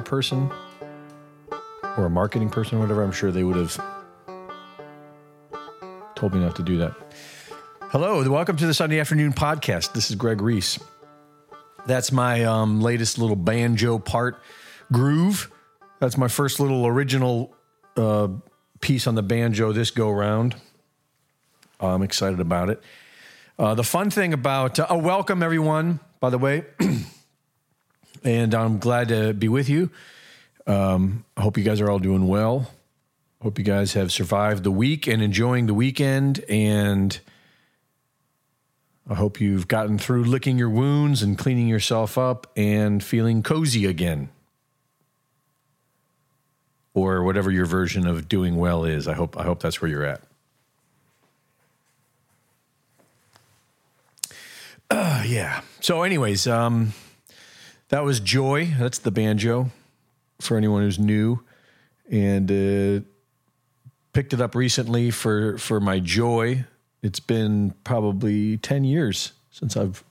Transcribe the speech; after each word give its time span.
PR 0.00 0.08
person 0.08 0.50
or 1.96 2.06
a 2.06 2.10
marketing 2.10 2.50
person 2.50 2.78
or 2.78 2.80
whatever, 2.82 3.02
I'm 3.02 3.12
sure 3.12 3.30
they 3.30 3.44
would 3.44 3.56
have 3.56 3.76
told 6.14 6.34
me 6.34 6.40
not 6.40 6.56
to 6.56 6.62
do 6.62 6.78
that. 6.78 6.94
Hello, 7.82 8.28
welcome 8.30 8.56
to 8.56 8.66
the 8.66 8.74
Sunday 8.74 9.00
afternoon 9.00 9.32
podcast. 9.32 9.92
This 9.92 10.10
is 10.10 10.16
Greg 10.16 10.40
Reese. 10.40 10.78
That's 11.86 12.12
my 12.12 12.44
um, 12.44 12.80
latest 12.80 13.18
little 13.18 13.36
banjo 13.36 13.98
part 13.98 14.40
groove. 14.92 15.50
That's 15.98 16.16
my 16.16 16.28
first 16.28 16.60
little 16.60 16.86
original 16.86 17.54
uh, 17.96 18.28
piece 18.80 19.06
on 19.06 19.14
the 19.14 19.22
banjo 19.22 19.72
this 19.72 19.90
go 19.90 20.10
round. 20.10 20.54
I'm 21.80 22.02
excited 22.02 22.40
about 22.40 22.70
it. 22.70 22.82
Uh, 23.58 23.74
the 23.74 23.84
fun 23.84 24.10
thing 24.10 24.32
about, 24.32 24.78
uh, 24.78 24.86
oh, 24.88 24.98
welcome 24.98 25.42
everyone, 25.42 26.00
by 26.20 26.30
the 26.30 26.38
way. 26.38 26.64
and 28.24 28.54
I'm 28.54 28.78
glad 28.78 29.08
to 29.08 29.32
be 29.32 29.48
with 29.48 29.68
you. 29.68 29.90
Um, 30.66 31.24
I 31.36 31.42
hope 31.42 31.56
you 31.56 31.64
guys 31.64 31.80
are 31.80 31.90
all 31.90 31.98
doing 31.98 32.26
well. 32.26 32.70
Hope 33.42 33.58
you 33.58 33.64
guys 33.64 33.94
have 33.94 34.12
survived 34.12 34.64
the 34.64 34.70
week 34.70 35.06
and 35.06 35.22
enjoying 35.22 35.66
the 35.66 35.74
weekend. 35.74 36.44
And 36.48 37.18
I 39.08 39.14
hope 39.14 39.40
you've 39.40 39.66
gotten 39.66 39.98
through 39.98 40.24
licking 40.24 40.58
your 40.58 40.68
wounds 40.68 41.22
and 41.22 41.38
cleaning 41.38 41.66
yourself 41.66 42.18
up 42.18 42.46
and 42.56 43.02
feeling 43.02 43.42
cozy 43.42 43.86
again. 43.86 44.28
Or 46.92 47.22
whatever 47.22 47.50
your 47.50 47.66
version 47.66 48.06
of 48.06 48.28
doing 48.28 48.56
well 48.56 48.84
is. 48.84 49.08
I 49.08 49.14
hope 49.14 49.38
I 49.38 49.44
hope 49.44 49.60
that's 49.60 49.80
where 49.80 49.90
you're 49.90 50.04
at. 50.04 50.22
Uh, 54.90 55.22
yeah. 55.26 55.62
So, 55.80 56.02
anyways, 56.02 56.46
um, 56.46 56.92
that 57.90 58.04
was 58.04 58.18
Joy. 58.20 58.72
That's 58.78 58.98
the 58.98 59.10
banjo 59.10 59.70
for 60.40 60.56
anyone 60.56 60.82
who's 60.82 60.98
new, 60.98 61.40
and 62.10 62.50
uh, 62.50 63.04
picked 64.12 64.32
it 64.32 64.40
up 64.40 64.54
recently 64.54 65.10
for 65.10 65.58
for 65.58 65.78
my 65.80 66.00
Joy. 66.00 66.64
It's 67.02 67.20
been 67.20 67.74
probably 67.84 68.56
ten 68.56 68.84
years 68.84 69.32
since 69.50 69.76
I've 69.76 70.02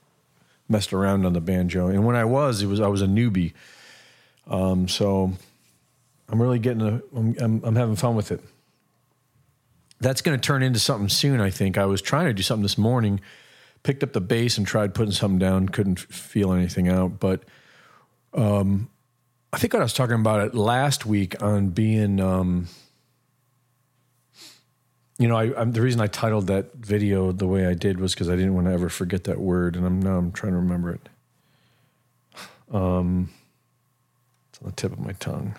messed 0.68 0.92
around 0.92 1.26
on 1.26 1.32
the 1.32 1.40
banjo, 1.40 1.88
and 1.88 2.06
when 2.06 2.16
I 2.16 2.24
was, 2.24 2.62
it 2.62 2.66
was 2.66 2.80
I 2.80 2.86
was 2.86 3.02
a 3.02 3.06
newbie. 3.06 3.52
Um, 4.46 4.88
so 4.88 5.32
I'm 6.28 6.40
really 6.40 6.58
getting 6.58 6.82
a. 6.82 7.02
I'm, 7.16 7.36
I'm, 7.40 7.64
I'm 7.64 7.76
having 7.76 7.96
fun 7.96 8.14
with 8.14 8.30
it. 8.30 8.42
That's 10.00 10.22
going 10.22 10.38
to 10.38 10.46
turn 10.46 10.62
into 10.62 10.78
something 10.78 11.10
soon. 11.10 11.40
I 11.40 11.50
think 11.50 11.76
I 11.76 11.84
was 11.84 12.00
trying 12.00 12.26
to 12.26 12.32
do 12.32 12.42
something 12.42 12.62
this 12.62 12.78
morning 12.78 13.20
picked 13.82 14.02
up 14.02 14.12
the 14.12 14.20
bass 14.20 14.58
and 14.58 14.66
tried 14.66 14.94
putting 14.94 15.12
something 15.12 15.38
down. 15.38 15.68
Couldn't 15.68 15.98
feel 15.98 16.52
anything 16.52 16.88
out. 16.88 17.18
But 17.20 17.44
um, 18.34 18.88
I 19.52 19.58
think 19.58 19.74
I 19.74 19.78
was 19.78 19.92
talking 19.92 20.14
about 20.16 20.46
it 20.46 20.54
last 20.54 21.06
week 21.06 21.42
on 21.42 21.70
being, 21.70 22.20
um, 22.20 22.68
you 25.18 25.28
know, 25.28 25.36
I, 25.36 25.60
I'm, 25.60 25.72
the 25.72 25.80
reason 25.80 26.00
I 26.00 26.06
titled 26.06 26.46
that 26.46 26.74
video 26.74 27.32
the 27.32 27.46
way 27.46 27.66
I 27.66 27.74
did 27.74 28.00
was 28.00 28.14
because 28.14 28.28
I 28.28 28.36
didn't 28.36 28.54
want 28.54 28.68
to 28.68 28.72
ever 28.72 28.88
forget 28.88 29.24
that 29.24 29.38
word, 29.38 29.76
and 29.76 29.84
I'm 29.84 30.00
now 30.00 30.16
I'm 30.16 30.32
trying 30.32 30.52
to 30.52 30.58
remember 30.58 30.92
it. 30.92 31.08
Um, 32.72 33.30
it's 34.48 34.60
on 34.62 34.68
the 34.68 34.72
tip 34.76 34.92
of 34.92 35.00
my 35.00 35.12
tongue. 35.12 35.56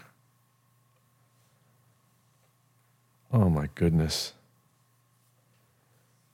Oh 3.34 3.50
my 3.50 3.70
goodness. 3.76 4.34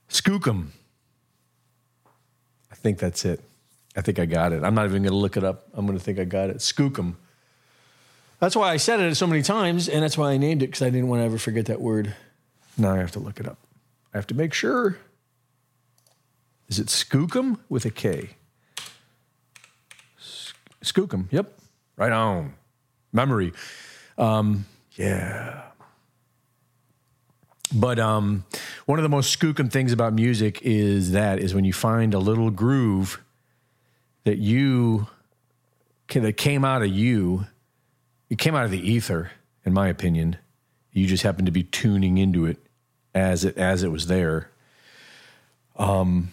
Skookum. 0.08 0.68
I 2.70 2.74
think 2.74 2.98
that's 2.98 3.24
it. 3.24 3.42
I 3.98 4.00
think 4.00 4.20
I 4.20 4.26
got 4.26 4.52
it. 4.52 4.62
I'm 4.62 4.76
not 4.76 4.84
even 4.84 5.02
going 5.02 5.12
to 5.12 5.18
look 5.18 5.36
it 5.36 5.42
up. 5.42 5.66
I'm 5.74 5.84
going 5.84 5.98
to 5.98 6.04
think 6.04 6.20
I 6.20 6.24
got 6.24 6.50
it. 6.50 6.58
Skookum. 6.58 7.16
That's 8.38 8.54
why 8.54 8.70
I 8.70 8.76
said 8.76 9.00
it 9.00 9.16
so 9.16 9.26
many 9.26 9.42
times, 9.42 9.88
and 9.88 10.04
that's 10.04 10.16
why 10.16 10.30
I 10.30 10.36
named 10.36 10.62
it 10.62 10.66
because 10.66 10.82
I 10.82 10.90
didn't 10.90 11.08
want 11.08 11.18
to 11.18 11.24
ever 11.24 11.36
forget 11.36 11.66
that 11.66 11.80
word. 11.80 12.14
Now 12.76 12.92
I 12.92 12.98
have 12.98 13.10
to 13.12 13.18
look 13.18 13.40
it 13.40 13.48
up. 13.48 13.58
I 14.14 14.18
have 14.18 14.28
to 14.28 14.34
make 14.34 14.54
sure. 14.54 14.98
Is 16.68 16.78
it 16.78 16.86
skookum 16.86 17.58
with 17.68 17.84
a 17.86 17.90
K? 17.90 18.30
Skookum. 20.84 21.26
Yep. 21.32 21.58
Right 21.96 22.12
on. 22.12 22.54
Memory. 23.12 23.52
Um, 24.16 24.66
yeah. 24.92 25.62
But 27.74 27.98
um, 27.98 28.44
one 28.86 29.00
of 29.00 29.02
the 29.02 29.08
most 29.08 29.36
skookum 29.36 29.72
things 29.72 29.92
about 29.92 30.12
music 30.12 30.62
is 30.62 31.10
that 31.10 31.40
is 31.40 31.52
when 31.52 31.64
you 31.64 31.72
find 31.72 32.14
a 32.14 32.20
little 32.20 32.52
groove 32.52 33.20
that 34.28 34.36
you 34.36 35.06
that 36.08 36.36
came 36.36 36.62
out 36.62 36.82
of 36.82 36.88
you, 36.88 37.46
it 38.28 38.36
came 38.36 38.54
out 38.54 38.66
of 38.66 38.70
the 38.70 38.90
ether, 38.90 39.30
in 39.64 39.72
my 39.72 39.88
opinion. 39.88 40.36
You 40.92 41.06
just 41.06 41.22
happened 41.22 41.46
to 41.46 41.52
be 41.52 41.62
tuning 41.62 42.18
into 42.18 42.44
it 42.44 42.58
as 43.14 43.46
it 43.46 43.56
as 43.56 43.82
it 43.82 43.88
was 43.90 44.06
there. 44.06 44.50
Um, 45.76 46.30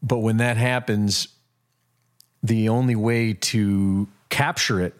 but 0.00 0.18
when 0.18 0.36
that 0.36 0.56
happens, 0.56 1.26
the 2.40 2.68
only 2.68 2.94
way 2.94 3.34
to 3.34 4.06
capture 4.28 4.80
it 4.80 4.94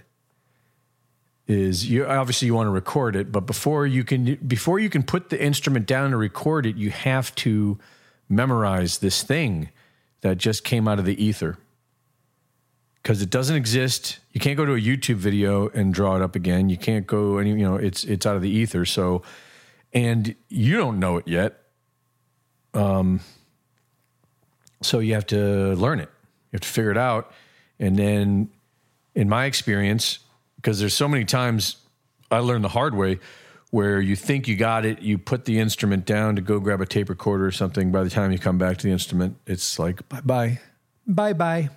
is 1.46 1.88
you 1.88 2.04
obviously 2.04 2.46
you 2.46 2.54
want 2.54 2.66
to 2.66 2.72
record 2.72 3.14
it, 3.14 3.30
but 3.30 3.46
before 3.46 3.86
you 3.86 4.02
can 4.02 4.34
before 4.44 4.80
you 4.80 4.90
can 4.90 5.04
put 5.04 5.30
the 5.30 5.40
instrument 5.40 5.86
down 5.86 6.10
to 6.10 6.16
record 6.16 6.66
it, 6.66 6.74
you 6.74 6.90
have 6.90 7.32
to 7.36 7.78
memorize 8.28 8.98
this 8.98 9.22
thing 9.22 9.68
that 10.22 10.36
just 10.36 10.64
came 10.64 10.88
out 10.88 10.98
of 10.98 11.04
the 11.04 11.24
ether. 11.24 11.58
Because 13.02 13.20
it 13.20 13.30
doesn't 13.30 13.56
exist. 13.56 14.20
You 14.32 14.40
can't 14.40 14.56
go 14.56 14.64
to 14.64 14.74
a 14.74 14.80
YouTube 14.80 15.16
video 15.16 15.68
and 15.68 15.92
draw 15.92 16.16
it 16.16 16.22
up 16.22 16.36
again. 16.36 16.68
You 16.68 16.76
can't 16.76 17.06
go 17.06 17.38
any, 17.38 17.50
you 17.50 17.56
know, 17.56 17.76
it's 17.76 18.04
it's 18.04 18.26
out 18.26 18.36
of 18.36 18.42
the 18.42 18.50
ether. 18.50 18.84
So 18.84 19.22
and 19.92 20.34
you 20.48 20.76
don't 20.76 21.00
know 21.00 21.16
it 21.16 21.26
yet. 21.26 21.58
Um 22.74 23.20
so 24.82 25.00
you 25.00 25.14
have 25.14 25.26
to 25.26 25.74
learn 25.74 26.00
it. 26.00 26.08
You 26.50 26.56
have 26.56 26.60
to 26.62 26.68
figure 26.68 26.90
it 26.90 26.98
out. 26.98 27.32
And 27.78 27.96
then 27.96 28.50
in 29.14 29.28
my 29.28 29.46
experience, 29.46 30.20
because 30.56 30.78
there's 30.78 30.94
so 30.94 31.08
many 31.08 31.24
times 31.24 31.76
I 32.30 32.38
learned 32.38 32.64
the 32.64 32.68
hard 32.68 32.94
way 32.94 33.18
where 33.70 34.00
you 34.00 34.16
think 34.16 34.46
you 34.46 34.56
got 34.56 34.84
it, 34.84 35.00
you 35.00 35.18
put 35.18 35.44
the 35.46 35.58
instrument 35.58 36.04
down 36.04 36.36
to 36.36 36.42
go 36.42 36.60
grab 36.60 36.80
a 36.80 36.86
tape 36.86 37.08
recorder 37.08 37.46
or 37.46 37.52
something. 37.52 37.90
By 37.90 38.04
the 38.04 38.10
time 38.10 38.30
you 38.30 38.38
come 38.38 38.58
back 38.58 38.76
to 38.78 38.86
the 38.86 38.92
instrument, 38.92 39.36
it's 39.46 39.78
like 39.78 40.06
bye 40.08 40.20
bye, 40.20 40.60
bye 41.06 41.32
bye. 41.32 41.70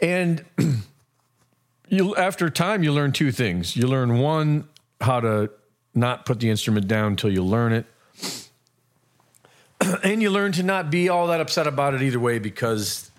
And 0.00 0.44
you, 1.88 2.14
after 2.16 2.50
time, 2.50 2.82
you 2.82 2.92
learn 2.92 3.12
two 3.12 3.32
things. 3.32 3.76
You 3.76 3.86
learn 3.86 4.18
one, 4.18 4.68
how 5.00 5.20
to 5.20 5.50
not 5.94 6.24
put 6.26 6.40
the 6.40 6.50
instrument 6.50 6.86
down 6.88 7.12
until 7.12 7.32
you 7.32 7.42
learn 7.42 7.72
it. 7.72 7.86
and 10.02 10.22
you 10.22 10.30
learn 10.30 10.52
to 10.52 10.62
not 10.62 10.90
be 10.90 11.08
all 11.08 11.26
that 11.28 11.40
upset 11.40 11.66
about 11.66 11.94
it 11.94 12.02
either 12.02 12.20
way 12.20 12.38
because 12.38 13.10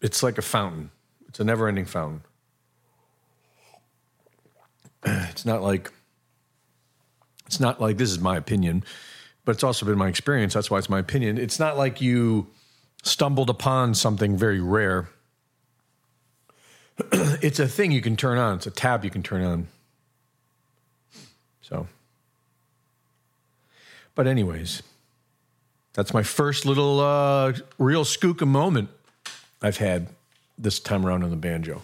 it's 0.00 0.22
like 0.22 0.38
a 0.38 0.42
fountain. 0.42 0.90
It's 1.28 1.40
a 1.40 1.44
never 1.44 1.68
ending 1.68 1.86
fountain. 1.86 2.22
It's 5.30 5.46
not 5.46 5.62
like 5.62 5.92
it's 7.46 7.60
not 7.60 7.80
like 7.80 7.96
this 7.96 8.10
is 8.10 8.18
my 8.18 8.36
opinion, 8.36 8.84
but 9.44 9.52
it's 9.52 9.64
also 9.64 9.86
been 9.86 9.96
my 9.96 10.08
experience. 10.08 10.52
That's 10.52 10.70
why 10.70 10.78
it's 10.78 10.90
my 10.90 10.98
opinion. 10.98 11.38
It's 11.38 11.58
not 11.58 11.78
like 11.78 12.00
you 12.00 12.48
stumbled 13.02 13.48
upon 13.48 13.94
something 13.94 14.36
very 14.36 14.60
rare. 14.60 15.08
it's 17.12 17.58
a 17.58 17.68
thing 17.68 17.92
you 17.92 18.00
can 18.00 18.16
turn 18.16 18.38
on. 18.38 18.56
It's 18.56 18.66
a 18.66 18.70
tab 18.70 19.04
you 19.04 19.10
can 19.10 19.22
turn 19.22 19.44
on. 19.44 19.68
So, 21.62 21.86
but 24.14 24.26
anyways, 24.26 24.82
that's 25.92 26.14
my 26.14 26.22
first 26.22 26.64
little 26.64 27.00
uh, 27.00 27.52
real 27.78 28.04
skookum 28.04 28.48
moment 28.48 28.88
I've 29.60 29.76
had 29.76 30.08
this 30.56 30.80
time 30.80 31.04
around 31.04 31.24
on 31.24 31.30
the 31.30 31.36
banjo. 31.36 31.82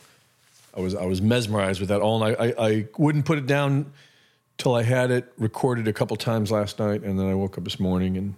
I 0.77 0.81
was 0.81 0.95
I 0.95 1.05
was 1.05 1.23
mesmerized 1.23 1.81
with 1.81 1.91
that 1.91 2.01
all 2.01 2.19
night. 2.19 2.37
I, 2.39 2.55
I 2.59 2.87
wouldn't 2.97 3.27
put 3.27 3.39
it 3.39 3.47
down 3.47 3.93
till 4.59 4.75
I 4.75 4.83
had 4.83 5.11
it 5.11 5.33
recorded 5.39 5.87
a 5.89 5.93
couple 5.93 6.17
times 6.17 6.51
last 6.51 6.79
night, 6.79 7.03
and 7.03 7.19
then 7.19 7.27
I 7.27 7.35
woke 7.35 7.59
up 7.59 7.65
this 7.65 7.79
morning 7.79 8.17
and 8.17 8.35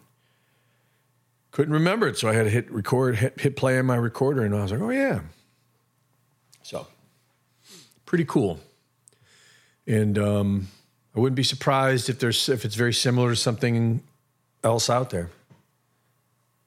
couldn't 1.51 1.73
remember 1.73 2.07
it. 2.09 2.19
So 2.19 2.29
I 2.29 2.35
had 2.35 2.45
to 2.45 2.51
hit 2.51 2.71
record, 2.71 3.17
hit, 3.17 3.41
hit 3.41 3.57
play 3.57 3.79
on 3.79 3.87
my 3.87 3.97
recorder, 3.97 4.45
and 4.45 4.55
I 4.55 4.63
was 4.63 4.73
like, 4.73 4.81
oh 4.81 4.91
yeah. 4.91 5.21
So 6.67 6.89
pretty 8.07 8.25
cool. 8.25 8.59
And 9.87 10.19
um, 10.19 10.67
I 11.15 11.21
wouldn't 11.21 11.37
be 11.37 11.45
surprised 11.45 12.09
if 12.09 12.19
there's 12.19 12.49
if 12.49 12.65
it's 12.65 12.75
very 12.75 12.93
similar 12.93 13.31
to 13.31 13.37
something 13.37 14.03
else 14.65 14.91
out 14.91 15.11
there. 15.11 15.31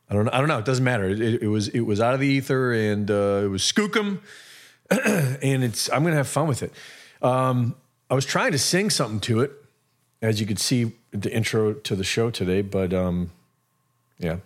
I 0.10 0.14
don't 0.14 0.24
know. 0.24 0.32
I 0.32 0.38
don't 0.38 0.48
know. 0.48 0.58
It 0.58 0.64
doesn't 0.64 0.86
matter. 0.86 1.10
It, 1.10 1.20
it, 1.20 1.44
it 1.44 1.48
was 1.48 1.68
it 1.68 1.82
was 1.82 2.00
out 2.00 2.14
of 2.14 2.22
the 2.22 2.28
ether, 2.28 2.72
and 2.72 3.12
uh, 3.12 3.42
it 3.44 3.50
was 3.50 3.62
skookum, 3.62 4.20
and 4.90 5.66
it's. 5.66 5.92
I'm 5.92 6.06
gonna 6.06 6.16
have 6.16 6.30
fun 6.30 6.48
with 6.48 6.64
it. 6.64 6.72
Um, 7.22 7.76
I 8.10 8.16
was 8.16 8.26
trying 8.26 8.54
to 8.54 8.58
sing 8.58 8.90
something 8.90 9.20
to 9.22 9.42
it, 9.42 9.52
as 10.22 10.40
you 10.40 10.48
could 10.48 10.60
see 10.60 10.94
the 11.12 11.30
intro 11.30 11.74
to 11.74 11.96
the 11.98 12.06
show 12.06 12.30
today, 12.30 12.62
but 12.62 12.94
um, 12.94 13.32
yeah, 14.18 14.32
I'm 14.32 14.42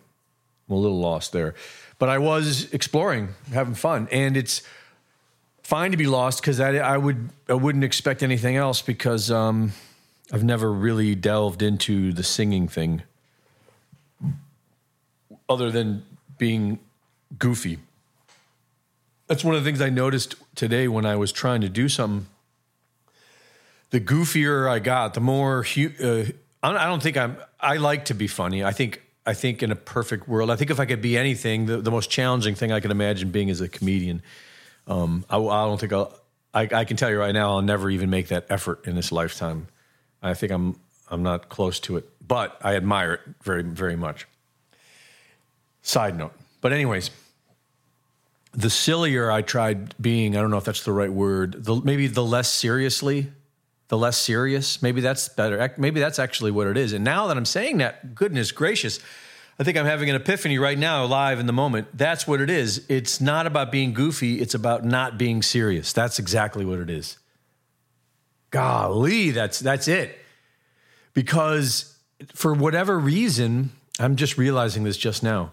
a 0.71 0.75
little 0.75 0.99
lost 0.99 1.31
there. 1.31 1.53
But 1.99 2.09
I 2.09 2.17
was 2.17 2.73
exploring, 2.73 3.29
having 3.51 3.75
fun, 3.75 4.07
and 4.11 4.35
it's 4.35 4.63
fine 5.63 5.91
to 5.91 5.97
be 5.97 6.07
lost 6.07 6.41
because 6.41 6.59
I, 6.59 6.75
I 6.75 6.97
would 6.97 7.29
I 7.49 7.53
wouldn't 7.53 7.83
expect 7.83 8.21
anything 8.21 8.55
else 8.55 8.81
because 8.81 9.31
um, 9.31 9.71
I've 10.31 10.43
never 10.43 10.71
really 10.71 11.15
delved 11.15 11.61
into 11.61 12.13
the 12.13 12.23
singing 12.23 12.67
thing 12.67 13.03
other 15.49 15.71
than 15.71 16.03
being 16.37 16.79
goofy. 17.37 17.79
That's 19.27 19.43
one 19.43 19.55
of 19.55 19.63
the 19.63 19.69
things 19.69 19.81
I 19.81 19.89
noticed 19.89 20.35
today 20.55 20.87
when 20.87 21.05
I 21.05 21.15
was 21.15 21.31
trying 21.31 21.61
to 21.61 21.69
do 21.69 21.89
something. 21.89 22.27
The 23.91 24.01
goofier 24.01 24.69
I 24.69 24.79
got, 24.79 25.13
the 25.13 25.21
more 25.21 25.65
uh, 25.77 26.23
I 26.63 26.85
don't 26.85 27.01
think 27.01 27.17
I'm. 27.17 27.37
I 27.59 27.77
like 27.77 28.05
to 28.05 28.13
be 28.13 28.27
funny. 28.27 28.63
I 28.63 28.71
think. 28.71 29.01
I 29.25 29.33
think 29.33 29.63
in 29.63 29.71
a 29.71 29.75
perfect 29.77 30.27
world, 30.27 30.51
I 30.51 30.57
think 30.57 30.69
if 30.69 30.81
I 30.81 30.85
could 30.85 31.01
be 31.01 31.17
anything, 31.17 31.65
the, 31.65 31.77
the 31.77 31.91
most 31.91 32.09
challenging 32.09 32.55
thing 32.55 32.73
I 32.73 32.81
can 32.81 32.91
imagine 32.91 33.31
being 33.31 33.47
is 33.47 33.61
a 33.61 33.69
comedian. 33.69 34.21
Um, 34.87 35.25
I, 35.29 35.37
I, 35.37 35.65
don't 35.65 35.79
think 35.79 35.93
I'll. 35.93 36.17
I, 36.53 36.69
I 36.71 36.85
can 36.85 36.97
tell 36.97 37.09
you 37.09 37.19
right 37.19 37.33
now, 37.33 37.51
I'll 37.51 37.61
never 37.61 37.89
even 37.89 38.09
make 38.09 38.27
that 38.27 38.45
effort 38.49 38.85
in 38.85 38.95
this 38.95 39.11
lifetime. 39.11 39.67
I 40.21 40.33
think 40.33 40.51
I'm. 40.51 40.79
I'm 41.09 41.21
not 41.21 41.49
close 41.49 41.79
to 41.81 41.97
it, 41.97 42.09
but 42.25 42.57
I 42.61 42.75
admire 42.75 43.13
it 43.13 43.21
very, 43.43 43.61
very 43.61 43.95
much. 43.95 44.25
Side 45.83 46.17
note. 46.17 46.33
But, 46.61 46.71
anyways, 46.71 47.11
the 48.53 48.69
sillier 48.69 49.29
I 49.29 49.41
tried 49.41 49.95
being, 50.01 50.35
I 50.35 50.41
don't 50.41 50.49
know 50.49 50.57
if 50.57 50.63
that's 50.63 50.83
the 50.83 50.91
right 50.91 51.11
word, 51.11 51.65
the, 51.65 51.75
maybe 51.83 52.07
the 52.07 52.23
less 52.23 52.51
seriously, 52.51 53.31
the 53.89 53.97
less 53.97 54.17
serious, 54.17 54.81
maybe 54.81 55.01
that's 55.01 55.27
better. 55.29 55.73
Maybe 55.77 55.99
that's 55.99 56.19
actually 56.19 56.51
what 56.51 56.67
it 56.67 56.77
is. 56.77 56.93
And 56.93 57.03
now 57.03 57.27
that 57.27 57.37
I'm 57.37 57.45
saying 57.45 57.77
that, 57.79 58.15
goodness 58.15 58.51
gracious, 58.51 58.99
I 59.59 59.63
think 59.63 59.77
I'm 59.77 59.85
having 59.85 60.09
an 60.09 60.15
epiphany 60.15 60.57
right 60.57 60.77
now, 60.77 61.05
live 61.05 61.39
in 61.39 61.45
the 61.45 61.53
moment. 61.53 61.87
That's 61.93 62.27
what 62.27 62.41
it 62.41 62.49
is. 62.49 62.85
It's 62.89 63.21
not 63.21 63.45
about 63.45 63.71
being 63.71 63.93
goofy, 63.93 64.41
it's 64.41 64.55
about 64.55 64.83
not 64.83 65.17
being 65.17 65.41
serious. 65.41 65.93
That's 65.93 66.19
exactly 66.19 66.65
what 66.65 66.79
it 66.79 66.89
is. 66.89 67.17
Golly, 68.49 69.31
that's 69.31 69.59
that's 69.59 69.87
it. 69.87 70.17
Because 71.13 71.97
for 72.33 72.53
whatever 72.53 72.97
reason, 72.97 73.71
I'm 73.99 74.15
just 74.15 74.37
realizing 74.37 74.83
this 74.83 74.97
just 74.97 75.23
now 75.23 75.51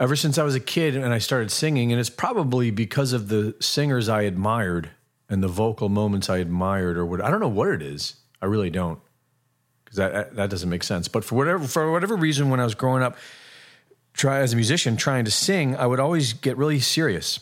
ever 0.00 0.16
since 0.16 0.38
I 0.38 0.44
was 0.44 0.54
a 0.54 0.60
kid 0.60 0.96
and 0.96 1.12
I 1.12 1.18
started 1.18 1.50
singing, 1.50 1.92
and 1.92 2.00
it's 2.00 2.10
probably 2.10 2.70
because 2.70 3.12
of 3.12 3.28
the 3.28 3.54
singers 3.60 4.08
I 4.08 4.22
admired 4.22 4.90
and 5.28 5.42
the 5.42 5.48
vocal 5.48 5.88
moments 5.88 6.30
I 6.30 6.38
admired, 6.38 6.96
or 6.96 7.04
what 7.04 7.22
I 7.22 7.30
don't 7.30 7.40
know 7.40 7.48
what 7.48 7.68
it 7.68 7.82
is. 7.82 8.16
I 8.40 8.46
really 8.46 8.70
don't, 8.70 9.00
because 9.88 9.96
that 9.96 10.36
that 10.36 10.50
doesn't 10.50 10.68
make 10.68 10.82
sense. 10.82 11.08
But 11.08 11.24
for 11.24 11.34
whatever 11.34 11.64
for 11.64 11.90
whatever 11.90 12.14
reason, 12.14 12.50
when 12.50 12.60
I 12.60 12.64
was 12.64 12.74
growing 12.74 13.02
up, 13.02 13.16
try 14.12 14.40
as 14.40 14.52
a 14.52 14.56
musician 14.56 14.96
trying 14.96 15.24
to 15.24 15.30
sing, 15.30 15.74
I 15.76 15.86
would 15.86 15.98
always 15.98 16.34
get 16.34 16.58
really 16.58 16.80
serious, 16.80 17.40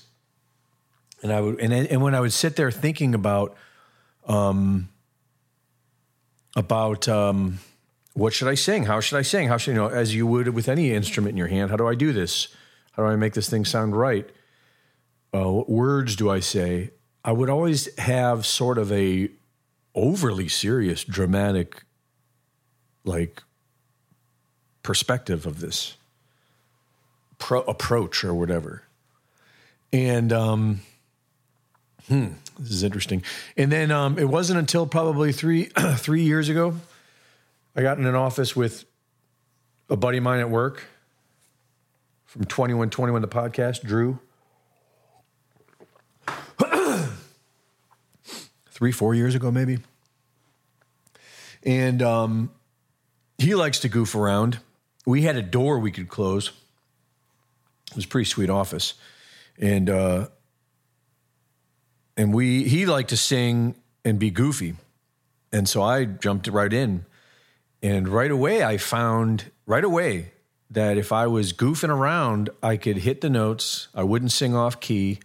and 1.23 1.33
I 1.33 1.41
would 1.41 1.61
and 1.61 1.73
and 1.73 2.01
when 2.01 2.15
I 2.15 2.21
would 2.21 2.33
sit 2.33 2.55
there 2.55 2.71
thinking 2.71 3.15
about, 3.15 3.57
um, 4.29 4.89
about 6.55 7.09
um 7.09 7.59
what 8.15 8.33
should 8.33 8.49
I 8.49 8.55
sing? 8.55 8.85
How 8.85 9.01
should 9.01 9.19
I 9.19 9.23
sing? 9.23 9.49
How 9.49 9.57
should 9.57 9.73
you 9.73 9.77
know, 9.77 9.89
as 9.89 10.15
you 10.15 10.27
would 10.27 10.49
with 10.51 10.69
any 10.69 10.93
instrument 10.93 11.33
in 11.33 11.37
your 11.37 11.49
hand, 11.49 11.71
how 11.71 11.77
do 11.77 11.89
I 11.89 11.97
do 11.97 12.13
this? 12.13 12.49
How 12.93 13.03
do 13.03 13.09
I 13.09 13.17
make 13.17 13.35
this 13.35 13.51
thing 13.51 13.65
sound 13.65 13.97
right? 13.97 14.31
Uh, 15.35 15.51
what 15.51 15.69
words 15.69 16.17
do 16.17 16.31
I 16.31 16.41
say? 16.41 16.93
I 17.25 17.33
would 17.33 17.51
always 17.51 17.95
have 17.99 18.47
sort 18.47 18.79
of 18.79 18.93
a 18.93 19.31
overly 19.97 20.49
serious, 20.49 21.03
dramatic, 21.03 21.83
like 23.07 23.43
perspective 24.83 25.47
of 25.47 25.61
this 25.61 25.97
pro- 27.39 27.63
approach 27.63 28.23
or 28.25 28.35
whatever. 28.35 28.83
And 29.93 30.33
um, 30.33 30.81
hmm, 32.09 32.29
this 32.59 32.73
is 32.73 32.83
interesting. 32.83 33.23
And 33.57 33.73
then 33.73 33.91
um, 33.91 34.19
it 34.19 34.29
wasn't 34.29 34.59
until 34.59 34.87
probably 34.87 35.33
three 35.33 35.65
three 35.97 36.23
years 36.23 36.51
ago 36.51 36.75
I 37.79 37.83
got 37.83 37.99
in 37.99 38.07
an 38.07 38.15
office 38.15 38.57
with 38.57 38.87
a 39.91 39.97
buddy 39.97 40.17
of 40.17 40.25
mine 40.25 40.41
at 40.41 40.49
work 40.49 40.85
from 42.25 42.45
2121 42.45 43.21
the 43.21 43.29
podcast, 43.29 43.83
Drew. 43.83 44.19
Three, 48.71 48.93
four 48.93 49.15
years 49.15 49.35
ago, 49.35 49.51
maybe. 49.51 49.79
And 51.63 52.03
um, 52.03 52.51
he 53.39 53.55
likes 53.55 53.81
to 53.81 53.89
goof 53.89 54.15
around. 54.15 54.59
We 55.05 55.23
had 55.23 55.37
a 55.37 55.43
door 55.43 55.79
we 55.79 55.91
could 55.91 56.09
close. 56.09 56.49
It 57.91 57.97
was 57.97 58.05
a 58.05 58.09
pretty 58.09 58.29
sweet 58.29 58.51
office. 58.51 58.95
And 59.59 59.89
uh, 59.89 60.29
and 62.17 62.35
we 62.35 62.65
he 62.65 62.87
liked 62.87 63.11
to 63.11 63.17
sing 63.17 63.75
and 64.05 64.19
be 64.19 64.31
goofy. 64.31 64.77
And 65.53 65.69
so 65.69 65.83
I 65.83 66.05
jumped 66.05 66.49
right 66.49 66.73
in 66.73 67.07
and 67.83 68.09
right 68.09 68.31
away, 68.31 68.65
I 68.65 68.79
found 68.79 69.51
right 69.67 69.85
away 69.85 70.33
that 70.71 70.99
if 70.99 71.13
I 71.13 71.27
was 71.27 71.53
goofing 71.53 71.91
around, 71.91 72.51
I 72.63 72.77
could 72.77 72.99
hit 72.99 73.21
the 73.21 73.31
notes. 73.31 73.89
I 73.95 74.03
wouldn't 74.03 74.33
sing 74.33 74.57
off 74.57 74.81
key. 74.81 75.21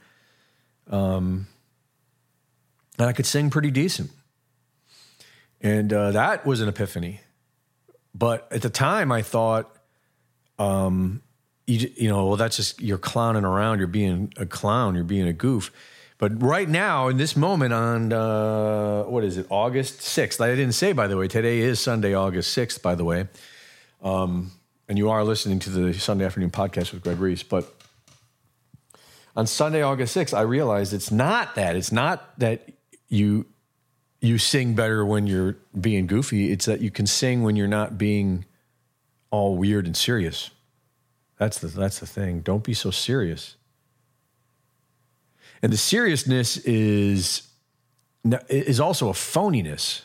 Um, 0.89 1.47
and 2.99 3.07
I 3.07 3.13
could 3.13 3.25
sing 3.25 3.49
pretty 3.49 3.71
decent. 3.71 4.11
And 5.61 5.91
uh, 5.91 6.11
that 6.11 6.45
was 6.45 6.61
an 6.61 6.69
epiphany. 6.69 7.21
But 8.13 8.47
at 8.51 8.61
the 8.61 8.69
time, 8.69 9.11
I 9.11 9.21
thought, 9.21 9.75
um, 10.59 11.21
you, 11.65 11.89
you 11.95 12.09
know, 12.09 12.27
well, 12.27 12.35
that's 12.37 12.57
just, 12.57 12.81
you're 12.81 12.97
clowning 12.97 13.45
around. 13.45 13.79
You're 13.79 13.87
being 13.87 14.33
a 14.37 14.45
clown. 14.45 14.95
You're 14.95 15.03
being 15.03 15.27
a 15.27 15.33
goof. 15.33 15.71
But 16.17 16.41
right 16.43 16.69
now, 16.69 17.07
in 17.07 17.17
this 17.17 17.35
moment, 17.35 17.73
on 17.73 18.13
uh, 18.13 19.03
what 19.03 19.23
is 19.23 19.37
it, 19.37 19.47
August 19.49 20.01
6th? 20.01 20.39
I 20.39 20.49
didn't 20.49 20.73
say, 20.73 20.93
by 20.93 21.07
the 21.07 21.17
way, 21.17 21.27
today 21.27 21.59
is 21.59 21.79
Sunday, 21.79 22.13
August 22.13 22.55
6th, 22.55 22.81
by 22.81 22.93
the 22.93 23.03
way. 23.03 23.27
Um, 24.03 24.51
and 24.87 24.97
you 24.97 25.09
are 25.09 25.23
listening 25.23 25.59
to 25.59 25.69
the 25.69 25.93
Sunday 25.93 26.25
afternoon 26.25 26.51
podcast 26.51 26.93
with 26.93 27.01
Greg 27.01 27.17
Reese. 27.17 27.43
But 27.43 27.73
on 29.35 29.47
Sunday, 29.47 29.81
August 29.81 30.15
6th, 30.15 30.37
I 30.37 30.41
realized 30.41 30.93
it's 30.93 31.11
not 31.11 31.55
that. 31.55 31.75
It's 31.75 31.91
not 31.91 32.37
that 32.39 32.69
you 33.07 33.45
you 34.21 34.37
sing 34.37 34.75
better 34.75 35.05
when 35.05 35.27
you're 35.27 35.57
being 35.79 36.07
goofy. 36.07 36.51
It's 36.51 36.65
that 36.65 36.79
you 36.79 36.91
can 36.91 37.07
sing 37.07 37.43
when 37.43 37.55
you're 37.55 37.67
not 37.67 37.97
being 37.97 38.45
all 39.31 39.55
weird 39.55 39.85
and 39.85 39.97
serious. 39.97 40.51
That's 41.37 41.59
the 41.59 41.67
that's 41.67 41.99
the 41.99 42.07
thing. 42.07 42.41
Don't 42.41 42.63
be 42.63 42.73
so 42.73 42.91
serious 42.91 43.55
and 45.61 45.71
the 45.71 45.77
seriousness 45.77 46.57
is 46.57 47.43
is 48.49 48.79
also 48.79 49.09
a 49.09 49.13
phoniness. 49.13 50.01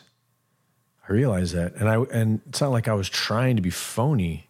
I 1.07 1.13
realize 1.13 1.51
that, 1.53 1.75
and 1.75 1.89
I 1.89 2.01
and 2.13 2.41
it's 2.47 2.61
not 2.61 2.71
like 2.71 2.87
I 2.87 2.93
was 2.93 3.09
trying 3.09 3.55
to 3.55 3.61
be 3.61 3.69
phony, 3.69 4.47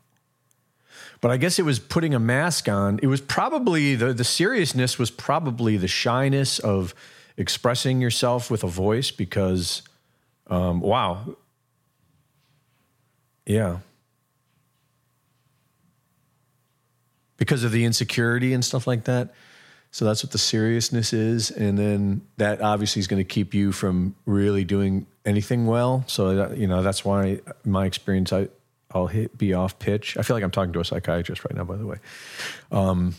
but 1.21 1.31
I 1.31 1.37
guess 1.37 1.59
it 1.59 1.65
was 1.65 1.79
putting 1.79 2.13
a 2.13 2.19
mask 2.19 2.67
on. 2.67 2.99
It 3.01 3.07
was 3.07 3.21
probably 3.21 3.95
the 3.95 4.13
the 4.13 4.23
seriousness 4.23 4.97
was 4.97 5.11
probably 5.11 5.77
the 5.77 5.87
shyness 5.87 6.59
of 6.59 6.93
expressing 7.37 8.01
yourself 8.01 8.49
with 8.49 8.63
a 8.63 8.67
voice 8.67 9.11
because, 9.11 9.83
um, 10.47 10.81
wow, 10.81 11.35
yeah, 13.45 13.77
because 17.37 17.63
of 17.63 17.71
the 17.71 17.85
insecurity 17.85 18.53
and 18.53 18.65
stuff 18.65 18.87
like 18.87 19.05
that. 19.05 19.33
So 19.91 20.05
that's 20.05 20.23
what 20.23 20.31
the 20.31 20.37
seriousness 20.37 21.13
is. 21.13 21.49
And 21.49 21.77
then 21.77 22.21
that 22.37 22.61
obviously 22.61 22.99
is 22.99 23.07
going 23.07 23.21
to 23.21 23.27
keep 23.27 23.53
you 23.53 23.71
from 23.71 24.15
really 24.25 24.65
doing 24.65 25.07
anything 25.25 25.65
well. 25.65 26.03
So, 26.07 26.35
that, 26.35 26.57
you 26.57 26.67
know, 26.67 26.83
that's 26.83 27.05
why 27.05 27.39
my 27.63 27.85
experience, 27.85 28.33
I, 28.33 28.49
I'll 28.91 29.07
hit, 29.07 29.37
be 29.37 29.53
off 29.53 29.79
pitch. 29.79 30.17
I 30.17 30.23
feel 30.23 30.35
like 30.35 30.43
I'm 30.43 30.51
talking 30.51 30.73
to 30.73 30.79
a 30.79 30.85
psychiatrist 30.85 31.45
right 31.45 31.55
now, 31.55 31.63
by 31.63 31.77
the 31.77 31.85
way. 31.85 31.97
Um, 32.71 33.15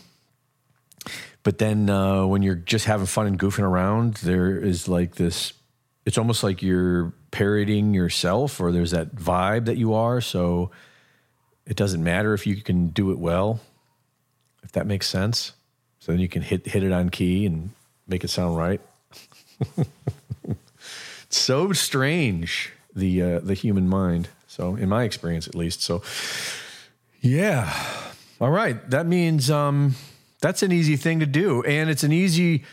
but 1.43 1.57
then 1.57 1.89
uh, 1.89 2.25
when 2.25 2.41
you're 2.41 2.55
just 2.55 2.85
having 2.85 3.05
fun 3.05 3.27
and 3.27 3.39
goofing 3.39 3.63
around, 3.63 4.15
there 4.15 4.57
is 4.57 4.87
like 4.87 5.15
this, 5.15 5.53
it's 6.05 6.17
almost 6.17 6.43
like 6.43 6.61
you're 6.61 7.13
parodying 7.31 7.93
yourself 7.93 8.59
or 8.59 8.71
there's 8.71 8.91
that 8.91 9.15
vibe 9.15 9.65
that 9.65 9.77
you 9.77 9.93
are. 9.93 10.21
So 10.21 10.71
it 11.65 11.77
doesn't 11.77 12.03
matter 12.03 12.33
if 12.33 12.45
you 12.45 12.55
can 12.57 12.87
do 12.87 13.11
it 13.11 13.19
well, 13.19 13.59
if 14.63 14.71
that 14.73 14.85
makes 14.85 15.07
sense. 15.07 15.53
So 15.99 16.11
then 16.11 16.19
you 16.19 16.29
can 16.29 16.41
hit 16.41 16.65
hit 16.65 16.83
it 16.83 16.91
on 16.91 17.09
key 17.09 17.45
and 17.45 17.71
make 18.07 18.23
it 18.23 18.29
sound 18.29 18.57
right. 18.57 18.81
so 21.29 21.73
strange 21.73 22.71
the 22.95 23.21
uh, 23.21 23.39
the 23.39 23.53
human 23.53 23.87
mind. 23.87 24.29
So 24.47 24.75
in 24.75 24.89
my 24.89 25.03
experience, 25.03 25.47
at 25.47 25.55
least. 25.55 25.81
So 25.81 26.01
yeah, 27.21 27.73
All 28.39 28.49
right. 28.49 28.89
That 28.89 29.05
means 29.05 29.51
um, 29.51 29.95
that's 30.41 30.63
an 30.63 30.71
easy 30.71 30.95
thing 30.95 31.19
to 31.19 31.25
do. 31.25 31.63
And 31.63 31.89
it's 31.89 32.03
an 32.03 32.11
easy 32.11 32.63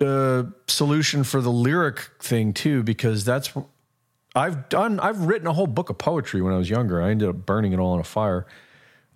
uh, 0.00 0.44
solution 0.66 1.24
for 1.24 1.40
the 1.40 1.52
lyric 1.52 2.10
thing, 2.20 2.52
too, 2.52 2.82
because 2.82 3.24
that's. 3.24 3.52
I've 4.34 4.68
done, 4.68 5.00
I've 5.00 5.22
written 5.22 5.46
a 5.48 5.52
whole 5.52 5.66
book 5.66 5.90
of 5.90 5.98
poetry 5.98 6.42
when 6.42 6.52
I 6.52 6.58
was 6.58 6.70
younger. 6.70 7.02
I 7.02 7.10
ended 7.10 7.28
up 7.28 7.46
burning 7.46 7.72
it 7.72 7.78
all 7.78 7.94
in 7.94 8.00
a 8.00 8.04
fire. 8.04 8.46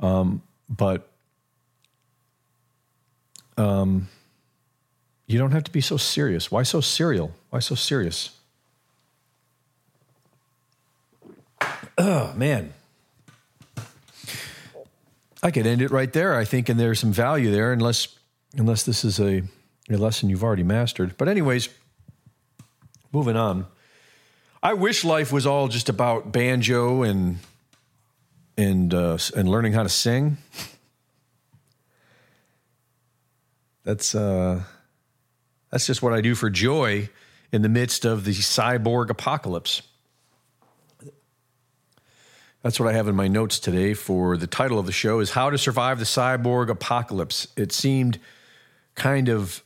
Um, 0.01 0.43
but 0.69 1.09
um, 3.57 4.09
you 5.27 5.39
don't 5.39 5.53
have 5.53 5.65
to 5.65 5.71
be 5.71 5.81
so 5.81 5.97
serious. 5.97 6.51
Why 6.51 6.63
so 6.63 6.81
serial? 6.81 7.33
Why 7.51 7.61
so 7.61 7.75
serious? 7.75 8.31
Oh, 11.99 12.33
man. 12.37 12.73
I 15.43 15.51
could 15.51 15.67
end 15.67 15.83
it 15.83 15.91
right 15.91 16.13
there, 16.13 16.37
I 16.37 16.45
think, 16.45 16.69
and 16.69 16.79
there's 16.79 17.01
some 17.01 17.13
value 17.13 17.51
there, 17.51 17.73
unless 17.73 18.09
unless 18.57 18.85
this 18.85 19.05
is 19.05 19.19
a, 19.19 19.43
a 19.91 19.97
lesson 19.97 20.29
you've 20.29 20.45
already 20.45 20.63
mastered. 20.63 21.17
But 21.17 21.29
anyways, 21.29 21.69
moving 23.13 23.37
on. 23.37 23.67
I 24.63 24.75
wish 24.75 25.05
life 25.05 25.33
was 25.33 25.47
all 25.47 25.69
just 25.69 25.89
about 25.89 26.31
banjo 26.31 27.03
and 27.03 27.39
and 28.57 28.95
uh, 28.95 29.19
and 29.37 29.49
learning 29.49 29.73
how 29.73 29.83
to 29.83 29.89
sing. 29.89 30.37
That's 33.85 34.15
uh, 34.15 34.63
that's 35.71 35.87
just 35.87 36.03
what 36.03 36.13
I 36.13 36.21
do 36.21 36.37
for 36.37 36.51
joy 36.51 37.09
in 37.51 37.63
the 37.63 37.69
midst 37.69 38.05
of 38.05 38.25
the 38.25 38.33
cyborg 38.33 39.11
apocalypse. 39.11 39.83
That's 42.63 42.79
what 42.79 42.89
I 42.89 42.93
have 42.93 43.09
in 43.09 43.17
my 43.17 43.27
notes 43.27 43.59
today 43.59 43.93
for 43.93 44.37
the 44.37 44.47
title 44.47 44.79
of 44.79 44.87
the 44.87 44.93
show 44.93 45.19
is 45.19 45.31
How 45.31 45.51
to 45.51 45.59
Survive 45.59 45.99
the 45.99 46.05
Cyborg 46.05 46.69
Apocalypse. 46.69 47.49
It 47.57 47.73
seemed 47.73 48.21
kind 48.95 49.29
of 49.29 49.65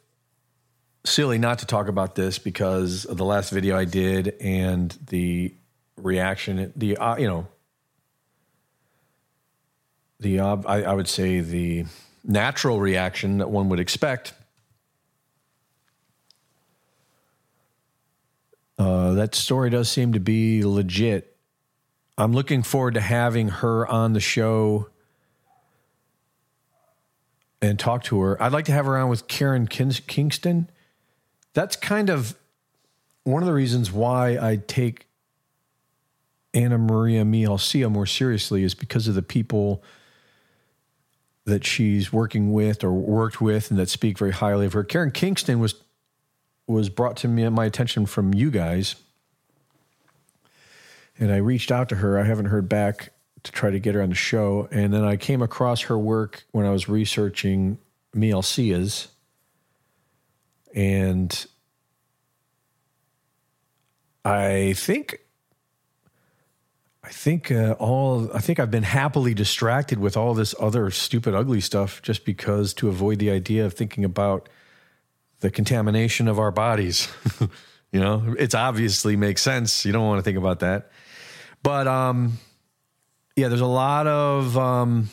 silly 1.04 1.36
not 1.36 1.58
to 1.58 1.66
talk 1.66 1.88
about 1.88 2.14
this 2.14 2.38
because 2.38 3.04
of 3.04 3.18
the 3.18 3.24
last 3.24 3.50
video 3.50 3.76
I 3.76 3.84
did 3.84 4.28
and 4.40 4.96
the 5.08 5.52
reaction, 5.98 6.72
the, 6.74 6.96
uh, 6.96 7.18
you 7.18 7.26
know, 7.26 7.46
the, 10.18 10.40
uh, 10.40 10.56
I, 10.64 10.84
I 10.84 10.94
would 10.94 11.08
say 11.08 11.40
the 11.40 11.84
natural 12.24 12.80
reaction 12.80 13.38
that 13.38 13.50
one 13.50 13.68
would 13.68 13.78
expect. 13.78 14.32
Uh, 18.78 19.12
that 19.12 19.34
story 19.34 19.68
does 19.68 19.90
seem 19.90 20.14
to 20.14 20.20
be 20.20 20.64
legit 20.64 21.35
I'm 22.18 22.32
looking 22.32 22.62
forward 22.62 22.94
to 22.94 23.00
having 23.00 23.48
her 23.48 23.86
on 23.86 24.14
the 24.14 24.20
show 24.20 24.88
and 27.60 27.78
talk 27.78 28.04
to 28.04 28.20
her. 28.20 28.42
I'd 28.42 28.52
like 28.52 28.64
to 28.66 28.72
have 28.72 28.86
her 28.86 28.96
on 28.96 29.08
with 29.08 29.28
Karen 29.28 29.66
Kingston. 29.66 30.70
That's 31.52 31.76
kind 31.76 32.10
of 32.10 32.34
one 33.24 33.42
of 33.42 33.46
the 33.46 33.52
reasons 33.52 33.92
why 33.92 34.38
I 34.40 34.56
take 34.56 35.08
Ana 36.54 36.78
Maria 36.78 37.24
Mihalcea 37.24 37.90
more 37.90 38.06
seriously 38.06 38.62
is 38.62 38.74
because 38.74 39.08
of 39.08 39.14
the 39.14 39.22
people 39.22 39.82
that 41.44 41.64
she's 41.64 42.12
working 42.12 42.52
with 42.52 42.82
or 42.82 42.92
worked 42.92 43.40
with 43.40 43.70
and 43.70 43.78
that 43.78 43.88
speak 43.88 44.18
very 44.18 44.32
highly 44.32 44.66
of 44.66 44.72
her. 44.72 44.84
Karen 44.84 45.10
Kingston 45.10 45.58
was 45.58 45.74
was 46.66 46.88
brought 46.88 47.16
to 47.16 47.28
me 47.28 47.48
my 47.50 47.64
attention 47.64 48.06
from 48.06 48.34
you 48.34 48.50
guys 48.50 48.96
and 51.18 51.32
I 51.32 51.36
reached 51.36 51.70
out 51.70 51.88
to 51.90 51.96
her. 51.96 52.18
I 52.18 52.24
haven't 52.24 52.46
heard 52.46 52.68
back 52.68 53.12
to 53.42 53.52
try 53.52 53.70
to 53.70 53.78
get 53.78 53.94
her 53.94 54.02
on 54.02 54.10
the 54.10 54.14
show. 54.14 54.68
And 54.70 54.92
then 54.92 55.04
I 55.04 55.16
came 55.16 55.42
across 55.42 55.82
her 55.82 55.98
work 55.98 56.44
when 56.50 56.66
I 56.66 56.70
was 56.70 56.88
researching 56.88 57.78
Mihalceas. 58.14 59.08
And 60.74 61.46
I 64.24 64.74
think 64.76 65.20
I 67.04 67.10
think 67.10 67.52
uh, 67.52 67.76
all 67.78 68.28
I 68.34 68.40
think 68.40 68.58
I've 68.58 68.70
been 68.70 68.82
happily 68.82 69.32
distracted 69.32 70.00
with 70.00 70.16
all 70.16 70.34
this 70.34 70.56
other 70.58 70.90
stupid 70.90 71.34
ugly 71.36 71.60
stuff 71.60 72.02
just 72.02 72.24
because 72.24 72.74
to 72.74 72.88
avoid 72.88 73.20
the 73.20 73.30
idea 73.30 73.64
of 73.64 73.74
thinking 73.74 74.04
about 74.04 74.48
the 75.38 75.50
contamination 75.50 76.26
of 76.26 76.40
our 76.40 76.50
bodies. 76.50 77.08
you 77.92 78.00
know, 78.00 78.34
it's 78.36 78.56
obviously 78.56 79.16
makes 79.16 79.40
sense. 79.40 79.86
You 79.86 79.92
don't 79.92 80.04
want 80.04 80.18
to 80.18 80.22
think 80.22 80.36
about 80.36 80.58
that. 80.60 80.90
But 81.62 81.86
um, 81.86 82.38
yeah, 83.36 83.48
there's 83.48 83.60
a 83.60 83.66
lot 83.66 84.06
of 84.06 84.56
um, 84.56 85.10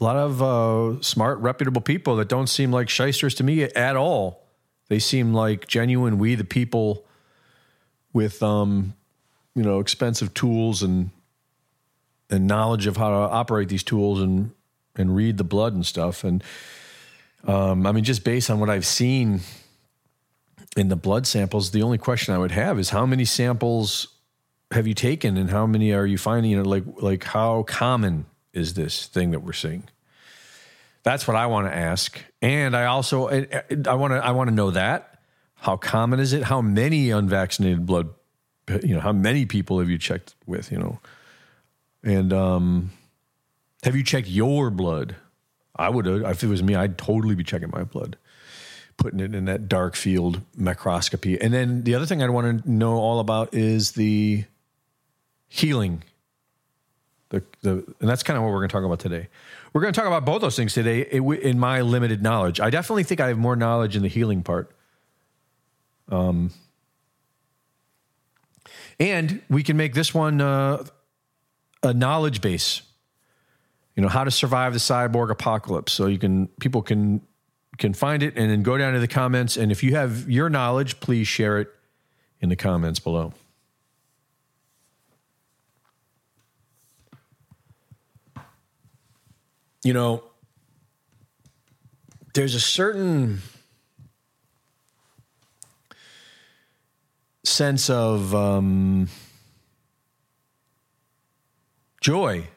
a 0.00 0.04
lot 0.04 0.16
of 0.16 0.42
uh, 0.42 1.00
smart, 1.02 1.38
reputable 1.38 1.80
people 1.80 2.16
that 2.16 2.28
don't 2.28 2.48
seem 2.48 2.72
like 2.72 2.88
shysters 2.88 3.34
to 3.36 3.44
me 3.44 3.62
at 3.62 3.96
all. 3.96 4.44
They 4.88 4.98
seem 4.98 5.32
like 5.32 5.66
genuine, 5.66 6.18
we 6.18 6.34
the 6.34 6.44
people 6.44 7.04
with 8.12 8.42
um, 8.42 8.94
you 9.54 9.62
know 9.62 9.80
expensive 9.80 10.34
tools 10.34 10.82
and 10.82 11.10
and 12.30 12.46
knowledge 12.46 12.86
of 12.86 12.96
how 12.96 13.10
to 13.10 13.16
operate 13.16 13.68
these 13.68 13.84
tools 13.84 14.20
and 14.20 14.50
and 14.96 15.14
read 15.14 15.38
the 15.38 15.44
blood 15.44 15.74
and 15.74 15.84
stuff. 15.84 16.24
And 16.24 16.42
um, 17.46 17.86
I 17.86 17.92
mean, 17.92 18.04
just 18.04 18.24
based 18.24 18.50
on 18.50 18.60
what 18.60 18.70
I've 18.70 18.86
seen 18.86 19.40
in 20.76 20.88
the 20.88 20.96
blood 20.96 21.26
samples, 21.26 21.70
the 21.70 21.82
only 21.82 21.98
question 21.98 22.34
I 22.34 22.38
would 22.38 22.52
have 22.52 22.78
is 22.78 22.90
how 22.90 23.06
many 23.06 23.24
samples 23.24 24.08
have 24.74 24.88
you 24.88 24.94
taken 24.94 25.36
and 25.36 25.50
how 25.50 25.66
many 25.66 25.92
are 25.92 26.04
you 26.04 26.18
finding? 26.18 26.50
You 26.50 26.62
know, 26.62 26.68
like 26.68 26.84
like 27.00 27.24
how 27.24 27.62
common 27.62 28.26
is 28.52 28.74
this 28.74 29.06
thing 29.06 29.30
that 29.30 29.40
we're 29.40 29.52
seeing? 29.52 29.84
That's 31.04 31.28
what 31.28 31.36
I 31.36 31.46
want 31.46 31.68
to 31.68 31.74
ask. 31.74 32.20
And 32.42 32.76
I 32.76 32.86
also 32.86 33.28
I 33.28 33.94
want 33.94 34.12
to 34.12 34.24
I 34.24 34.32
want 34.32 34.48
to 34.48 34.54
know 34.54 34.72
that. 34.72 35.20
How 35.54 35.76
common 35.76 36.18
is 36.18 36.32
it? 36.32 36.42
How 36.42 36.60
many 36.60 37.10
unvaccinated 37.10 37.86
blood 37.86 38.10
you 38.82 38.94
know, 38.94 39.00
how 39.00 39.12
many 39.12 39.44
people 39.46 39.78
have 39.78 39.90
you 39.90 39.98
checked 39.98 40.34
with, 40.46 40.72
you 40.72 40.78
know? 40.78 40.98
And 42.02 42.32
um 42.32 42.90
have 43.84 43.94
you 43.94 44.02
checked 44.02 44.28
your 44.28 44.70
blood? 44.70 45.14
I 45.76 45.88
would 45.88 46.06
if 46.06 46.42
it 46.42 46.48
was 46.48 46.62
me, 46.62 46.74
I'd 46.74 46.98
totally 46.98 47.36
be 47.36 47.44
checking 47.44 47.70
my 47.70 47.84
blood 47.84 48.16
putting 48.96 49.18
it 49.18 49.34
in 49.34 49.46
that 49.46 49.68
dark 49.68 49.96
field 49.96 50.40
microscopy. 50.56 51.40
And 51.40 51.52
then 51.52 51.82
the 51.82 51.96
other 51.96 52.06
thing 52.06 52.22
I'd 52.22 52.30
want 52.30 52.64
to 52.64 52.70
know 52.70 52.94
all 52.94 53.18
about 53.18 53.52
is 53.52 53.92
the 53.92 54.44
healing. 55.48 56.02
The, 57.30 57.42
the, 57.62 57.70
and 58.00 58.08
that's 58.08 58.22
kind 58.22 58.36
of 58.36 58.42
what 58.42 58.50
we're 58.50 58.60
going 58.60 58.68
to 58.68 58.72
talk 58.72 58.84
about 58.84 59.00
today. 59.00 59.28
We're 59.72 59.80
going 59.80 59.92
to 59.92 59.98
talk 59.98 60.06
about 60.06 60.24
both 60.24 60.40
those 60.40 60.56
things 60.56 60.72
today 60.74 61.00
in 61.02 61.58
my 61.58 61.80
limited 61.80 62.22
knowledge. 62.22 62.60
I 62.60 62.70
definitely 62.70 63.02
think 63.02 63.20
I 63.20 63.28
have 63.28 63.38
more 63.38 63.56
knowledge 63.56 63.96
in 63.96 64.02
the 64.02 64.08
healing 64.08 64.42
part. 64.42 64.70
Um, 66.08 66.50
and 69.00 69.42
we 69.50 69.62
can 69.62 69.76
make 69.76 69.94
this 69.94 70.14
one 70.14 70.40
uh, 70.40 70.84
a 71.82 71.92
knowledge 71.92 72.40
base. 72.40 72.82
You 73.96 74.02
know 74.02 74.08
how 74.08 74.24
to 74.24 74.30
survive 74.30 74.72
the 74.72 74.78
cyborg 74.78 75.30
apocalypse. 75.30 75.92
So 75.92 76.06
you 76.06 76.18
can 76.18 76.48
people 76.60 76.82
can 76.82 77.20
can 77.78 77.94
find 77.94 78.22
it 78.22 78.36
and 78.36 78.50
then 78.50 78.62
go 78.62 78.78
down 78.78 78.94
to 78.94 79.00
the 79.00 79.08
comments. 79.08 79.56
And 79.56 79.72
if 79.72 79.82
you 79.82 79.94
have 79.96 80.30
your 80.30 80.48
knowledge, 80.48 81.00
please 81.00 81.26
share 81.26 81.58
it 81.58 81.68
in 82.40 82.48
the 82.48 82.56
comments 82.56 83.00
below. 83.00 83.32
You 89.84 89.92
know, 89.92 90.24
there's 92.32 92.54
a 92.54 92.60
certain 92.60 93.40
sense 97.44 97.88
of 97.90 98.34
um, 98.34 99.08
joy. 102.00 102.48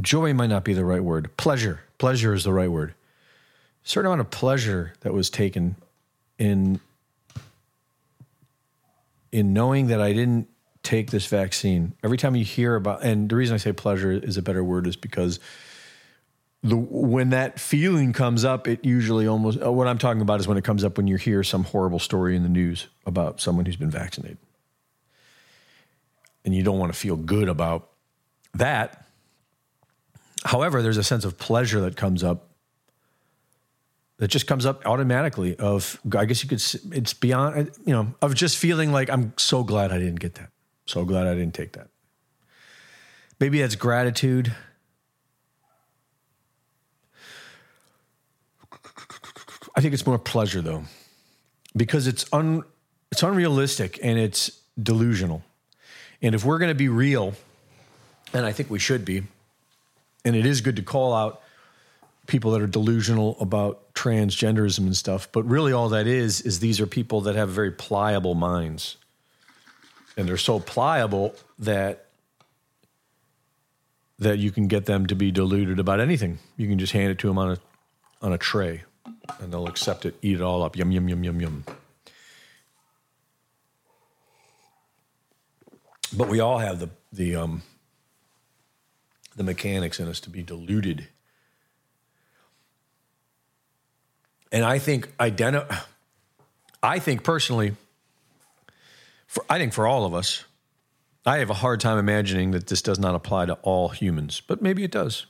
Joy 0.00 0.34
might 0.34 0.48
not 0.48 0.64
be 0.64 0.72
the 0.72 0.84
right 0.84 1.04
word. 1.04 1.36
Pleasure. 1.36 1.80
Pleasure 1.98 2.32
is 2.32 2.44
the 2.44 2.52
right 2.52 2.70
word. 2.70 2.94
A 3.84 3.88
certain 3.88 4.06
amount 4.06 4.22
of 4.22 4.30
pleasure 4.30 4.94
that 5.00 5.12
was 5.12 5.30
taken 5.30 5.76
in 6.38 6.80
in 9.30 9.52
knowing 9.52 9.88
that 9.88 10.00
I 10.00 10.12
didn't 10.12 10.48
take 10.84 11.10
this 11.10 11.26
vaccine. 11.26 11.92
Every 12.04 12.16
time 12.16 12.36
you 12.36 12.44
hear 12.44 12.76
about, 12.76 13.02
and 13.02 13.28
the 13.28 13.34
reason 13.34 13.54
I 13.54 13.58
say 13.58 13.72
pleasure 13.72 14.12
is 14.12 14.36
a 14.36 14.42
better 14.42 14.62
word 14.62 14.86
is 14.86 14.94
because 14.94 15.40
the 16.64 16.76
when 16.76 17.30
that 17.30 17.60
feeling 17.60 18.14
comes 18.14 18.42
up, 18.42 18.66
it 18.66 18.84
usually 18.84 19.26
almost 19.26 19.62
uh, 19.62 19.70
what 19.70 19.86
I'm 19.86 19.98
talking 19.98 20.22
about 20.22 20.40
is 20.40 20.48
when 20.48 20.56
it 20.56 20.64
comes 20.64 20.82
up 20.82 20.96
when 20.96 21.06
you 21.06 21.16
hear 21.16 21.44
some 21.44 21.62
horrible 21.62 21.98
story 21.98 22.34
in 22.34 22.42
the 22.42 22.48
news 22.48 22.88
about 23.04 23.38
someone 23.38 23.66
who's 23.66 23.76
been 23.76 23.90
vaccinated. 23.90 24.38
And 26.42 26.54
you 26.54 26.62
don't 26.62 26.78
want 26.78 26.92
to 26.92 26.98
feel 26.98 27.16
good 27.16 27.50
about 27.50 27.90
that. 28.54 29.06
However, 30.44 30.80
there's 30.80 30.96
a 30.96 31.04
sense 31.04 31.26
of 31.26 31.38
pleasure 31.38 31.82
that 31.82 31.96
comes 31.96 32.24
up 32.24 32.48
that 34.16 34.28
just 34.28 34.46
comes 34.46 34.64
up 34.64 34.86
automatically 34.86 35.56
of 35.56 36.00
I 36.16 36.24
guess 36.24 36.42
you 36.42 36.48
could 36.48 36.62
it's 36.96 37.12
beyond 37.12 37.72
you 37.84 37.92
know 37.92 38.14
of 38.22 38.34
just 38.34 38.56
feeling 38.56 38.90
like 38.90 39.10
I'm 39.10 39.34
so 39.36 39.64
glad 39.64 39.92
I 39.92 39.98
didn't 39.98 40.20
get 40.20 40.36
that. 40.36 40.50
So 40.86 41.04
glad 41.04 41.26
I 41.26 41.34
didn't 41.34 41.54
take 41.54 41.72
that. 41.72 41.88
Maybe 43.38 43.60
that's 43.60 43.74
gratitude 43.74 44.54
I 49.76 49.80
think 49.80 49.92
it's 49.94 50.06
more 50.06 50.18
pleasure 50.18 50.60
though, 50.60 50.84
because 51.76 52.06
it's 52.06 52.24
un 52.32 52.62
it's 53.10 53.22
unrealistic 53.22 53.98
and 54.02 54.18
it's 54.18 54.50
delusional. 54.80 55.42
And 56.22 56.34
if 56.34 56.44
we're 56.44 56.58
going 56.58 56.70
to 56.70 56.74
be 56.74 56.88
real, 56.88 57.34
and 58.32 58.46
I 58.46 58.52
think 58.52 58.70
we 58.70 58.78
should 58.78 59.04
be, 59.04 59.22
and 60.24 60.36
it 60.36 60.46
is 60.46 60.60
good 60.60 60.76
to 60.76 60.82
call 60.82 61.12
out 61.12 61.42
people 62.26 62.52
that 62.52 62.62
are 62.62 62.66
delusional 62.66 63.36
about 63.40 63.92
transgenderism 63.94 64.78
and 64.78 64.96
stuff, 64.96 65.28
but 65.32 65.42
really 65.42 65.72
all 65.72 65.90
that 65.90 66.06
is 66.06 66.40
is 66.40 66.60
these 66.60 66.80
are 66.80 66.86
people 66.86 67.22
that 67.22 67.34
have 67.34 67.50
very 67.50 67.70
pliable 67.70 68.34
minds. 68.34 68.96
And 70.16 70.28
they're 70.28 70.36
so 70.36 70.60
pliable 70.60 71.34
that 71.58 72.06
that 74.20 74.38
you 74.38 74.52
can 74.52 74.68
get 74.68 74.86
them 74.86 75.06
to 75.06 75.16
be 75.16 75.32
deluded 75.32 75.80
about 75.80 75.98
anything. 75.98 76.38
You 76.56 76.68
can 76.68 76.78
just 76.78 76.92
hand 76.92 77.10
it 77.10 77.18
to 77.18 77.26
them 77.26 77.38
on 77.38 77.52
a 77.52 77.58
on 78.22 78.32
a 78.32 78.38
tray 78.38 78.84
and 79.40 79.52
they'll 79.52 79.66
accept 79.66 80.06
it, 80.06 80.16
eat 80.22 80.36
it 80.36 80.42
all 80.42 80.62
up. 80.62 80.76
Yum 80.76 80.90
yum 80.90 81.08
yum 81.08 81.24
yum 81.24 81.40
yum. 81.40 81.64
But 86.16 86.28
we 86.28 86.40
all 86.40 86.58
have 86.58 86.80
the 86.80 86.90
the 87.12 87.36
um 87.36 87.62
the 89.36 89.42
mechanics 89.42 89.98
in 89.98 90.08
us 90.08 90.20
to 90.20 90.30
be 90.30 90.42
deluded. 90.42 91.08
And 94.52 94.64
I 94.64 94.78
think 94.78 95.16
identi- 95.16 95.84
I 96.82 96.98
think 97.00 97.24
personally 97.24 97.74
for, 99.26 99.44
I 99.50 99.58
think 99.58 99.72
for 99.72 99.88
all 99.88 100.04
of 100.04 100.14
us 100.14 100.44
I 101.26 101.38
have 101.38 101.50
a 101.50 101.54
hard 101.54 101.80
time 101.80 101.98
imagining 101.98 102.50
that 102.50 102.66
this 102.66 102.82
does 102.82 102.98
not 102.98 103.14
apply 103.14 103.46
to 103.46 103.54
all 103.62 103.88
humans, 103.88 104.42
but 104.46 104.60
maybe 104.60 104.84
it 104.84 104.90
does. 104.90 105.26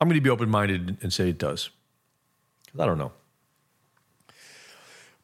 I'm 0.00 0.08
going 0.08 0.16
to 0.16 0.22
be 0.22 0.30
open 0.30 0.48
minded 0.48 0.96
and 1.02 1.12
say 1.12 1.28
it 1.28 1.38
does. 1.38 1.70
I 2.78 2.86
don't 2.86 2.98
know. 2.98 3.12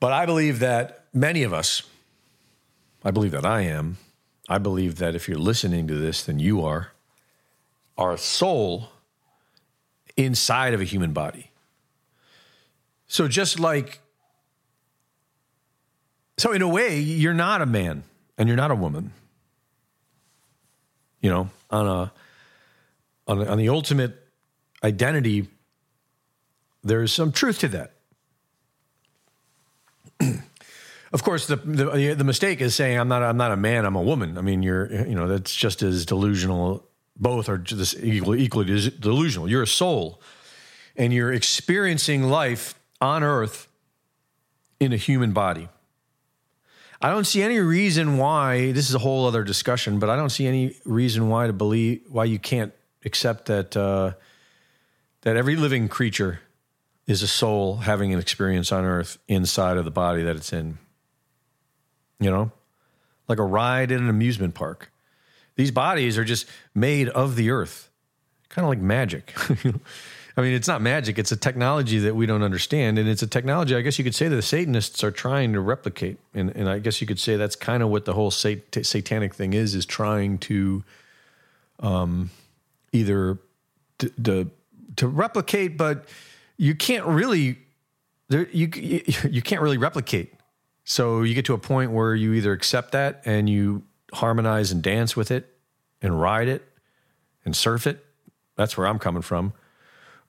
But 0.01 0.13
I 0.13 0.27
believe 0.27 0.59
that 0.59 1.07
many 1.13 1.43
of 1.43 1.53
us, 1.53 1.83
I 3.05 3.11
believe 3.11 3.31
that 3.33 3.47
I 3.47 3.63
am, 3.63 3.99
I 4.49 4.59
believe 4.59 4.97
that 4.97 5.15
if 5.15 5.29
you're 5.29 5.39
listening 5.39 5.87
to 5.89 5.95
this, 5.95 6.25
then 6.25 6.39
you 6.39 6.65
are, 6.65 6.93
a 7.97 8.19
soul 8.19 8.89
inside 10.17 10.75
of 10.75 10.81
a 10.81 10.85
human 10.85 11.13
body. 11.13 11.51
So 13.07 13.29
just 13.29 13.61
like, 13.61 14.01
so 16.37 16.51
in 16.53 16.61
a 16.61 16.69
way, 16.69 16.99
you're 16.99 17.35
not 17.35 17.63
a 17.63 17.67
man 17.67 18.03
and 18.37 18.49
you're 18.49 18.57
not 18.57 18.73
a 18.73 18.75
woman 18.75 19.13
you 21.25 21.31
know, 21.31 21.49
on 21.71 21.87
a 21.87 22.13
on, 23.27 23.49
on 23.49 23.57
the 23.57 23.71
ultimate 23.71 24.13
identity, 24.83 25.49
there's 26.85 27.13
some 27.13 27.33
truth 27.33 27.59
to 27.61 27.69
that. 27.69 27.93
of 31.13 31.23
course, 31.23 31.47
the, 31.47 31.57
the 31.57 32.15
the 32.15 32.25
mistake 32.25 32.61
is 32.61 32.75
saying 32.75 32.99
I'm 32.99 33.09
not 33.09 33.23
I'm 33.23 33.37
not 33.37 33.51
a 33.51 33.57
man, 33.57 33.87
I'm 33.87 33.97
a 33.97 34.03
woman. 34.03 34.39
I 34.39 34.43
mean, 34.43 34.63
you're 34.63 34.93
you 35.07 35.15
know 35.15 35.27
that's 35.27 35.55
just 35.55 35.83
as 35.83 36.05
delusional. 36.05 36.87
Both 37.17 37.49
are 37.49 37.59
just 37.59 37.97
equally 38.03 38.43
equally 38.43 38.91
delusional. 38.91 39.49
You're 39.49 39.63
a 39.63 39.67
soul, 39.67 40.21
and 40.97 41.13
you're 41.13 41.33
experiencing 41.33 42.25
life 42.25 42.75
on 43.01 43.23
Earth 43.23 43.69
in 44.79 44.93
a 44.93 44.97
human 44.97 45.33
body. 45.33 45.69
I 47.01 47.11
don't 47.11 47.27
see 47.27 47.43
any 47.43 47.59
reason 47.59 48.19
why 48.19 48.73
this 48.73 48.89
is 48.89 48.95
a 48.95 48.99
whole 48.99 49.27
other 49.27 49.45
discussion, 49.45 49.99
but 49.99 50.09
I 50.09 50.17
don't 50.17 50.31
see 50.31 50.47
any 50.47 50.77
reason 50.85 51.29
why 51.29 51.47
to 51.47 51.53
believe 51.53 52.03
why 52.09 52.25
you 52.25 52.39
can't 52.39 52.73
accept 53.05 53.47
that 53.47 53.77
uh, 53.77 54.13
that 55.23 55.37
every 55.37 55.57
living 55.57 55.89
creature 55.89 56.41
is 57.07 57.23
a 57.23 57.29
soul 57.29 57.77
having 57.77 58.13
an 58.13 58.19
experience 58.19 58.73
on 58.73 58.85
Earth 58.85 59.19
inside 59.29 59.77
of 59.77 59.85
the 59.85 59.91
body 59.91 60.23
that 60.23 60.37
it's 60.37 60.53
in. 60.53 60.79
You 62.21 62.31
know, 62.31 62.53
like 63.29 63.39
a 63.39 63.45
ride 63.45 63.91
in 63.91 64.03
an 64.03 64.09
amusement 64.09 64.55
park. 64.55 64.91
These 65.57 65.71
bodies 65.71 66.19
are 66.19 66.25
just 66.25 66.47
made 66.75 67.09
of 67.11 67.37
the 67.37 67.51
Earth, 67.51 67.91
kind 68.49 68.65
of 68.65 68.71
like 68.71 68.81
magic. 68.81 69.35
I 70.37 70.41
mean, 70.41 70.53
it's 70.53 70.67
not 70.67 70.83
magic. 70.83 71.19
It's 71.19 71.31
a 71.31 71.37
technology 71.37 72.01
that 72.01 72.17
we 72.17 72.27
don't 72.27 72.43
understand. 72.43 72.99
And 72.99 73.09
it's 73.09 73.23
a 73.23 73.27
technology, 73.27 73.77
I 73.77 73.83
guess 73.83 73.99
you 73.99 74.05
could 74.05 74.17
say, 74.17 74.27
that 74.27 74.35
the 74.35 74.43
Satanists 74.43 75.05
are 75.05 75.13
trying 75.13 75.53
to 75.53 75.61
replicate. 75.61 76.19
And, 76.35 76.51
and 76.57 76.69
I 76.69 76.81
guess 76.81 77.01
you 77.01 77.07
could 77.07 77.21
say 77.21 77.37
that's 77.37 77.55
kind 77.55 77.85
of 77.85 77.89
what 77.89 78.05
the 78.05 78.15
whole 78.15 78.33
sat- 78.33 78.85
satanic 78.85 79.33
thing 79.35 79.53
is, 79.53 79.77
is 79.77 79.87
trying 79.87 80.39
to 80.39 80.83
um, 81.79 82.31
either 82.93 83.39
to, 83.99 84.09
to, 84.25 84.51
to 84.97 85.07
replicate, 85.07 85.77
but 85.77 86.07
you 86.57 86.75
can't 86.75 87.07
really, 87.07 87.59
there, 88.29 88.49
you, 88.49 88.71
you, 88.75 89.03
you 89.31 89.43
can't 89.43 89.63
really 89.63 89.79
replicate. 89.79 90.35
So 90.85 91.23
you 91.23 91.35
get 91.35 91.47
to 91.47 91.55
a 91.55 91.59
point 91.59 91.93
where 91.93 92.15
you 92.15 92.33
either 92.35 92.53
accept 92.53 92.93
that 92.93 93.23
and 93.25 93.49
you 93.49 93.83
harmonize 94.13 94.71
and 94.71 94.83
dance 94.83 95.17
with 95.17 95.31
it 95.31 95.57
and 96.03 96.21
ride 96.21 96.49
it 96.49 96.63
and 97.45 97.57
surf 97.57 97.87
it. 97.87 98.05
That's 98.57 98.77
where 98.77 98.87
I'm 98.87 98.99
coming 98.99 99.23
from 99.23 99.55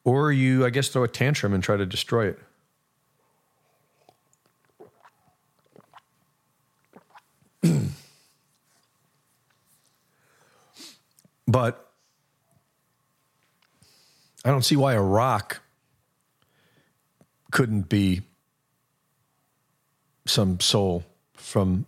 or 0.05 0.31
you, 0.31 0.65
I 0.65 0.69
guess, 0.69 0.87
throw 0.87 1.03
a 1.03 1.07
tantrum 1.09 1.53
and 1.53 1.61
try 1.61 1.75
to 1.75 1.85
destroy 1.85 2.27
it. 2.27 2.39
but 11.47 11.91
I 14.45 14.51
don't 14.51 14.63
see 14.63 14.75
why 14.75 14.93
a 14.93 15.01
rock 15.01 15.63
couldn't 17.55 17.87
be 17.87 18.21
some 20.25 20.59
soul 20.59 21.05
from 21.35 21.85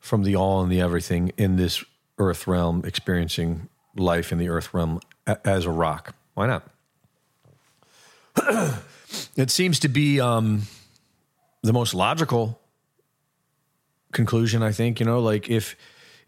from 0.00 0.24
the 0.24 0.34
all 0.34 0.60
and 0.60 0.72
the 0.72 0.80
everything 0.80 1.30
in 1.36 1.54
this 1.54 1.84
earth 2.18 2.48
realm 2.48 2.82
experiencing 2.84 3.68
life 3.94 4.32
in 4.32 4.38
the 4.38 4.48
earth 4.48 4.74
realm 4.74 4.98
as 5.44 5.64
a 5.64 5.70
rock. 5.70 6.16
Why 6.34 6.48
not? 6.48 6.68
it 9.36 9.50
seems 9.52 9.78
to 9.78 9.88
be 9.88 10.20
um, 10.20 10.62
the 11.62 11.72
most 11.72 11.94
logical 11.94 12.58
conclusion, 14.10 14.60
I 14.64 14.72
think. 14.72 14.98
You 14.98 15.06
know, 15.06 15.20
like 15.20 15.48
if 15.48 15.76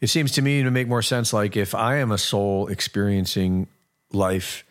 it 0.00 0.06
seems 0.06 0.30
to 0.32 0.42
me 0.42 0.62
to 0.62 0.70
make 0.70 0.86
more 0.86 1.02
sense, 1.02 1.32
like 1.32 1.56
if 1.56 1.74
I 1.74 1.96
am 1.96 2.12
a 2.12 2.18
soul 2.18 2.68
experiencing 2.68 3.66
life 4.12 4.62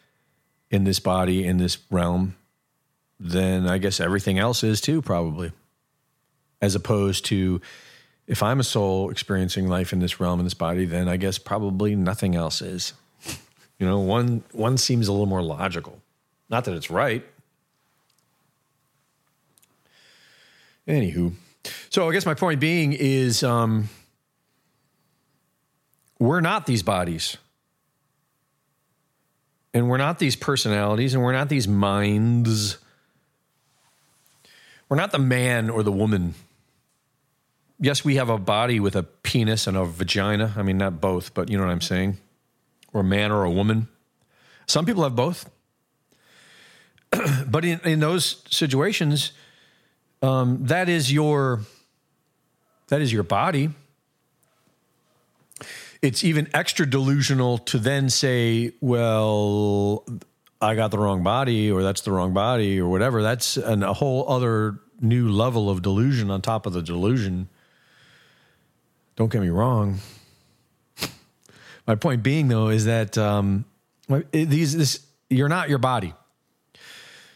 in 0.72 0.86
this 0.86 1.00
body, 1.00 1.46
in 1.46 1.58
this 1.58 1.78
realm, 1.92 2.36
then 3.20 3.68
I 3.68 3.78
guess 3.78 4.00
everything 4.00 4.40
else 4.40 4.64
is 4.64 4.82
too, 4.82 5.02
probably. 5.02 5.52
As 6.62 6.74
opposed 6.74 7.26
to 7.26 7.62
if 8.26 8.42
I'm 8.42 8.60
a 8.60 8.64
soul 8.64 9.10
experiencing 9.10 9.68
life 9.68 9.94
in 9.94 10.00
this 10.00 10.20
realm 10.20 10.40
in 10.40 10.46
this 10.46 10.54
body, 10.54 10.86
then 10.86 11.08
I 11.10 11.18
guess 11.18 11.38
probably 11.38 11.96
nothing 11.96 12.36
else 12.36 12.62
is. 12.62 12.94
You 13.78 13.88
know, 13.88 14.00
one 14.00 14.44
one 14.52 14.78
seems 14.78 15.08
a 15.08 15.12
little 15.12 15.26
more 15.28 15.42
logical. 15.42 16.00
Not 16.50 16.66
that 16.66 16.76
it's 16.76 16.90
right. 16.90 17.26
Anywho, 20.88 21.34
so 21.90 22.08
I 22.08 22.12
guess 22.12 22.26
my 22.26 22.34
point 22.34 22.60
being 22.60 22.94
is 22.94 23.44
um, 23.44 23.90
we're 26.20 26.42
not 26.42 26.66
these 26.66 26.84
bodies. 26.84 27.38
And 29.74 29.90
we're 29.90 29.98
not 29.98 30.20
these 30.20 30.36
personalities, 30.36 31.14
and 31.14 31.24
we're 31.24 31.32
not 31.32 31.50
these 31.50 31.68
minds. 31.68 32.78
We're 34.90 34.98
not 34.98 35.12
the 35.12 35.20
man 35.20 35.70
or 35.70 35.84
the 35.84 35.92
woman 35.92 36.36
yes, 37.82 38.06
we 38.06 38.16
have 38.16 38.30
a 38.30 38.38
body 38.38 38.80
with 38.80 38.96
a 38.96 39.04
penis 39.04 39.68
and 39.68 39.76
a 39.76 39.84
vagina. 39.84 40.54
I 40.56 40.62
mean, 40.62 40.78
not 40.78 41.02
both, 41.02 41.34
but 41.34 41.50
you 41.50 41.58
know 41.58 41.66
what 41.66 41.72
I'm 41.72 41.82
saying? 41.82 42.18
Or 42.94 43.02
a 43.02 43.04
man 43.04 43.32
or 43.32 43.44
a 43.44 43.52
woman. 43.52 43.90
Some 44.68 44.86
people 44.86 45.04
have 45.04 45.16
both. 45.16 45.50
but 47.48 47.66
in, 47.66 47.82
in 47.84 48.00
those 48.00 48.44
situations, 48.50 49.34
um, 50.22 50.66
that 50.68 50.88
is 50.88 51.12
your 51.12 51.62
that 52.88 53.02
is 53.02 53.12
your 53.12 53.24
body. 53.24 53.70
It's 56.02 56.24
even 56.24 56.50
extra 56.54 56.90
delusional 56.90 57.60
to 57.60 57.78
then 57.78 58.10
say, 58.10 58.74
well, 58.82 60.06
I 60.60 60.76
got 60.76 60.92
the 60.92 60.98
wrong 60.98 61.24
body, 61.24 61.72
or 61.72 61.84
that's 61.84 62.02
the 62.02 62.12
wrong 62.12 62.34
body, 62.34 62.80
or 62.80 62.90
whatever. 62.90 63.22
That's 63.22 63.58
an, 63.58 63.84
a 63.84 63.94
whole 63.94 64.28
other 64.28 64.80
new 65.00 65.30
level 65.30 65.70
of 65.70 65.82
delusion 65.82 66.30
on 66.32 66.42
top 66.42 66.66
of 66.66 66.74
the 66.74 66.82
delusion 66.82 67.50
don't 69.16 69.32
get 69.32 69.42
me 69.42 69.50
wrong. 69.50 70.00
My 71.86 71.96
point 71.96 72.24
being, 72.24 72.48
though, 72.48 72.70
is 72.70 72.86
that 72.86 73.18
um, 73.18 73.66
these 74.32 74.76
this 74.76 75.06
you're 75.30 75.50
not 75.50 75.70
your 75.70 75.78
body, 75.78 76.14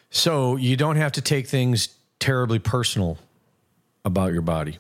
so 0.10 0.56
you 0.56 0.78
don't 0.78 0.96
have 0.96 1.12
to 1.14 1.22
take 1.22 1.48
things 1.48 1.90
terribly 2.20 2.60
personal 2.60 3.18
about 4.04 4.34
your 4.34 4.42
body, 4.42 4.78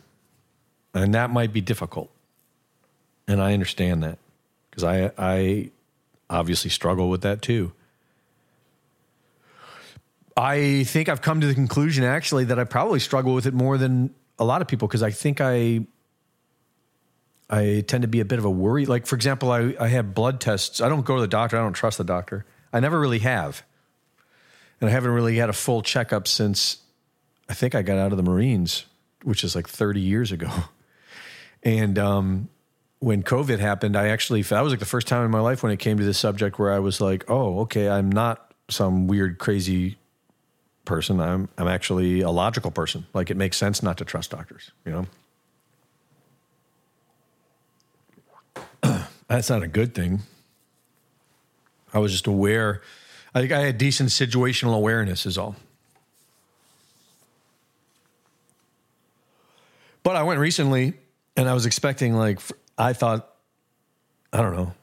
and 0.93 1.13
that 1.13 1.29
might 1.29 1.51
be 1.51 1.61
difficult. 1.61 2.09
And 3.27 3.41
I 3.41 3.53
understand 3.53 4.03
that 4.03 4.19
because 4.69 4.83
I 4.83 5.11
I 5.17 5.71
obviously 6.29 6.69
struggle 6.69 7.09
with 7.09 7.21
that 7.21 7.41
too. 7.41 7.73
I 10.37 10.83
think 10.83 11.07
I've 11.07 11.21
come 11.21 11.41
to 11.41 11.47
the 11.47 11.53
conclusion 11.53 12.03
actually 12.03 12.45
that 12.45 12.59
I 12.59 12.65
probably 12.65 12.99
struggle 12.99 13.33
with 13.33 13.45
it 13.45 13.53
more 13.53 13.77
than 13.77 14.13
a 14.37 14.43
lot 14.43 14.61
of 14.61 14.67
people 14.67 14.87
because 14.87 15.01
I 15.01 15.11
think 15.11 15.39
I 15.41 15.85
I 17.49 17.83
tend 17.87 18.01
to 18.01 18.07
be 18.07 18.19
a 18.19 18.25
bit 18.25 18.39
of 18.39 18.45
a 18.45 18.49
worry. 18.49 18.85
Like 18.85 19.05
for 19.05 19.15
example, 19.15 19.51
I, 19.51 19.75
I 19.79 19.87
have 19.87 20.13
blood 20.13 20.41
tests. 20.41 20.81
I 20.81 20.89
don't 20.89 21.05
go 21.05 21.15
to 21.15 21.21
the 21.21 21.27
doctor. 21.27 21.57
I 21.57 21.61
don't 21.61 21.73
trust 21.73 21.97
the 21.97 22.03
doctor. 22.03 22.45
I 22.73 22.79
never 22.79 22.99
really 22.99 23.19
have. 23.19 23.63
And 24.81 24.89
I 24.89 24.93
haven't 24.93 25.11
really 25.11 25.37
had 25.37 25.49
a 25.49 25.53
full 25.53 25.81
checkup 25.81 26.27
since 26.27 26.79
I 27.47 27.53
think 27.53 27.75
I 27.75 27.81
got 27.81 27.97
out 27.97 28.11
of 28.11 28.17
the 28.17 28.23
Marines, 28.23 28.85
which 29.23 29.43
is 29.43 29.55
like 29.55 29.69
30 29.69 30.01
years 30.01 30.31
ago. 30.31 30.49
And 31.63 31.97
um, 31.97 32.49
when 33.05 33.21
COVID 33.21 33.59
happened, 33.59 33.95
I 33.95 34.07
actually, 34.07 34.41
that 34.41 34.61
was 34.61 34.73
like 34.73 34.79
the 34.79 34.85
first 34.87 35.05
time 35.05 35.23
in 35.23 35.29
my 35.29 35.39
life 35.39 35.61
when 35.61 35.71
it 35.71 35.77
came 35.77 35.99
to 35.99 36.03
this 36.03 36.17
subject 36.17 36.57
where 36.57 36.73
I 36.73 36.79
was 36.79 36.99
like, 36.99 37.23
oh, 37.29 37.59
okay, 37.59 37.87
I'm 37.87 38.11
not 38.11 38.51
some 38.67 39.05
weird, 39.05 39.37
crazy 39.37 39.99
person. 40.85 41.19
I'm, 41.21 41.47
I'm 41.59 41.67
actually 41.67 42.21
a 42.21 42.31
logical 42.31 42.71
person. 42.71 43.05
Like 43.13 43.29
it 43.29 43.37
makes 43.37 43.57
sense 43.57 43.83
not 43.83 43.99
to 43.99 44.05
trust 44.05 44.31
doctors, 44.31 44.71
you 44.87 45.05
know? 48.81 49.05
That's 49.27 49.51
not 49.51 49.61
a 49.61 49.67
good 49.67 49.93
thing. 49.93 50.21
I 51.93 51.99
was 51.99 52.11
just 52.11 52.25
aware. 52.25 52.81
I 53.35 53.39
think 53.39 53.51
I 53.51 53.59
had 53.59 53.77
decent 53.77 54.09
situational 54.09 54.73
awareness, 54.73 55.27
is 55.27 55.37
all. 55.37 55.55
But 60.01 60.15
I 60.15 60.23
went 60.23 60.39
recently 60.39 60.95
and 61.37 61.47
I 61.47 61.53
was 61.53 61.67
expecting, 61.67 62.15
like, 62.15 62.39
I 62.77 62.93
thought, 62.93 63.33
I 64.33 64.41
don't 64.41 64.55
know. 64.55 64.73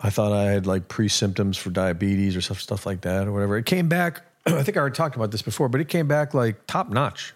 I 0.00 0.10
thought 0.10 0.32
I 0.32 0.44
had 0.44 0.66
like 0.66 0.88
pre 0.88 1.08
symptoms 1.08 1.56
for 1.56 1.70
diabetes 1.70 2.36
or 2.36 2.40
stuff, 2.40 2.60
stuff 2.60 2.86
like 2.86 3.02
that 3.02 3.28
or 3.28 3.32
whatever. 3.32 3.56
It 3.58 3.66
came 3.66 3.88
back. 3.88 4.22
I 4.46 4.62
think 4.62 4.76
I 4.76 4.80
already 4.80 4.94
talked 4.94 5.16
about 5.16 5.30
this 5.30 5.42
before, 5.42 5.68
but 5.68 5.80
it 5.80 5.88
came 5.88 6.08
back 6.08 6.32
like 6.34 6.66
top 6.66 6.88
notch. 6.88 7.34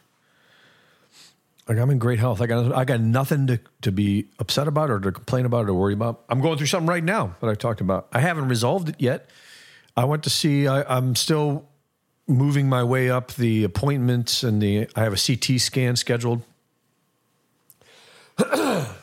Like 1.68 1.78
I'm 1.78 1.90
in 1.90 1.98
great 1.98 2.18
health. 2.18 2.40
I 2.40 2.46
got 2.46 2.74
I 2.74 2.84
got 2.84 3.00
nothing 3.00 3.46
to, 3.48 3.60
to 3.82 3.92
be 3.92 4.26
upset 4.38 4.68
about 4.68 4.90
or 4.90 5.00
to 5.00 5.12
complain 5.12 5.46
about 5.46 5.64
or 5.64 5.68
to 5.68 5.74
worry 5.74 5.94
about. 5.94 6.24
I'm 6.28 6.40
going 6.40 6.58
through 6.58 6.66
something 6.66 6.88
right 6.88 7.04
now 7.04 7.36
that 7.40 7.48
I 7.48 7.54
talked 7.54 7.80
about. 7.80 8.08
I 8.12 8.20
haven't 8.20 8.48
resolved 8.48 8.90
it 8.90 8.96
yet. 8.98 9.30
I 9.96 10.04
went 10.04 10.24
to 10.24 10.30
see. 10.30 10.66
I, 10.66 10.82
I'm 10.96 11.14
still 11.14 11.66
moving 12.26 12.68
my 12.68 12.82
way 12.82 13.10
up 13.10 13.32
the 13.34 13.64
appointments 13.64 14.42
and 14.42 14.60
the. 14.60 14.88
I 14.96 15.02
have 15.04 15.12
a 15.12 15.16
CT 15.16 15.60
scan 15.60 15.96
scheduled. 15.96 16.42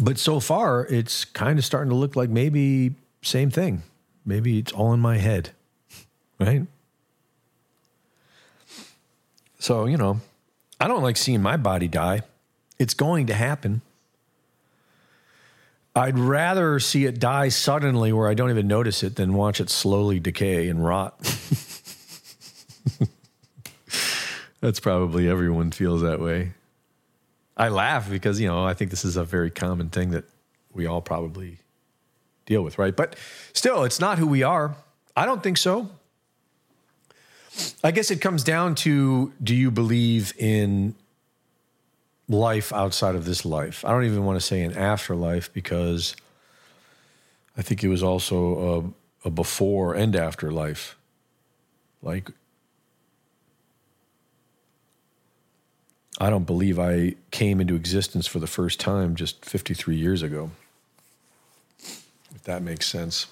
but 0.00 0.18
so 0.18 0.40
far, 0.40 0.86
it's 0.86 1.24
kind 1.24 1.58
of 1.58 1.64
starting 1.64 1.90
to 1.90 1.96
look 1.96 2.16
like 2.16 2.30
maybe 2.30 2.94
same 3.22 3.50
thing. 3.50 3.82
Maybe 4.24 4.58
it's 4.58 4.72
all 4.72 4.92
in 4.92 5.00
my 5.00 5.18
head, 5.18 5.50
right? 6.38 6.66
So 9.58 9.86
you 9.86 9.96
know, 9.96 10.20
I 10.80 10.88
don't 10.88 11.02
like 11.02 11.16
seeing 11.16 11.42
my 11.42 11.56
body 11.56 11.88
die. 11.88 12.22
It's 12.78 12.94
going 12.94 13.26
to 13.26 13.34
happen. 13.34 13.82
I'd 15.94 16.18
rather 16.18 16.80
see 16.80 17.04
it 17.04 17.18
die 17.18 17.48
suddenly 17.48 18.12
where 18.12 18.28
I 18.28 18.34
don't 18.34 18.50
even 18.50 18.68
notice 18.68 19.02
it 19.02 19.16
than 19.16 19.34
watch 19.34 19.60
it 19.60 19.68
slowly 19.68 20.20
decay 20.20 20.68
and 20.68 20.84
rot. 20.84 21.18
That's 24.60 24.78
probably 24.78 25.28
everyone 25.28 25.72
feels 25.72 26.02
that 26.02 26.20
way. 26.20 26.52
I 27.60 27.68
laugh 27.68 28.08
because, 28.08 28.40
you 28.40 28.48
know, 28.48 28.64
I 28.64 28.72
think 28.72 28.90
this 28.90 29.04
is 29.04 29.18
a 29.18 29.24
very 29.24 29.50
common 29.50 29.90
thing 29.90 30.12
that 30.12 30.24
we 30.72 30.86
all 30.86 31.02
probably 31.02 31.58
deal 32.46 32.62
with, 32.62 32.78
right? 32.78 32.96
But 32.96 33.16
still, 33.52 33.84
it's 33.84 34.00
not 34.00 34.18
who 34.18 34.26
we 34.26 34.42
are. 34.42 34.76
I 35.14 35.26
don't 35.26 35.42
think 35.42 35.58
so. 35.58 35.90
I 37.84 37.90
guess 37.90 38.10
it 38.10 38.22
comes 38.22 38.44
down 38.44 38.76
to 38.76 39.34
do 39.42 39.54
you 39.54 39.70
believe 39.70 40.32
in 40.38 40.94
life 42.30 42.72
outside 42.72 43.14
of 43.14 43.26
this 43.26 43.44
life? 43.44 43.84
I 43.84 43.90
don't 43.90 44.06
even 44.06 44.24
want 44.24 44.40
to 44.40 44.46
say 44.46 44.62
an 44.62 44.72
afterlife 44.72 45.52
because 45.52 46.16
I 47.58 47.62
think 47.62 47.84
it 47.84 47.88
was 47.88 48.02
also 48.02 48.94
a, 49.24 49.28
a 49.28 49.30
before 49.30 49.92
and 49.92 50.16
after 50.16 50.50
life. 50.50 50.96
Like, 52.00 52.30
I 56.20 56.28
don't 56.28 56.44
believe 56.44 56.78
I 56.78 57.14
came 57.30 57.62
into 57.62 57.74
existence 57.74 58.26
for 58.26 58.38
the 58.38 58.46
first 58.46 58.78
time 58.78 59.16
just 59.16 59.42
53 59.42 59.96
years 59.96 60.22
ago, 60.22 60.50
if 61.78 62.42
that 62.44 62.62
makes 62.62 62.86
sense. 62.86 63.26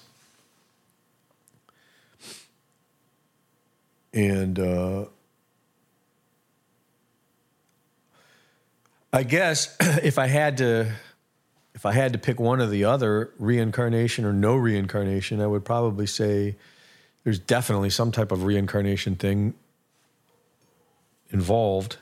And 4.11 4.59
uh, 4.59 5.05
I 9.13 9.21
guess 9.21 9.77
if 9.79 10.17
I 10.17 10.25
had 10.25 10.57
to 10.57 10.91
if 11.75 11.85
I 11.85 11.93
had 11.93 12.11
to 12.13 12.19
pick 12.19 12.39
one 12.39 12.59
or 12.59 12.65
the 12.65 12.83
other, 12.83 13.31
reincarnation 13.37 14.25
or 14.25 14.33
no 14.33 14.55
reincarnation, 14.55 15.39
I 15.39 15.47
would 15.47 15.63
probably 15.63 16.07
say 16.07 16.57
there's 17.23 17.39
definitely 17.39 17.89
some 17.91 18.11
type 18.11 18.33
of 18.33 18.43
reincarnation 18.43 19.15
thing 19.15 19.53
involved. 21.29 21.97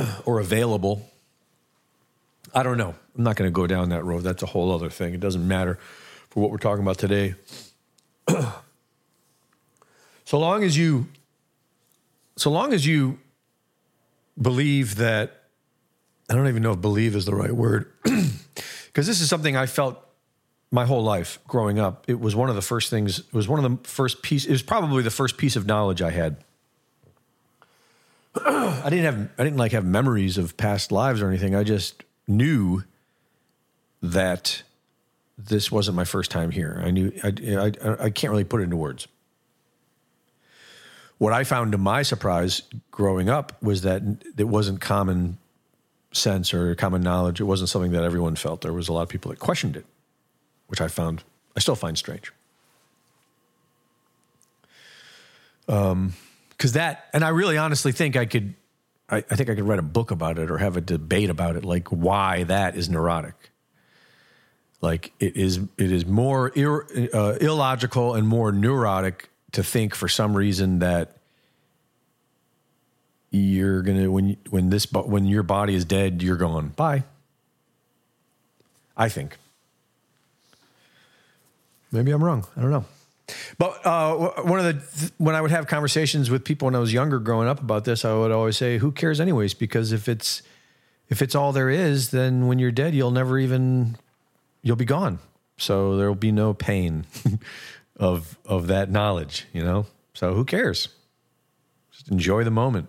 or 0.24 0.40
available. 0.40 1.08
I 2.54 2.62
don't 2.62 2.76
know. 2.76 2.94
I'm 3.16 3.24
not 3.24 3.36
going 3.36 3.48
to 3.48 3.54
go 3.54 3.66
down 3.66 3.90
that 3.90 4.04
road. 4.04 4.22
That's 4.22 4.42
a 4.42 4.46
whole 4.46 4.72
other 4.72 4.90
thing. 4.90 5.14
It 5.14 5.20
doesn't 5.20 5.46
matter 5.46 5.78
for 6.30 6.40
what 6.40 6.50
we're 6.50 6.58
talking 6.58 6.82
about 6.82 6.98
today. 6.98 7.34
so 10.24 10.38
long 10.38 10.62
as 10.62 10.76
you 10.76 11.06
so 12.36 12.50
long 12.50 12.72
as 12.72 12.86
you 12.86 13.18
believe 14.40 14.96
that 14.96 15.42
I 16.30 16.34
don't 16.34 16.48
even 16.48 16.62
know 16.62 16.72
if 16.72 16.80
believe 16.80 17.14
is 17.14 17.26
the 17.26 17.34
right 17.34 17.52
word 17.52 17.92
because 18.04 19.06
this 19.06 19.20
is 19.20 19.28
something 19.28 19.56
I 19.56 19.66
felt 19.66 19.98
my 20.70 20.86
whole 20.86 21.02
life 21.02 21.38
growing 21.46 21.78
up. 21.78 22.04
It 22.08 22.18
was 22.18 22.34
one 22.34 22.48
of 22.48 22.54
the 22.54 22.62
first 22.62 22.88
things. 22.88 23.18
It 23.18 23.34
was 23.34 23.46
one 23.46 23.62
of 23.62 23.70
the 23.70 23.88
first 23.88 24.22
piece. 24.22 24.46
It 24.46 24.52
was 24.52 24.62
probably 24.62 25.02
the 25.02 25.10
first 25.10 25.36
piece 25.36 25.56
of 25.56 25.66
knowledge 25.66 26.00
I 26.00 26.10
had. 26.10 26.42
I 28.34 28.88
didn't 28.88 29.04
have. 29.04 29.30
I 29.38 29.44
didn't 29.44 29.58
like 29.58 29.72
have 29.72 29.84
memories 29.84 30.38
of 30.38 30.56
past 30.56 30.90
lives 30.90 31.20
or 31.20 31.28
anything. 31.28 31.54
I 31.54 31.64
just 31.64 32.02
knew 32.26 32.84
that 34.02 34.62
this 35.36 35.70
wasn't 35.70 35.96
my 35.96 36.04
first 36.04 36.30
time 36.30 36.50
here. 36.50 36.82
I 36.84 36.90
knew 36.90 37.12
I, 37.22 37.32
I, 37.38 38.04
I 38.04 38.10
can't 38.10 38.30
really 38.30 38.44
put 38.44 38.60
it 38.60 38.64
into 38.64 38.76
words. 38.76 39.06
What 41.18 41.32
I 41.32 41.44
found 41.44 41.72
to 41.72 41.78
my 41.78 42.02
surprise 42.02 42.62
growing 42.90 43.28
up 43.28 43.62
was 43.62 43.82
that 43.82 44.02
it 44.36 44.44
wasn't 44.44 44.80
common 44.80 45.38
sense 46.12 46.52
or 46.52 46.74
common 46.74 47.02
knowledge. 47.02 47.40
It 47.40 47.44
wasn't 47.44 47.68
something 47.70 47.92
that 47.92 48.02
everyone 48.02 48.34
felt. 48.36 48.62
There 48.62 48.72
was 48.72 48.88
a 48.88 48.92
lot 48.92 49.02
of 49.02 49.08
people 49.08 49.30
that 49.30 49.38
questioned 49.38 49.76
it, 49.76 49.86
which 50.66 50.80
I 50.80 50.88
found 50.88 51.22
I 51.56 51.60
still 51.60 51.76
find 51.76 51.96
strange. 51.96 52.32
Um, 55.68 56.14
because 56.62 56.74
that, 56.74 57.06
and 57.12 57.24
I 57.24 57.30
really 57.30 57.58
honestly 57.58 57.90
think 57.90 58.14
I 58.14 58.24
could, 58.24 58.54
I, 59.10 59.16
I 59.16 59.34
think 59.34 59.50
I 59.50 59.56
could 59.56 59.64
write 59.64 59.80
a 59.80 59.82
book 59.82 60.12
about 60.12 60.38
it 60.38 60.48
or 60.48 60.58
have 60.58 60.76
a 60.76 60.80
debate 60.80 61.28
about 61.28 61.56
it, 61.56 61.64
like 61.64 61.88
why 61.88 62.44
that 62.44 62.76
is 62.76 62.88
neurotic. 62.88 63.50
Like 64.80 65.12
it 65.18 65.36
is, 65.36 65.58
it 65.76 65.90
is 65.90 66.06
more 66.06 66.52
ir, 66.54 66.86
uh, 67.12 67.36
illogical 67.40 68.14
and 68.14 68.28
more 68.28 68.52
neurotic 68.52 69.28
to 69.50 69.64
think 69.64 69.96
for 69.96 70.06
some 70.06 70.36
reason 70.36 70.78
that 70.78 71.16
you're 73.32 73.82
gonna 73.82 74.08
when 74.08 74.36
when 74.50 74.70
this 74.70 74.86
when 74.92 75.26
your 75.26 75.42
body 75.42 75.74
is 75.74 75.84
dead, 75.84 76.22
you're 76.22 76.36
gone. 76.36 76.68
Bye. 76.68 77.02
I 78.96 79.08
think. 79.08 79.36
Maybe 81.90 82.12
I'm 82.12 82.22
wrong. 82.22 82.46
I 82.56 82.60
don't 82.60 82.70
know. 82.70 82.84
But 83.58 83.86
uh, 83.86 84.42
one 84.42 84.58
of 84.58 84.64
the 84.64 85.12
when 85.18 85.34
I 85.34 85.40
would 85.40 85.50
have 85.50 85.66
conversations 85.66 86.30
with 86.30 86.44
people 86.44 86.66
when 86.66 86.74
I 86.74 86.78
was 86.78 86.92
younger, 86.92 87.18
growing 87.18 87.48
up 87.48 87.60
about 87.60 87.84
this, 87.84 88.04
I 88.04 88.12
would 88.14 88.32
always 88.32 88.56
say, 88.56 88.78
"Who 88.78 88.92
cares, 88.92 89.20
anyways?" 89.20 89.54
Because 89.54 89.92
if 89.92 90.08
it's 90.08 90.42
if 91.08 91.22
it's 91.22 91.34
all 91.34 91.52
there 91.52 91.70
is, 91.70 92.10
then 92.10 92.46
when 92.46 92.58
you're 92.58 92.72
dead, 92.72 92.94
you'll 92.94 93.10
never 93.10 93.38
even 93.38 93.96
you'll 94.62 94.76
be 94.76 94.84
gone. 94.84 95.18
So 95.56 95.96
there 95.96 96.08
will 96.08 96.14
be 96.14 96.32
no 96.32 96.54
pain 96.54 97.06
of 97.96 98.38
of 98.44 98.66
that 98.66 98.90
knowledge, 98.90 99.46
you 99.52 99.62
know. 99.62 99.86
So 100.14 100.34
who 100.34 100.44
cares? 100.44 100.88
Just 101.92 102.10
enjoy 102.10 102.44
the 102.44 102.50
moment. 102.50 102.88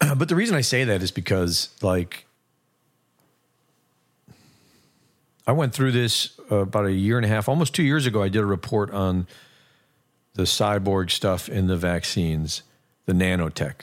But 0.16 0.28
the 0.28 0.34
reason 0.34 0.56
I 0.56 0.60
say 0.62 0.84
that 0.84 1.02
is 1.02 1.10
because, 1.10 1.70
like, 1.80 2.26
I 5.46 5.52
went 5.52 5.74
through 5.74 5.92
this 5.92 6.38
uh, 6.50 6.56
about 6.56 6.86
a 6.86 6.92
year 6.92 7.16
and 7.16 7.24
a 7.24 7.28
half, 7.28 7.48
almost 7.48 7.74
two 7.74 7.82
years 7.82 8.06
ago. 8.06 8.22
I 8.22 8.28
did 8.28 8.42
a 8.42 8.46
report 8.46 8.90
on 8.90 9.26
the 10.34 10.42
cyborg 10.44 11.10
stuff 11.10 11.48
in 11.48 11.66
the 11.66 11.76
vaccines, 11.76 12.62
the 13.06 13.12
nanotech 13.12 13.82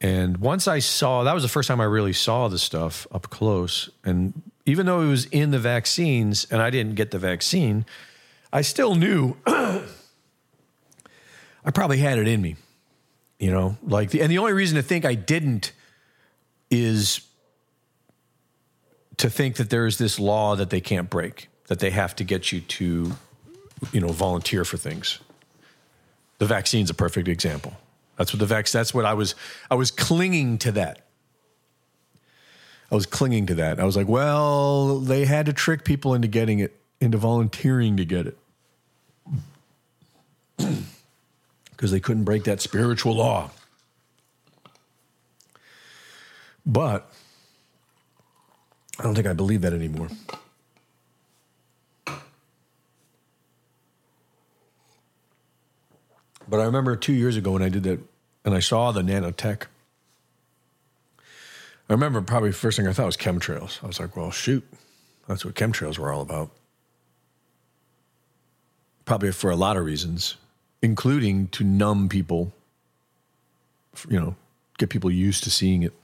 And 0.00 0.38
once 0.38 0.66
I 0.66 0.78
saw, 0.78 1.24
that 1.24 1.34
was 1.34 1.42
the 1.42 1.48
first 1.48 1.68
time 1.68 1.80
I 1.80 1.84
really 1.84 2.12
saw 2.12 2.48
the 2.48 2.58
stuff 2.58 3.06
up 3.12 3.30
close. 3.30 3.90
And 4.04 4.42
even 4.64 4.86
though 4.86 5.02
it 5.02 5.08
was 5.08 5.26
in 5.26 5.50
the 5.50 5.58
vaccines 5.58 6.46
and 6.50 6.60
I 6.62 6.70
didn't 6.70 6.94
get 6.94 7.10
the 7.10 7.18
vaccine, 7.18 7.84
I 8.52 8.62
still 8.62 8.94
knew 8.94 9.36
I 9.46 9.84
probably 11.72 11.98
had 11.98 12.18
it 12.18 12.26
in 12.26 12.40
me. 12.40 12.56
You 13.38 13.50
know, 13.50 13.76
like, 13.82 14.10
the, 14.10 14.20
and 14.22 14.30
the 14.30 14.38
only 14.38 14.52
reason 14.52 14.76
to 14.76 14.82
think 14.82 15.04
I 15.04 15.14
didn't 15.14 15.72
is 16.70 17.20
to 19.20 19.28
think 19.28 19.56
that 19.56 19.68
there 19.68 19.86
is 19.86 19.98
this 19.98 20.18
law 20.18 20.56
that 20.56 20.70
they 20.70 20.80
can't 20.80 21.10
break, 21.10 21.48
that 21.66 21.78
they 21.78 21.90
have 21.90 22.16
to 22.16 22.24
get 22.24 22.52
you 22.52 22.62
to, 22.62 23.12
you 23.92 24.00
know, 24.00 24.08
volunteer 24.08 24.64
for 24.64 24.78
things. 24.78 25.18
The 26.38 26.46
vaccine's 26.46 26.88
a 26.88 26.94
perfect 26.94 27.28
example. 27.28 27.76
That's 28.16 28.32
what 28.32 28.40
the 28.40 28.46
vaccine. 28.46 28.78
That's 28.78 28.94
what 28.94 29.04
I 29.04 29.12
was. 29.12 29.34
I 29.70 29.74
was 29.74 29.90
clinging 29.90 30.56
to 30.58 30.72
that. 30.72 31.06
I 32.90 32.94
was 32.94 33.04
clinging 33.04 33.46
to 33.46 33.54
that. 33.56 33.78
I 33.78 33.84
was 33.84 33.94
like, 33.94 34.08
well, 34.08 35.00
they 35.00 35.26
had 35.26 35.46
to 35.46 35.52
trick 35.52 35.84
people 35.84 36.14
into 36.14 36.26
getting 36.26 36.58
it, 36.58 36.80
into 37.00 37.18
volunteering 37.18 37.98
to 37.98 38.06
get 38.06 38.26
it, 38.26 38.38
because 41.70 41.90
they 41.90 42.00
couldn't 42.00 42.24
break 42.24 42.44
that 42.44 42.62
spiritual 42.62 43.16
law. 43.16 43.50
But 46.64 47.10
I 49.00 49.02
don't 49.02 49.14
think 49.14 49.26
I 49.26 49.32
believe 49.32 49.62
that 49.62 49.72
anymore. 49.72 50.08
But 56.46 56.60
I 56.60 56.64
remember 56.64 56.96
two 56.96 57.14
years 57.14 57.34
ago 57.34 57.52
when 57.52 57.62
I 57.62 57.70
did 57.70 57.84
that 57.84 57.98
and 58.44 58.54
I 58.54 58.60
saw 58.60 58.92
the 58.92 59.00
nanotech. 59.00 59.62
I 61.18 61.92
remember 61.94 62.20
probably 62.20 62.52
first 62.52 62.76
thing 62.76 62.86
I 62.86 62.92
thought 62.92 63.06
was 63.06 63.16
chemtrails. 63.16 63.82
I 63.82 63.86
was 63.86 63.98
like, 63.98 64.18
well, 64.18 64.30
shoot, 64.30 64.68
that's 65.26 65.46
what 65.46 65.54
chemtrails 65.54 65.96
were 65.96 66.12
all 66.12 66.20
about. 66.20 66.50
Probably 69.06 69.32
for 69.32 69.50
a 69.50 69.56
lot 69.56 69.78
of 69.78 69.86
reasons, 69.86 70.36
including 70.82 71.48
to 71.48 71.64
numb 71.64 72.10
people, 72.10 72.52
you 74.10 74.20
know, 74.20 74.36
get 74.76 74.90
people 74.90 75.10
used 75.10 75.42
to 75.44 75.50
seeing 75.50 75.84
it. 75.84 75.94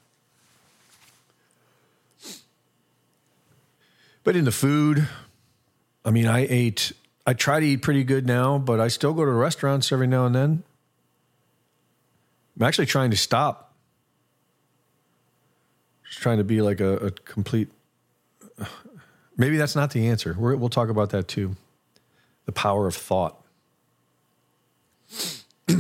But 4.27 4.35
in 4.35 4.45
the 4.45 4.51
food, 4.51 5.07
I 6.05 6.11
mean, 6.11 6.27
I 6.27 6.49
ate, 6.51 6.91
I 7.25 7.33
try 7.33 7.61
to 7.61 7.65
eat 7.65 7.77
pretty 7.77 8.03
good 8.03 8.27
now, 8.27 8.59
but 8.59 8.81
I 8.81 8.89
still 8.89 9.15
go 9.15 9.25
to 9.25 9.31
restaurants 9.31 9.93
every 9.93 10.09
now 10.09 10.27
and 10.27 10.35
then. 10.35 10.65
I'm 12.57 12.67
actually 12.67 12.87
trying 12.87 13.13
to 13.13 13.17
stop. 13.17 13.73
Just 16.09 16.19
trying 16.19 16.39
to 16.39 16.45
be 16.45 16.61
like 16.61 16.81
a, 16.81 16.97
a 16.97 17.11
complete. 17.13 17.71
Maybe 19.37 19.59
that's 19.59 19.77
not 19.77 19.93
the 19.93 20.09
answer. 20.09 20.35
we 20.37 20.57
will 20.57 20.71
talk 20.71 20.89
about 20.89 21.11
that 21.11 21.29
too. 21.29 21.55
The 22.47 22.53
power 22.53 22.89
of 22.89 22.97
thought. 22.97 23.41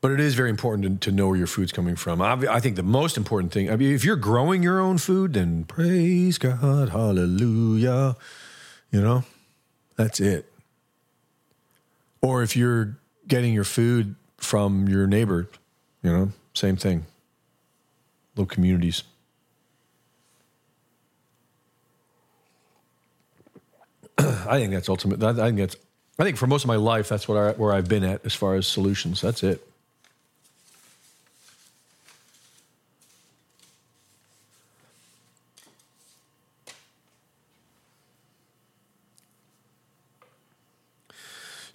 but 0.00 0.10
it 0.10 0.20
is 0.20 0.34
very 0.34 0.50
important 0.50 1.00
to, 1.00 1.10
to, 1.10 1.16
know 1.16 1.28
where 1.28 1.36
your 1.36 1.46
food's 1.46 1.72
coming 1.72 1.96
from. 1.96 2.20
I, 2.20 2.32
I 2.32 2.60
think 2.60 2.76
the 2.76 2.82
most 2.82 3.16
important 3.16 3.52
thing, 3.52 3.70
I 3.70 3.76
mean, 3.76 3.94
if 3.94 4.04
you're 4.04 4.16
growing 4.16 4.62
your 4.62 4.80
own 4.80 4.98
food, 4.98 5.34
then 5.34 5.64
praise 5.64 6.38
God, 6.38 6.90
hallelujah. 6.90 8.16
You 8.90 9.00
know, 9.00 9.24
that's 9.96 10.20
it. 10.20 10.52
Or 12.20 12.42
if 12.42 12.56
you're 12.56 12.96
getting 13.26 13.54
your 13.54 13.64
food 13.64 14.14
from 14.36 14.88
your 14.88 15.06
neighbor, 15.06 15.48
you 16.02 16.12
know, 16.12 16.32
same 16.54 16.76
thing. 16.76 17.06
Little 18.36 18.46
communities. 18.46 19.02
I 24.18 24.58
think 24.58 24.72
that's 24.72 24.88
ultimate. 24.88 25.22
I 25.22 25.32
think 25.34 25.58
that's. 25.58 25.76
I 26.18 26.24
think 26.24 26.38
for 26.38 26.46
most 26.46 26.64
of 26.64 26.68
my 26.68 26.76
life, 26.76 27.10
that's 27.10 27.28
what 27.28 27.36
I, 27.36 27.50
where 27.52 27.74
I've 27.74 27.88
been 27.88 28.02
at 28.02 28.24
as 28.24 28.34
far 28.34 28.54
as 28.54 28.66
solutions. 28.66 29.20
That's 29.20 29.42
it. 29.42 29.66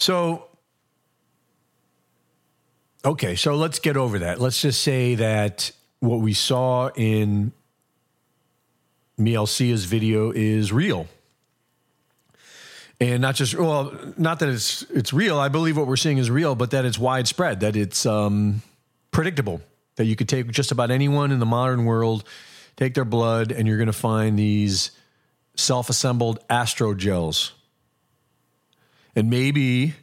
So 0.02 0.48
Okay, 3.04 3.36
so 3.36 3.56
let's 3.56 3.80
get 3.80 3.98
over 3.98 4.20
that. 4.20 4.40
Let's 4.40 4.62
just 4.62 4.82
say 4.84 5.16
that 5.16 5.72
what 6.02 6.18
we 6.18 6.34
saw 6.34 6.90
in 6.90 7.52
Mihalcea's 9.20 9.86
video 9.86 10.32
is 10.32 10.72
real. 10.72 11.08
And 13.00 13.20
not 13.20 13.34
just 13.34 13.56
well, 13.56 13.98
not 14.18 14.38
that 14.40 14.50
it's 14.50 14.84
it's 14.84 15.12
real. 15.14 15.40
I 15.40 15.48
believe 15.48 15.76
what 15.76 15.88
we're 15.88 15.96
seeing 15.96 16.20
is 16.20 16.30
real, 16.30 16.54
but 16.54 16.70
that 16.72 16.86
it's 16.86 17.00
widespread, 17.00 17.62
that 17.62 17.76
it's 17.76 18.06
um, 18.06 18.62
predictable, 19.10 19.62
that 19.96 20.06
you 20.06 20.16
could 20.16 20.30
take 20.30 20.52
just 20.52 20.72
about 20.72 20.92
anyone 20.92 21.32
in 21.32 21.40
the 21.40 21.46
modern 21.48 21.86
world, 21.86 22.24
take 22.76 22.94
their 22.94 23.06
blood, 23.06 23.52
and 23.52 23.68
you're 23.68 23.78
going 23.78 23.88
to 23.88 23.94
find 23.94 24.38
these 24.38 24.92
self-assembled 25.56 26.40
astrogels. 26.52 27.54
And 29.16 29.30
maybe 29.30 29.96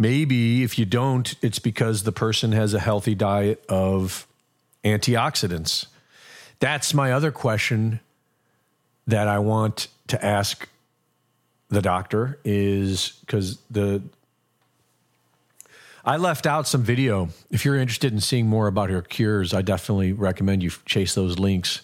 Maybe 0.00 0.62
if 0.62 0.78
you 0.78 0.86
don't, 0.86 1.34
it's 1.42 1.58
because 1.58 2.04
the 2.04 2.10
person 2.10 2.52
has 2.52 2.72
a 2.72 2.80
healthy 2.80 3.14
diet 3.14 3.62
of 3.68 4.26
antioxidants. 4.82 5.88
That's 6.58 6.94
my 6.94 7.12
other 7.12 7.30
question 7.30 8.00
that 9.06 9.28
I 9.28 9.40
want 9.40 9.88
to 10.06 10.24
ask 10.24 10.66
the 11.68 11.82
doctor 11.82 12.38
is 12.46 13.12
because 13.20 13.58
the 13.70 14.00
I 16.02 16.16
left 16.16 16.46
out 16.46 16.66
some 16.66 16.82
video. 16.82 17.28
If 17.50 17.66
you're 17.66 17.76
interested 17.76 18.10
in 18.10 18.20
seeing 18.20 18.46
more 18.46 18.68
about 18.68 18.88
her 18.88 19.02
cures, 19.02 19.52
I 19.52 19.60
definitely 19.60 20.14
recommend 20.14 20.62
you 20.62 20.70
chase 20.86 21.14
those 21.14 21.38
links 21.38 21.82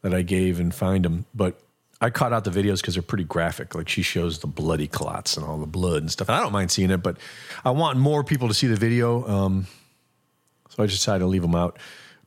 that 0.00 0.14
I 0.14 0.22
gave 0.22 0.60
and 0.60 0.74
find 0.74 1.04
them. 1.04 1.26
But 1.34 1.60
I 2.00 2.10
caught 2.10 2.32
out 2.32 2.44
the 2.44 2.50
videos 2.50 2.80
because 2.80 2.94
they're 2.94 3.02
pretty 3.02 3.24
graphic. 3.24 3.74
Like 3.74 3.88
she 3.88 4.02
shows 4.02 4.38
the 4.38 4.46
bloody 4.46 4.88
clots 4.88 5.36
and 5.36 5.44
all 5.44 5.58
the 5.58 5.66
blood 5.66 5.98
and 5.98 6.10
stuff. 6.10 6.28
And 6.28 6.36
I 6.36 6.40
don't 6.40 6.52
mind 6.52 6.70
seeing 6.70 6.90
it, 6.90 7.02
but 7.02 7.18
I 7.64 7.70
want 7.70 7.98
more 7.98 8.24
people 8.24 8.48
to 8.48 8.54
see 8.54 8.66
the 8.66 8.76
video. 8.76 9.26
Um, 9.28 9.66
so 10.70 10.82
I 10.82 10.86
just 10.86 11.00
decided 11.00 11.20
to 11.20 11.26
leave 11.26 11.42
them 11.42 11.54
out. 11.54 11.78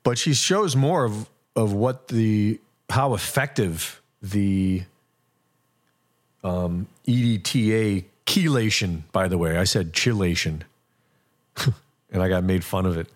But 0.03 0.17
she 0.17 0.33
shows 0.33 0.75
more 0.75 1.05
of 1.05 1.29
of 1.55 1.73
what 1.73 2.07
the 2.09 2.59
how 2.89 3.13
effective 3.13 4.01
the 4.21 4.83
um, 6.43 6.87
EDTA 7.07 8.05
chelation. 8.25 9.03
By 9.11 9.27
the 9.27 9.37
way, 9.37 9.57
I 9.57 9.63
said 9.63 9.93
chelation, 9.93 10.61
and 12.11 12.21
I 12.21 12.27
got 12.27 12.43
made 12.43 12.63
fun 12.63 12.85
of 12.85 12.97
it, 12.97 13.07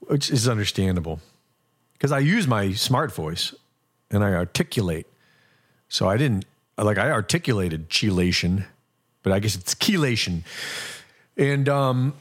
which 0.00 0.30
is 0.30 0.48
understandable 0.48 1.20
because 1.94 2.12
I 2.12 2.18
use 2.18 2.46
my 2.48 2.72
smart 2.72 3.12
voice 3.12 3.54
and 4.10 4.24
I 4.24 4.34
articulate 4.34 5.06
so 5.92 6.08
I 6.08 6.16
didn't 6.16 6.46
like 6.78 6.96
I 6.96 7.10
articulated 7.10 7.90
chelation, 7.90 8.64
but 9.22 9.30
I 9.30 9.40
guess 9.40 9.54
it's 9.54 9.74
chelation. 9.74 10.40
And 11.36 11.68
um 11.68 12.14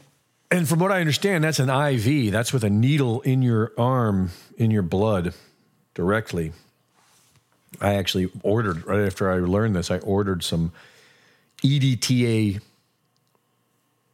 and 0.51 0.67
from 0.67 0.79
what 0.79 0.91
I 0.91 0.99
understand, 0.99 1.45
that's 1.45 1.59
an 1.59 1.69
IV. 1.69 2.33
That's 2.33 2.51
with 2.51 2.65
a 2.65 2.69
needle 2.69 3.21
in 3.21 3.41
your 3.41 3.71
arm, 3.77 4.31
in 4.57 4.71
your 4.71 4.81
blood, 4.81 5.33
directly. 5.93 6.51
I 7.79 7.93
actually 7.93 8.29
ordered 8.43 8.85
right 8.85 9.05
after 9.05 9.31
I 9.31 9.37
learned 9.37 9.77
this. 9.77 9.89
I 9.89 9.99
ordered 9.99 10.43
some 10.43 10.73
EDTA 11.63 12.59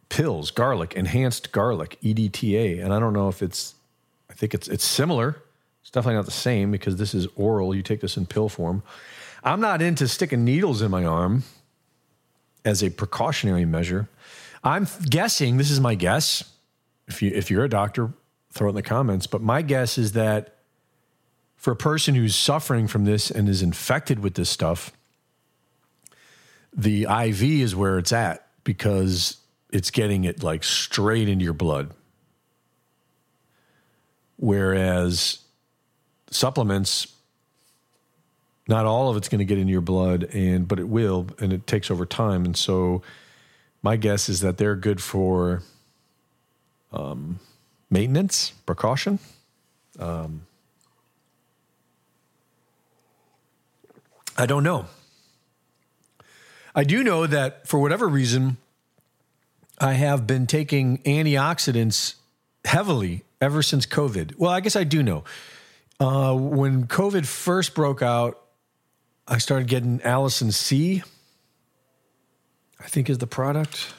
pills, 0.09 0.51
garlic, 0.51 0.93
enhanced 0.93 1.51
garlic, 1.51 1.97
EDTA, 2.03 2.83
and 2.83 2.93
I 2.93 2.99
don't 2.99 3.13
know 3.13 3.27
if 3.27 3.41
it's. 3.41 3.73
I 4.29 4.33
think 4.33 4.53
it's 4.53 4.67
it's 4.67 4.85
similar. 4.85 5.41
It's 5.81 5.89
definitely 5.89 6.17
not 6.17 6.25
the 6.25 6.31
same 6.31 6.69
because 6.69 6.97
this 6.97 7.15
is 7.15 7.25
oral. 7.35 7.73
You 7.73 7.81
take 7.81 8.01
this 8.01 8.17
in 8.17 8.27
pill 8.27 8.49
form. 8.49 8.83
I'm 9.43 9.61
not 9.61 9.81
into 9.81 10.07
sticking 10.07 10.43
needles 10.43 10.81
in 10.81 10.91
my 10.91 11.05
arm 11.05 11.43
as 12.65 12.83
a 12.83 12.89
precautionary 12.89 13.65
measure. 13.65 14.09
I'm 14.63 14.87
guessing, 15.09 15.57
this 15.57 15.71
is 15.71 15.79
my 15.79 15.95
guess. 15.95 16.43
If 17.07 17.21
you 17.21 17.31
if 17.33 17.49
you're 17.49 17.63
a 17.63 17.69
doctor, 17.69 18.11
throw 18.51 18.67
it 18.67 18.71
in 18.71 18.75
the 18.75 18.81
comments, 18.81 19.27
but 19.27 19.41
my 19.41 19.61
guess 19.61 19.97
is 19.97 20.11
that 20.13 20.55
for 21.55 21.71
a 21.71 21.75
person 21.75 22.15
who's 22.15 22.35
suffering 22.35 22.87
from 22.87 23.05
this 23.05 23.31
and 23.31 23.47
is 23.47 23.61
infected 23.61 24.19
with 24.19 24.33
this 24.33 24.49
stuff, 24.49 24.91
the 26.75 27.03
IV 27.03 27.41
is 27.43 27.75
where 27.75 27.97
it's 27.97 28.11
at 28.11 28.47
because 28.63 29.37
it's 29.71 29.89
getting 29.89 30.23
it 30.23 30.43
like 30.43 30.63
straight 30.63 31.29
into 31.29 31.43
your 31.43 31.53
blood. 31.53 31.91
Whereas 34.35 35.39
supplements 36.29 37.07
not 38.67 38.85
all 38.85 39.09
of 39.09 39.17
it's 39.17 39.29
going 39.29 39.39
to 39.39 39.45
get 39.45 39.57
in 39.57 39.67
your 39.67 39.81
blood 39.81 40.23
and 40.33 40.67
but 40.67 40.79
it 40.79 40.87
will 40.87 41.27
and 41.39 41.53
it 41.53 41.67
takes 41.67 41.89
over 41.89 42.05
time 42.05 42.45
and 42.45 42.57
so 42.57 43.01
my 43.81 43.95
guess 43.95 44.27
is 44.27 44.41
that 44.41 44.57
they're 44.57 44.75
good 44.75 45.01
for 45.01 45.63
um, 46.91 47.39
maintenance, 47.89 48.51
precaution. 48.65 49.19
Um, 49.99 50.45
I 54.37 54.45
don't 54.45 54.63
know. 54.63 54.85
I 56.75 56.83
do 56.83 57.03
know 57.03 57.25
that 57.25 57.67
for 57.67 57.79
whatever 57.79 58.07
reason, 58.07 58.57
I 59.79 59.93
have 59.93 60.27
been 60.27 60.45
taking 60.45 60.99
antioxidants 60.99 62.15
heavily 62.65 63.23
ever 63.41 63.63
since 63.63 63.85
COVID. 63.85 64.35
Well, 64.37 64.51
I 64.51 64.59
guess 64.59 64.75
I 64.75 64.83
do 64.83 65.01
know. 65.01 65.23
Uh, 65.99 66.35
when 66.35 66.85
COVID 66.85 67.25
first 67.25 67.73
broke 67.73 68.03
out, 68.03 68.39
I 69.27 69.39
started 69.39 69.67
getting 69.67 69.99
Allicin 69.99 70.53
C, 70.53 71.03
I 72.79 72.87
think 72.87 73.09
is 73.09 73.17
the 73.17 73.27
product. 73.27 73.93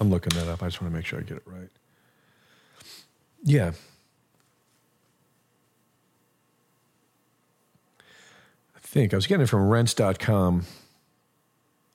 I'm 0.00 0.10
looking 0.10 0.36
that 0.38 0.48
up. 0.48 0.62
I 0.62 0.66
just 0.66 0.82
want 0.82 0.92
to 0.92 0.96
make 0.96 1.06
sure 1.06 1.20
I 1.20 1.22
get 1.22 1.36
it 1.36 1.42
right. 1.46 1.70
Yeah. 3.44 3.72
I 8.74 8.78
think 8.80 9.14
I 9.14 9.16
was 9.16 9.26
getting 9.26 9.44
it 9.44 9.48
from 9.48 9.68
rense.com 9.68 10.64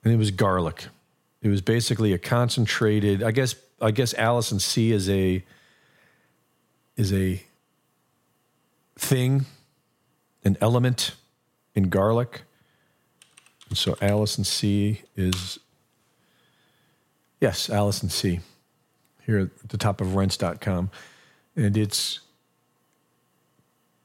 and 0.04 0.13
it 0.13 0.17
was 0.17 0.32
garlic. 0.32 0.88
It 1.41 1.50
was 1.50 1.62
basically 1.62 2.13
a 2.13 2.17
concentrated, 2.17 3.22
I 3.22 3.32
guess 3.32 3.56
I 3.82 3.91
guess 3.91 4.13
Allicin 4.13 4.62
C 4.62 4.91
is 4.91 5.10
a 5.10 5.44
is 6.96 7.12
a 7.12 7.44
thing, 8.98 9.46
an 10.44 10.58
element 10.62 11.15
in 11.74 11.89
garlic. 11.89 12.44
And 13.70 13.78
so 13.78 13.94
Allicin 13.96 14.46
C 14.46 15.02
is 15.15 15.60
Yes, 17.41 17.70
Allicin 17.70 18.12
C. 18.12 18.39
Here 19.26 19.39
at 19.39 19.70
the 19.70 19.78
top 19.78 20.00
of 20.00 20.15
rense.com. 20.15 20.91
And 21.56 21.76
it's 21.76 22.20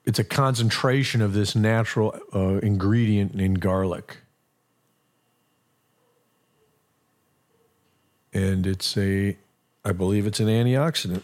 it's 0.06 0.18
a 0.18 0.24
concentration 0.24 1.20
of 1.20 1.34
this 1.34 1.54
natural 1.54 2.18
uh, 2.34 2.60
ingredient 2.62 3.34
in 3.34 3.54
garlic. 3.54 4.18
And 8.32 8.66
it's 8.66 8.96
a 8.96 9.36
I 9.86 9.92
believe 9.92 10.26
it's 10.26 10.40
an 10.40 10.48
antioxidant. 10.48 11.22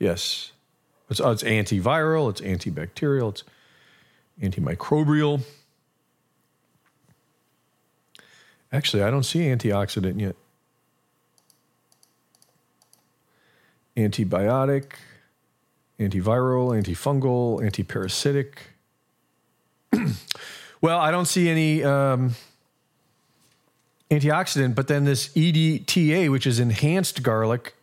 Yes. 0.00 0.50
It's, 1.08 1.20
uh, 1.20 1.30
it's 1.30 1.44
antiviral, 1.44 2.28
it's 2.28 2.40
antibacterial, 2.40 3.28
it's 3.28 3.44
antimicrobial. 4.42 5.42
Actually, 8.72 9.04
I 9.04 9.10
don't 9.12 9.22
see 9.22 9.42
antioxidant 9.42 10.20
yet. 10.20 10.34
Antibiotic, 13.96 14.94
antiviral, 16.00 16.74
antifungal, 16.82 17.62
antiparasitic. 17.62 18.54
well, 20.80 20.98
I 20.98 21.12
don't 21.12 21.26
see 21.26 21.48
any 21.48 21.84
um, 21.84 22.34
antioxidant, 24.10 24.74
but 24.74 24.88
then 24.88 25.04
this 25.04 25.28
EDTA, 25.28 26.30
which 26.30 26.46
is 26.46 26.58
enhanced 26.58 27.22
garlic, 27.22 27.74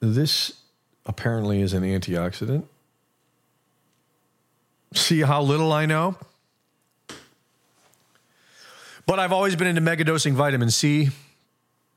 this 0.00 0.54
apparently 1.06 1.62
is 1.62 1.72
an 1.72 1.82
antioxidant. 1.82 2.64
See 4.94 5.22
how 5.22 5.42
little 5.42 5.72
I 5.72 5.86
know? 5.86 6.16
But 9.06 9.18
I've 9.18 9.32
always 9.32 9.56
been 9.56 9.66
into 9.66 9.80
megadosing 9.80 10.34
vitamin 10.34 10.70
C. 10.70 11.10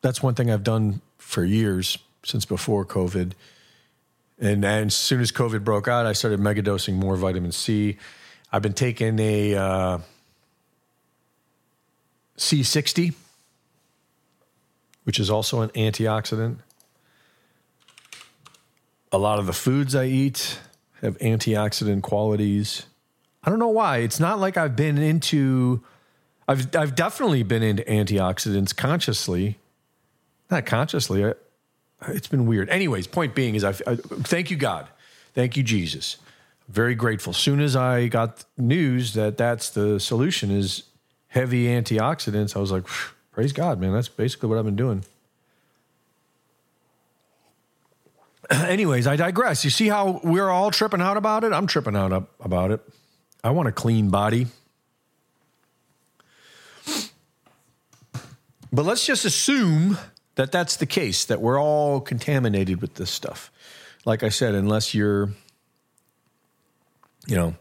That's 0.02 0.24
one 0.24 0.34
thing 0.34 0.50
I've 0.50 0.64
done 0.64 1.02
for 1.18 1.44
years 1.44 1.98
since 2.24 2.46
before 2.46 2.86
COVID. 2.86 3.34
And, 4.40 4.66
as 4.66 4.94
soon 4.94 5.22
as 5.22 5.32
COVID 5.32 5.64
broke 5.64 5.88
out, 5.88 6.06
I 6.06 6.14
started 6.14 6.40
megadosing 6.40 6.96
more 6.96 7.16
vitamin 7.16 7.52
C. 7.52 7.98
I've 8.52 8.62
been 8.62 8.74
taking 8.74 9.18
a 9.20 9.56
uh, 9.56 9.98
C60, 12.38 13.14
which 15.04 15.20
is 15.20 15.30
also 15.30 15.62
an 15.62 15.70
antioxidant. 15.70 16.58
A 19.12 19.18
lot 19.18 19.40
of 19.40 19.46
the 19.46 19.54
foods 19.54 19.96
I 19.96 20.06
eat 20.06 20.60
have 21.02 21.18
antioxidant 21.20 22.02
qualities. 22.02 22.86
I 23.44 23.50
don't 23.50 23.60
know 23.60 23.68
why. 23.68 24.00
It's 24.00 24.20
not 24.20 24.40
like 24.40 24.58
I've 24.58 24.76
been 24.76 24.98
into 24.98 25.84
I've 26.48 26.76
I've 26.76 26.96
definitely 26.96 27.44
been 27.44 27.64
into 27.64 27.84
antioxidants 27.84 28.76
consciously, 28.76 29.58
not 30.52 30.66
consciously. 30.66 31.26
I, 31.26 31.34
it's 32.08 32.28
been 32.28 32.46
weird. 32.46 32.70
Anyways, 32.70 33.08
point 33.08 33.36
being 33.36 33.56
is 33.56 33.64
I, 33.64 33.70
I 33.70 33.96
thank 33.96 34.52
you 34.52 34.58
God, 34.58 34.88
thank 35.34 35.56
you 35.56 35.64
Jesus. 35.64 36.18
Very 36.68 36.96
grateful. 36.96 37.32
Soon 37.32 37.62
as 37.62 37.76
I 37.76 38.08
got 38.08 38.44
news 38.58 39.14
that 39.14 39.38
that's 39.38 39.70
the 39.70 40.00
solution 40.00 40.50
is 40.50 40.84
heavy 41.36 41.66
antioxidants, 41.66 42.56
I 42.56 42.60
was 42.60 42.72
like, 42.72 42.88
praise 43.32 43.52
God, 43.52 43.80
man. 43.80 43.94
That's 43.94 44.08
basically 44.08 44.48
what 44.48 44.58
I've 44.58 44.66
been 44.66 44.78
doing. 44.78 45.04
Anyways, 48.50 49.06
I 49.06 49.18
digress. 49.18 49.66
You 49.66 49.70
see 49.70 49.90
how 49.90 50.22
we're 50.24 50.50
all 50.50 50.72
tripping 50.72 51.02
out 51.02 51.18
about 51.18 51.44
it? 51.44 51.52
I'm 51.52 51.68
tripping 51.68 51.96
out 51.96 52.14
up 52.14 52.30
about 52.40 52.72
it. 52.72 52.80
I 53.44 53.52
want 53.52 53.68
a 53.68 53.74
clean 53.74 54.10
body. 54.10 54.48
But 58.72 58.86
let's 58.86 59.06
just 59.06 59.26
assume 59.26 59.98
that 60.36 60.52
that's 60.52 60.78
the 60.78 60.86
case, 60.86 61.26
that 61.26 61.42
we're 61.42 61.60
all 61.60 62.00
contaminated 62.02 62.82
with 62.82 62.96
this 62.96 63.10
stuff. 63.10 63.52
Like 64.06 64.24
I 64.24 64.30
said, 64.30 64.56
unless 64.56 64.94
you're, 64.94 65.32
you 67.28 67.36
know, 67.36 67.56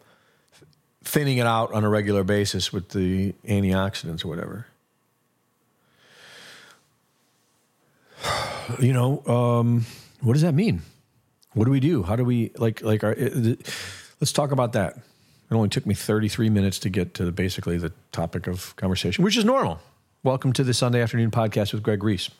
thinning 1.14 1.38
it 1.38 1.46
out 1.46 1.72
on 1.72 1.84
a 1.84 1.88
regular 1.88 2.24
basis 2.24 2.72
with 2.72 2.88
the 2.88 3.32
antioxidants 3.46 4.24
or 4.24 4.28
whatever. 4.28 4.66
You 8.80 8.94
know, 8.94 9.22
um, 9.26 9.84
what 10.22 10.32
does 10.32 10.40
that 10.40 10.54
mean? 10.54 10.80
What 11.52 11.66
do 11.66 11.70
we 11.70 11.80
do? 11.80 12.02
How 12.02 12.16
do 12.16 12.24
we 12.24 12.50
like 12.56 12.80
like? 12.80 13.04
Our, 13.04 13.14
let's 13.14 14.32
talk 14.32 14.52
about 14.52 14.72
that. 14.72 14.96
It 14.96 15.54
only 15.54 15.68
took 15.68 15.84
me 15.84 15.92
33 15.92 16.48
minutes 16.48 16.78
to 16.78 16.88
get 16.88 17.12
to 17.14 17.30
basically 17.30 17.76
the 17.76 17.92
topic 18.10 18.46
of 18.46 18.74
conversation, 18.76 19.22
which 19.22 19.36
is 19.36 19.44
normal. 19.44 19.80
Welcome 20.22 20.54
to 20.54 20.64
the 20.64 20.72
Sunday 20.72 21.02
afternoon 21.02 21.30
podcast 21.30 21.74
with 21.74 21.82
Greg 21.82 22.02
Reese. 22.02 22.30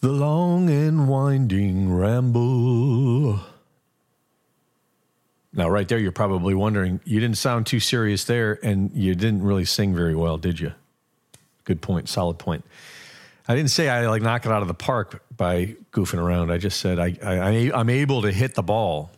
The 0.00 0.08
long 0.08 0.70
and 0.70 1.06
winding 1.06 1.94
ramble. 1.94 3.40
Now, 5.58 5.68
right 5.68 5.88
there, 5.88 5.98
you're 5.98 6.12
probably 6.12 6.54
wondering, 6.54 7.00
you 7.04 7.18
didn't 7.18 7.36
sound 7.36 7.66
too 7.66 7.80
serious 7.80 8.22
there, 8.22 8.60
and 8.62 8.92
you 8.94 9.16
didn't 9.16 9.42
really 9.42 9.64
sing 9.64 9.92
very 9.92 10.14
well, 10.14 10.38
did 10.38 10.60
you? 10.60 10.72
Good 11.64 11.82
point, 11.82 12.08
solid 12.08 12.38
point. 12.38 12.64
I 13.48 13.56
didn't 13.56 13.72
say 13.72 13.88
I 13.88 14.06
like 14.06 14.22
knock 14.22 14.46
it 14.46 14.52
out 14.52 14.62
of 14.62 14.68
the 14.68 14.74
park 14.74 15.20
by 15.36 15.74
goofing 15.90 16.20
around. 16.20 16.52
I 16.52 16.58
just 16.58 16.78
said 16.78 17.00
I, 17.00 17.16
I 17.24 17.72
I'm 17.74 17.90
able 17.90 18.22
to 18.22 18.30
hit 18.30 18.54
the 18.54 18.62
ball. 18.62 19.10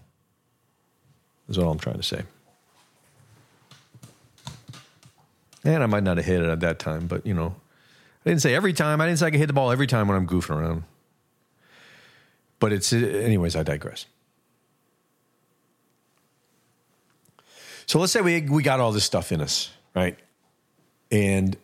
Is 1.50 1.58
all 1.58 1.70
I'm 1.70 1.78
trying 1.78 1.98
to 1.98 2.02
say. 2.02 2.22
And 5.62 5.82
I 5.82 5.86
might 5.86 6.04
not 6.04 6.16
have 6.16 6.24
hit 6.24 6.40
it 6.40 6.48
at 6.48 6.60
that 6.60 6.78
time, 6.78 7.06
but 7.06 7.26
you 7.26 7.34
know, 7.34 7.54
I 8.24 8.30
didn't 8.30 8.40
say 8.40 8.54
every 8.54 8.72
time. 8.72 9.02
I 9.02 9.06
didn't 9.06 9.18
say 9.18 9.26
I 9.26 9.30
could 9.30 9.40
hit 9.40 9.46
the 9.46 9.52
ball 9.52 9.72
every 9.72 9.86
time 9.86 10.08
when 10.08 10.16
I'm 10.16 10.26
goofing 10.26 10.56
around. 10.56 10.84
But 12.60 12.72
it's, 12.72 12.94
anyways, 12.94 13.56
I 13.56 13.62
digress. 13.62 14.06
So 17.90 17.98
let's 17.98 18.12
say 18.12 18.20
we, 18.20 18.40
we 18.42 18.62
got 18.62 18.78
all 18.78 18.92
this 18.92 19.02
stuff 19.02 19.32
in 19.32 19.40
us, 19.40 19.68
right? 19.96 20.16
And 21.10 21.56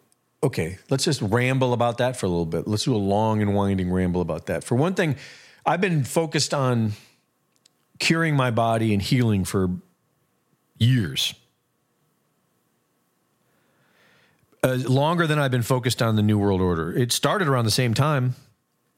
okay, 0.42 0.76
let's 0.90 1.04
just 1.04 1.22
ramble 1.22 1.72
about 1.72 1.98
that 1.98 2.16
for 2.16 2.26
a 2.26 2.28
little 2.28 2.44
bit. 2.44 2.66
Let's 2.66 2.82
do 2.82 2.96
a 2.96 2.98
long 2.98 3.42
and 3.42 3.54
winding 3.54 3.92
ramble 3.92 4.20
about 4.20 4.46
that. 4.46 4.64
For 4.64 4.74
one 4.74 4.94
thing, 4.94 5.14
I've 5.64 5.80
been 5.80 6.02
focused 6.02 6.52
on 6.52 6.94
curing 8.00 8.34
my 8.34 8.50
body 8.50 8.92
and 8.92 9.00
healing 9.00 9.44
for 9.44 9.70
years. 10.78 11.32
uh, 14.64 14.78
longer 14.88 15.28
than 15.28 15.38
I've 15.38 15.52
been 15.52 15.62
focused 15.62 16.02
on 16.02 16.16
the 16.16 16.22
New 16.22 16.40
World 16.40 16.60
Order. 16.60 16.92
It 16.92 17.12
started 17.12 17.46
around 17.46 17.66
the 17.66 17.70
same 17.70 17.94
time, 17.94 18.34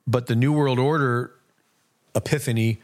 but 0.07 0.29
the 0.29 0.35
New 0.35 0.55
World 0.55 0.79
Order 0.79 1.35
epiphany 2.15 2.81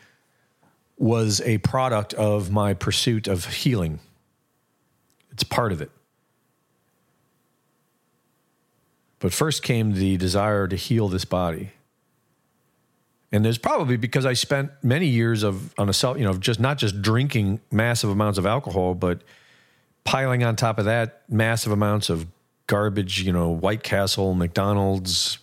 was 0.98 1.40
a 1.46 1.56
product 1.58 2.12
of 2.12 2.50
my 2.50 2.74
pursuit 2.74 3.26
of 3.26 3.46
healing. 3.46 4.00
It's 5.34 5.44
part 5.44 5.72
of 5.72 5.82
it. 5.82 5.90
But 9.18 9.32
first 9.32 9.62
came 9.62 9.94
the 9.94 10.16
desire 10.16 10.68
to 10.68 10.76
heal 10.76 11.08
this 11.08 11.24
body. 11.24 11.70
And 13.32 13.44
there's 13.44 13.58
probably 13.58 13.96
because 13.96 14.24
I 14.26 14.34
spent 14.34 14.70
many 14.82 15.06
years 15.06 15.42
of 15.42 15.74
on 15.78 15.88
a 15.88 15.92
self, 15.92 16.18
you 16.18 16.24
know, 16.24 16.34
just 16.34 16.60
not 16.60 16.78
just 16.78 17.02
drinking 17.02 17.60
massive 17.72 18.10
amounts 18.10 18.38
of 18.38 18.46
alcohol, 18.46 18.94
but 18.94 19.22
piling 20.04 20.44
on 20.44 20.54
top 20.54 20.78
of 20.78 20.84
that 20.84 21.22
massive 21.28 21.72
amounts 21.72 22.10
of 22.10 22.26
garbage, 22.66 23.22
you 23.22 23.32
know, 23.32 23.48
White 23.48 23.82
Castle, 23.82 24.34
McDonald's, 24.34 25.38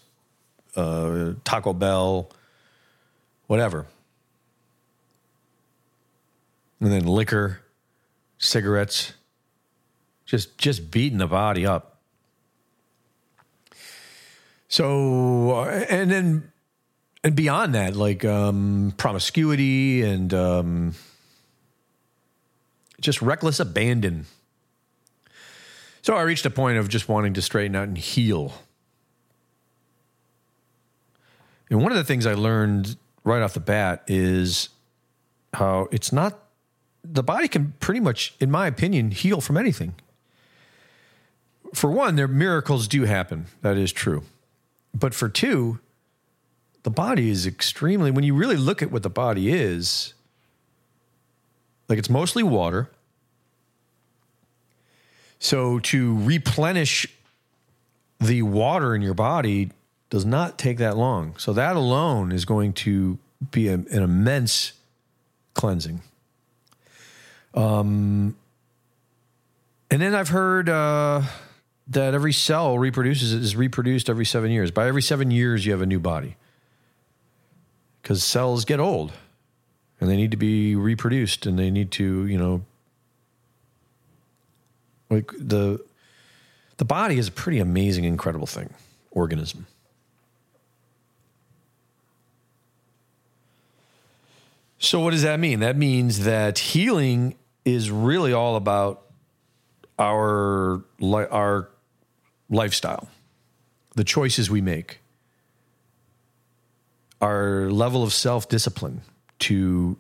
uh, 0.76 1.34
Taco 1.44 1.74
Bell, 1.74 2.30
whatever. 3.48 3.88
And 6.80 6.92
then 6.92 7.06
liquor, 7.06 7.62
cigarettes, 8.38 9.14
just 10.32 10.58
just 10.58 10.90
beating 10.90 11.18
the 11.18 11.28
body 11.28 11.66
up. 11.66 11.98
So, 14.70 15.52
uh, 15.52 15.86
and 15.90 16.10
then 16.10 16.52
and 17.22 17.36
beyond 17.36 17.76
that, 17.76 17.98
like 17.98 18.24
um, 18.24 18.94
promiscuity 18.96 20.04
and 20.04 20.34
um, 20.34 20.96
just 23.02 23.22
reckless 23.22 23.60
abandon. 23.60 24.26
So 26.02 26.16
I 26.16 26.22
reached 26.22 26.46
a 26.46 26.50
point 26.50 26.78
of 26.78 26.88
just 26.88 27.10
wanting 27.10 27.34
to 27.34 27.42
straighten 27.42 27.76
out 27.76 27.90
and 27.90 27.98
heal. 27.98 28.54
And 31.70 31.84
one 31.84 31.92
of 31.92 31.98
the 31.98 32.06
things 32.06 32.26
I 32.26 32.36
learned 32.36 32.96
right 33.26 33.42
off 33.42 33.54
the 33.54 33.60
bat 33.60 34.04
is 34.08 34.70
how 35.54 35.90
it's 35.92 36.14
not 36.14 36.40
the 37.04 37.22
body 37.22 37.50
can 37.50 37.74
pretty 37.82 38.00
much, 38.00 38.34
in 38.40 38.50
my 38.50 38.68
opinion, 38.68 39.12
heal 39.12 39.42
from 39.42 39.58
anything. 39.58 39.96
For 41.74 41.90
one, 41.90 42.16
there 42.16 42.28
miracles 42.28 42.88
do 42.88 43.04
happen. 43.04 43.46
That 43.62 43.78
is 43.78 43.92
true. 43.92 44.24
But 44.94 45.14
for 45.14 45.30
two, 45.30 45.80
the 46.84 46.90
body 46.90 47.30
is 47.30 47.46
extremely 47.46 48.12
when 48.12 48.24
you 48.24 48.34
really 48.34 48.58
look 48.58 48.82
at 48.82 48.92
what 48.92 49.04
the 49.04 49.10
body 49.10 49.52
is, 49.52 50.14
like 51.88 52.00
it's 52.00 52.10
mostly 52.10 52.44
water. 52.44 52.90
So 55.40 55.80
to 55.80 56.18
replenish 56.20 57.08
the 58.20 58.44
water 58.44 58.94
in 58.96 59.02
your 59.02 59.14
body 59.14 59.72
does 60.10 60.26
not 60.26 60.58
take 60.58 60.78
that 60.78 60.98
long. 60.98 61.36
So 61.38 61.54
that 61.54 61.76
alone 61.76 62.32
is 62.32 62.46
going 62.46 62.74
to 62.74 63.18
be 63.52 63.68
a, 63.68 63.74
an 63.74 64.04
immense 64.04 64.74
cleansing. 65.54 66.02
Um, 67.54 68.36
and 69.90 70.02
then 70.02 70.14
I've 70.14 70.30
heard 70.30 70.70
uh, 70.70 71.24
that 71.92 72.14
every 72.14 72.34
cell 72.34 72.80
reproduces 72.80 73.34
is 73.34 73.56
reproduced 73.56 74.10
every 74.10 74.26
seven 74.26 74.50
years. 74.52 74.72
By 74.72 74.88
every 74.88 75.02
seven 75.02 75.30
years, 75.30 75.66
you 75.66 75.74
have 75.74 75.82
a 75.82 75.86
new 75.86 76.00
body 76.00 76.38
because 78.02 78.24
cells 78.24 78.66
get 78.66 78.80
old 78.80 79.12
and 80.00 80.10
they 80.10 80.16
need 80.16 80.32
to 80.32 80.38
be 80.38 80.76
reproduced 80.76 81.46
and 81.46 81.60
they 81.60 81.70
need 81.70 81.92
to, 81.92 82.26
you 82.26 82.38
know, 82.38 82.64
like 85.10 85.32
the 85.38 85.84
the 86.78 86.86
body 86.86 87.18
is 87.18 87.28
a 87.28 87.32
pretty 87.32 87.60
amazing, 87.60 88.06
incredible 88.06 88.48
thing, 88.48 88.74
organism. 89.12 89.68
So 94.80 95.02
what 95.02 95.12
does 95.12 95.22
that 95.24 95.40
mean? 95.40 95.60
That 95.60 95.76
means 95.76 96.24
that 96.24 96.58
healing 96.58 97.36
is 97.66 97.92
really 97.92 98.32
all 98.34 98.56
about 98.56 99.04
our 100.00 100.84
our 101.12 101.71
lifestyle, 102.52 103.10
the 103.96 104.04
choices 104.04 104.52
we 104.52 104.62
make, 104.62 105.00
our 107.20 107.72
level 107.72 108.04
of 108.04 108.14
self 108.14 108.48
discipline 108.48 109.02
to 109.40 109.98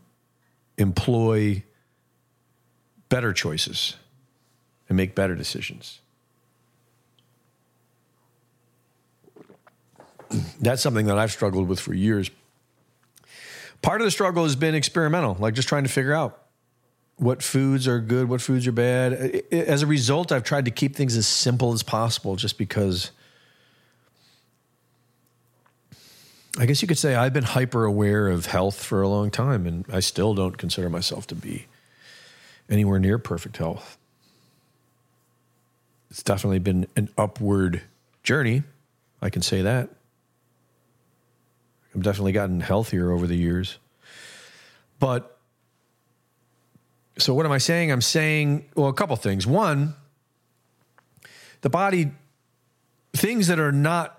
employ 0.77 1.63
better 3.09 3.33
choices 3.33 3.95
and 4.87 4.97
make 4.97 5.15
better 5.15 5.35
decisions. 5.35 5.99
That's 10.59 10.81
something 10.81 11.07
that 11.07 11.17
I've 11.17 11.31
struggled 11.31 11.67
with 11.67 11.79
for 11.79 11.93
years. 11.93 12.31
Part 13.81 13.99
of 13.99 14.05
the 14.05 14.11
struggle 14.11 14.43
has 14.43 14.55
been 14.55 14.75
experimental, 14.75 15.35
like 15.39 15.55
just 15.55 15.67
trying 15.67 15.83
to 15.83 15.89
figure 15.89 16.13
out 16.13 16.40
what 17.22 17.43
foods 17.43 17.88
are 17.88 17.99
good, 17.99 18.28
what 18.28 18.41
foods 18.41 18.65
are 18.65 18.72
bad. 18.72 19.13
As 19.51 19.84
a 19.84 19.86
result, 19.86 20.32
I've 20.32 20.43
tried 20.43 20.65
to 20.65 20.72
keep 20.72 20.95
things 20.95 21.15
as 21.15 21.28
simple 21.28 21.72
as 21.72 21.84
possible 21.84 22.36
just 22.36 22.57
because 22.57 23.11
I 26.57 26.65
guess 26.65 26.82
you 26.82 26.88
could 26.88 26.97
say 26.97 27.13
I've 27.13 27.32
been 27.32 27.43
hyper 27.43 27.86
aware 27.86 28.28
of 28.28 28.47
health 28.47 28.84
for 28.84 29.03
a 29.03 29.07
long 29.07 29.30
time, 29.30 29.67
and 29.67 29.86
I 29.93 29.99
still 29.99 30.34
don't 30.34 30.57
consider 30.57 30.89
myself 30.89 31.28
to 31.28 31.36
be 31.36 31.67
anywhere 32.67 32.97
near 32.97 33.19
perfect 33.19 33.57
health. 33.57 33.99
It's 36.09 36.24
definitely 36.24 36.57
been 36.57 36.88
an 36.95 37.09
upward 37.19 37.84
journey. 38.24 38.63
I 39.22 39.30
can 39.30 39.43
say 39.43 39.61
that. 39.61 39.89
I've 41.93 42.01
definitely 42.01 42.32
gotten 42.32 42.61
healthier 42.61 43.11
over 43.11 43.28
the 43.28 43.38
years. 43.38 43.78
But 44.99 45.30
so 47.18 47.34
what 47.34 47.45
am 47.45 47.51
I 47.51 47.57
saying? 47.57 47.91
I'm 47.91 48.01
saying, 48.01 48.70
well, 48.76 48.88
a 48.88 48.93
couple 48.93 49.16
things. 49.16 49.45
One, 49.45 49.95
the 51.62 51.70
body, 51.70 52.12
things 53.14 53.47
that 53.47 53.59
are 53.59 53.72
not 53.72 54.18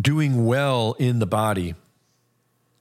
doing 0.00 0.46
well 0.46 0.94
in 0.98 1.18
the 1.18 1.26
body 1.26 1.74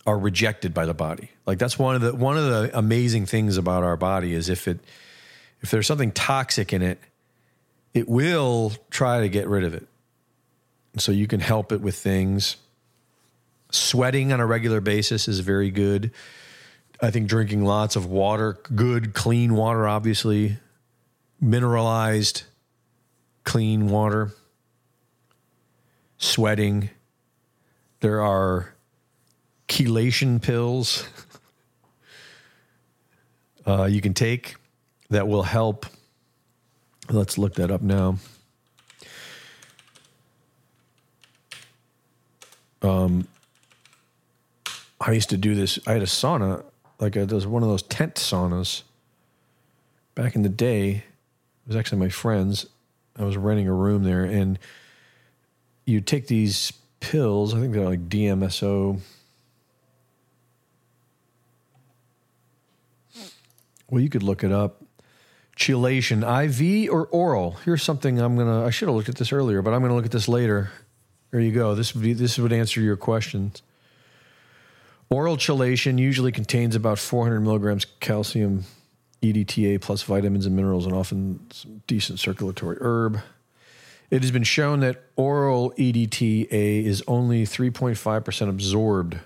are 0.05 0.17
rejected 0.17 0.73
by 0.73 0.85
the 0.85 0.93
body. 0.93 1.29
Like 1.45 1.59
that's 1.59 1.77
one 1.77 1.95
of 1.95 2.01
the 2.01 2.15
one 2.15 2.37
of 2.37 2.45
the 2.45 2.77
amazing 2.77 3.25
things 3.25 3.57
about 3.57 3.83
our 3.83 3.97
body 3.97 4.33
is 4.33 4.49
if 4.49 4.67
it 4.67 4.79
if 5.61 5.69
there's 5.69 5.87
something 5.87 6.11
toxic 6.11 6.73
in 6.73 6.81
it, 6.81 6.99
it 7.93 8.09
will 8.09 8.71
try 8.89 9.21
to 9.21 9.29
get 9.29 9.47
rid 9.47 9.63
of 9.63 9.73
it. 9.73 9.87
So 10.97 11.11
you 11.11 11.27
can 11.27 11.39
help 11.39 11.71
it 11.71 11.81
with 11.81 11.95
things. 11.95 12.57
Sweating 13.71 14.33
on 14.33 14.39
a 14.39 14.45
regular 14.45 14.81
basis 14.81 15.27
is 15.27 15.39
very 15.39 15.71
good. 15.71 16.11
I 17.03 17.09
think 17.09 17.27
drinking 17.27 17.65
lots 17.65 17.95
of 17.95 18.05
water, 18.05 18.59
good, 18.75 19.15
clean 19.15 19.55
water, 19.55 19.87
obviously, 19.87 20.57
mineralized, 21.39 22.43
clean 23.43 23.87
water, 23.89 24.31
sweating. 26.19 26.91
There 28.01 28.21
are 28.21 28.75
chelation 29.67 30.39
pills 30.39 31.07
uh, 33.65 33.85
you 33.85 33.99
can 34.01 34.13
take 34.13 34.55
that 35.09 35.27
will 35.27 35.43
help. 35.43 35.87
Let's 37.09 37.39
look 37.39 37.55
that 37.55 37.71
up 37.71 37.81
now. 37.81 38.17
Um, 42.83 43.27
I 44.99 45.13
used 45.13 45.31
to 45.31 45.37
do 45.37 45.55
this. 45.55 45.79
I 45.87 45.93
had 45.93 46.03
a 46.03 46.05
sauna 46.05 46.63
like 47.01 47.15
a, 47.15 47.25
there's 47.25 47.47
one 47.47 47.63
of 47.63 47.69
those 47.69 47.81
tent 47.81 48.15
saunas 48.15 48.83
back 50.15 50.35
in 50.35 50.43
the 50.43 50.49
day. 50.49 50.89
It 50.91 51.67
was 51.67 51.75
actually 51.75 51.97
my 51.97 52.09
friends. 52.09 52.67
I 53.17 53.23
was 53.23 53.35
renting 53.35 53.67
a 53.67 53.73
room 53.73 54.03
there, 54.03 54.23
and 54.23 54.57
you 55.85 55.99
take 55.99 56.27
these 56.27 56.71
pills. 56.99 57.53
I 57.53 57.59
think 57.59 57.73
they're 57.73 57.83
like 57.83 58.07
DMSO. 58.07 58.99
Well, 63.89 64.01
you 64.01 64.09
could 64.09 64.23
look 64.23 64.43
it 64.43 64.51
up. 64.51 64.83
Chelation, 65.57 66.23
IV 66.23 66.89
or 66.91 67.07
oral. 67.07 67.57
Here's 67.65 67.83
something 67.83 68.19
I'm 68.19 68.37
gonna. 68.37 68.65
I 68.65 68.69
should 68.69 68.87
have 68.87 68.95
looked 68.95 69.09
at 69.09 69.17
this 69.17 69.33
earlier, 69.33 69.61
but 69.61 69.73
I'm 69.73 69.81
gonna 69.81 69.95
look 69.95 70.05
at 70.05 70.11
this 70.11 70.27
later. 70.27 70.71
There 71.31 71.39
you 71.39 71.51
go. 71.51 71.75
This 71.75 71.93
would 71.93 72.03
be. 72.03 72.13
This 72.13 72.37
would 72.37 72.53
answer 72.53 72.79
your 72.79 72.95
questions. 72.95 73.61
Oral 75.11 75.35
chelation 75.35 75.99
usually 75.99 76.31
contains 76.31 76.73
about 76.73 76.97
400 76.97 77.41
milligrams 77.41 77.85
calcium 77.99 78.63
EDTA 79.21 79.81
plus 79.81 80.03
vitamins 80.03 80.45
and 80.45 80.55
minerals 80.55 80.85
and 80.85 80.95
often 80.95 81.45
some 81.51 81.83
decent 81.85 82.17
circulatory 82.17 82.77
herb. 82.79 83.19
It 84.09 84.21
has 84.21 84.31
been 84.31 84.43
shown 84.43 84.79
that 84.79 85.03
oral 85.17 85.73
EDTA 85.77 86.85
is 86.85 87.03
only 87.09 87.43
3.5% 87.43 88.49
absorbed. 88.49 89.19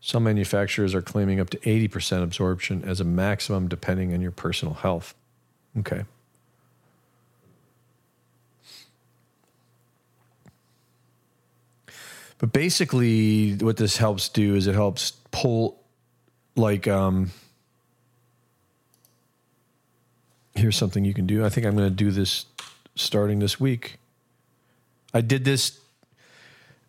Some 0.00 0.24
manufacturers 0.24 0.92
are 0.92 1.02
claiming 1.02 1.38
up 1.38 1.50
to 1.50 1.58
80% 1.58 2.24
absorption 2.24 2.84
as 2.84 3.00
a 3.00 3.04
maximum 3.04 3.68
depending 3.68 4.12
on 4.12 4.20
your 4.20 4.32
personal 4.32 4.74
health. 4.74 5.14
Okay. 5.78 6.04
But 12.38 12.52
basically, 12.52 13.54
what 13.54 13.76
this 13.76 13.96
helps 13.96 14.28
do 14.28 14.54
is 14.54 14.66
it 14.66 14.74
helps 14.74 15.12
pull, 15.30 15.82
like, 16.54 16.86
um, 16.86 17.30
here's 20.54 20.76
something 20.76 21.04
you 21.04 21.14
can 21.14 21.26
do. 21.26 21.44
I 21.44 21.48
think 21.48 21.66
I'm 21.66 21.76
going 21.76 21.88
to 21.88 21.94
do 21.94 22.10
this 22.10 22.46
starting 22.94 23.38
this 23.38 23.58
week. 23.58 23.98
I 25.14 25.22
did 25.22 25.44
this 25.44 25.80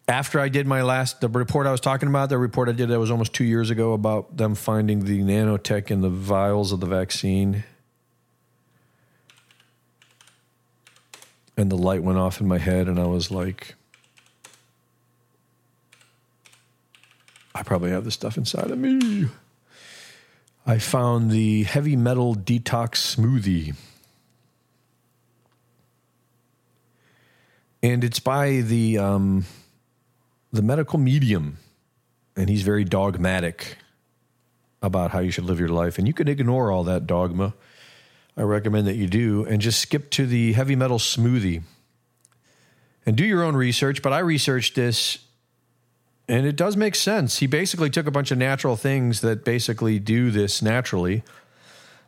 after 0.08 0.40
I 0.40 0.48
did 0.48 0.68
my 0.68 0.84
last 0.84 1.20
the 1.20 1.28
report 1.28 1.68
I 1.68 1.72
was 1.72 1.82
talking 1.82 2.08
about, 2.08 2.30
the 2.30 2.38
report 2.38 2.70
I 2.70 2.72
did 2.72 2.90
that 2.90 3.00
was 3.00 3.12
almost 3.12 3.34
two 3.34 3.44
years 3.44 3.70
ago 3.70 3.94
about 3.94 4.38
them 4.38 4.56
finding 4.56 5.04
the 5.04 5.20
nanotech 5.20 5.92
in 5.92 6.02
the 6.02 6.10
vials 6.10 6.72
of 6.72 6.80
the 6.80 6.86
vaccine. 6.86 7.64
And 11.58 11.72
the 11.72 11.78
light 11.78 12.04
went 12.04 12.20
off 12.20 12.40
in 12.40 12.48
my 12.48 12.60
head, 12.60 12.88
and 12.88 13.00
I 13.00 13.06
was 13.06 13.32
like, 13.32 13.76
I 17.58 17.64
probably 17.64 17.90
have 17.90 18.06
this 18.06 18.14
stuff 18.14 18.38
inside 18.38 18.70
of 18.70 18.78
me. 18.78 19.28
I 20.66 20.78
found 20.78 21.32
the 21.32 21.64
heavy 21.64 21.96
metal 21.96 22.36
detox 22.36 23.16
smoothie. 23.16 23.76
And 27.82 28.04
it's 28.04 28.20
by 28.20 28.62
the 28.62 29.00
um, 29.00 29.46
the 30.52 30.62
medical 30.62 31.00
medium, 31.00 31.58
and 32.36 32.48
he's 32.48 32.62
very 32.62 32.84
dogmatic 32.84 33.78
about 34.84 35.12
how 35.12 35.20
you 35.20 35.32
should 35.32 35.46
live 35.46 35.60
your 35.60 35.70
life. 35.70 35.98
And 35.98 36.08
you 36.08 36.14
can 36.14 36.28
ignore 36.28 36.72
all 36.72 36.84
that 36.84 37.08
dogma. 37.08 37.56
I 38.36 38.44
recommend 38.44 38.86
that 38.86 38.98
you 38.98 39.08
do, 39.08 39.46
and 39.46 39.62
just 39.62 39.80
skip 39.80 40.12
to 40.12 40.28
the 40.28 40.54
heavy 40.54 40.76
metal 40.76 41.00
smoothie 41.00 41.64
and 43.04 43.16
do 43.16 43.26
your 43.26 43.44
own 43.44 43.56
research. 43.56 44.04
But 44.04 44.14
I 44.14 44.20
researched 44.20 44.76
this, 44.76 45.18
and 46.28 46.46
it 46.46 46.56
does 46.56 46.76
make 46.76 46.96
sense. 46.96 47.40
He 47.40 47.48
basically 47.48 47.90
took 47.90 48.08
a 48.08 48.12
bunch 48.12 48.32
of 48.32 48.38
natural 48.38 48.76
things 48.76 49.22
that 49.22 49.46
basically 49.46 50.00
do 50.00 50.30
this 50.32 50.62
naturally. 50.62 51.24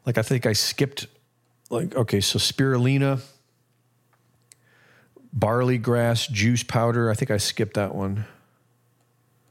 Like 0.05 0.17
I 0.17 0.21
think 0.21 0.45
I 0.45 0.53
skipped, 0.53 1.07
like 1.69 1.95
okay, 1.95 2.19
so 2.19 2.39
spirulina 2.39 3.21
barley 5.31 5.77
grass 5.77 6.27
juice 6.27 6.63
powder. 6.63 7.09
I 7.09 7.13
think 7.13 7.31
I 7.31 7.37
skipped 7.37 7.75
that 7.75 7.95
one. 7.95 8.25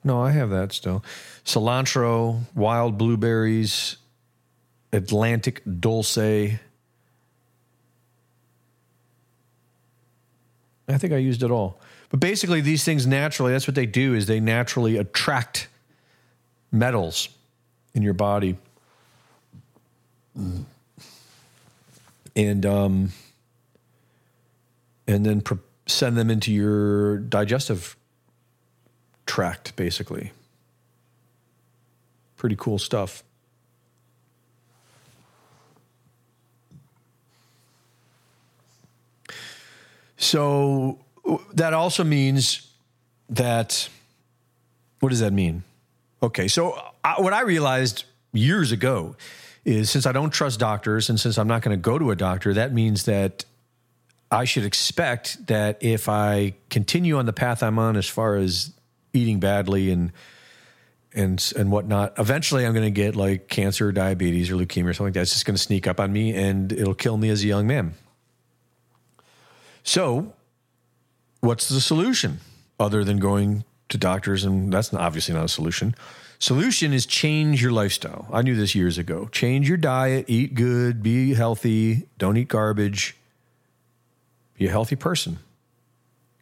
No, 0.05 0.23
I 0.23 0.31
have 0.31 0.51
that 0.51 0.73
still. 0.73 1.05
Cilantro, 1.45 2.41
wild 2.55 2.99
blueberries, 2.99 3.97
Atlantic 4.93 5.63
dulse. 5.81 6.19
I 6.19 6.59
think 10.97 11.13
I 11.13 11.17
used 11.17 11.43
it 11.43 11.51
all. 11.51 11.81
But 12.11 12.21
basically 12.21 12.61
these 12.61 12.85
things 12.85 13.07
naturally, 13.07 13.53
that's 13.53 13.67
what 13.67 13.75
they 13.75 13.87
do 13.87 14.15
is 14.15 14.27
they 14.27 14.41
naturally 14.41 14.97
attract 14.97 15.69
metals 16.73 17.29
in 17.95 18.03
your 18.03 18.15
body. 18.15 18.57
And 22.37 22.65
um 22.65 23.13
and 25.07 25.25
then 25.25 25.41
pre- 25.41 25.59
send 25.87 26.17
them 26.17 26.31
into 26.31 26.53
your 26.53 27.19
digestive 27.19 27.97
tract, 29.27 29.75
basically. 29.77 30.33
Pretty 32.37 32.57
cool 32.57 32.79
stuff. 32.79 33.25
So 40.17 40.99
that 41.55 41.75
also 41.75 42.05
means 42.05 42.71
that, 43.31 43.89
what 45.01 45.11
does 45.11 45.21
that 45.21 45.33
mean? 45.33 45.65
Okay, 46.23 46.49
so 46.49 46.81
I, 47.05 47.21
what 47.21 47.33
I 47.33 47.43
realized 47.43 48.05
years 48.33 48.73
ago 48.73 49.17
is 49.65 49.91
since 49.91 50.07
I 50.07 50.13
don't 50.13 50.31
trust 50.31 50.59
doctors 50.59 51.09
and 51.09 51.19
since 51.21 51.39
I'm 51.39 51.49
not 51.49 51.63
going 51.63 51.77
to 51.77 51.81
go 51.81 51.99
to 51.99 52.11
a 52.11 52.17
doctor, 52.17 52.55
that 52.55 52.73
means 52.73 53.05
that 53.05 53.45
I 54.31 54.45
should 54.45 54.65
expect 54.65 55.47
that 55.47 55.79
if 55.81 56.09
I 56.09 56.55
continue 56.71 57.17
on 57.19 57.27
the 57.27 57.33
path 57.33 57.63
I'm 57.63 57.79
on 57.79 57.97
as 57.97 58.09
far 58.09 58.37
as 58.37 58.73
eating 59.13 59.41
badly 59.41 59.91
and 59.91 60.13
and 61.15 61.53
and 61.57 61.71
whatnot, 61.71 62.19
eventually 62.19 62.67
I'm 62.67 62.75
going 62.75 62.85
to 62.85 62.91
get 62.91 63.17
like 63.17 63.49
cancer, 63.49 63.89
or 63.89 63.93
diabetes, 63.93 64.51
or 64.51 64.57
leukemia, 64.57 64.91
or 64.91 64.93
something 64.93 65.07
like 65.07 65.15
that. 65.15 65.23
It's 65.23 65.33
just 65.33 65.47
going 65.47 65.57
to 65.57 65.63
sneak 65.63 65.87
up 65.87 66.01
on 66.01 66.13
me, 66.13 66.35
and 66.35 66.71
it'll 66.71 66.95
kill 66.95 67.17
me 67.17 67.31
as 67.31 67.43
a 67.43 67.47
young 67.47 67.67
man. 67.67 67.95
So, 69.83 70.35
what's 71.41 71.69
the 71.69 71.81
solution 71.81 72.41
other 72.79 73.05
than 73.05 73.19
going 73.19 73.65
to 73.89 73.99
doctors? 73.99 74.45
And 74.45 74.73
that's 74.73 74.93
obviously 74.93 75.35
not 75.35 75.45
a 75.45 75.49
solution. 75.49 75.95
Solution 76.39 76.93
is 76.93 77.05
change 77.05 77.61
your 77.61 77.73
lifestyle. 77.73 78.29
I 78.33 78.43
knew 78.43 78.55
this 78.55 78.75
years 78.75 78.97
ago. 78.97 79.29
Change 79.33 79.69
your 79.69 79.79
diet, 79.79 80.27
eat 80.29 80.55
good, 80.55 81.03
be 81.03 81.35
healthy, 81.35 82.07
don't 82.19 82.37
eat 82.37 82.49
garbage 82.49 83.17
be 84.59 84.67
a 84.67 84.71
healthy 84.71 84.97
person. 84.97 85.39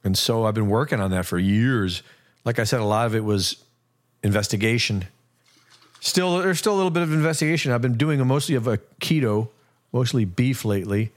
And 0.02 0.16
so 0.16 0.46
I've 0.46 0.54
been 0.54 0.68
working 0.68 1.00
on 1.00 1.10
that 1.10 1.26
for 1.26 1.38
years. 1.38 2.02
Like 2.44 2.58
I 2.58 2.64
said, 2.64 2.80
a 2.80 2.84
lot 2.84 3.06
of 3.06 3.14
it 3.14 3.24
was 3.24 3.62
investigation. 4.22 5.04
Still, 6.00 6.38
there's 6.38 6.58
still 6.58 6.74
a 6.74 6.76
little 6.78 6.90
bit 6.90 7.02
of 7.02 7.12
investigation. 7.12 7.72
I've 7.72 7.82
been 7.82 7.98
doing 7.98 8.20
a 8.20 8.24
mostly 8.24 8.54
of 8.54 8.66
a 8.66 8.78
keto, 9.00 9.48
mostly 9.92 10.24
beef 10.24 10.64
lately. 10.64 11.12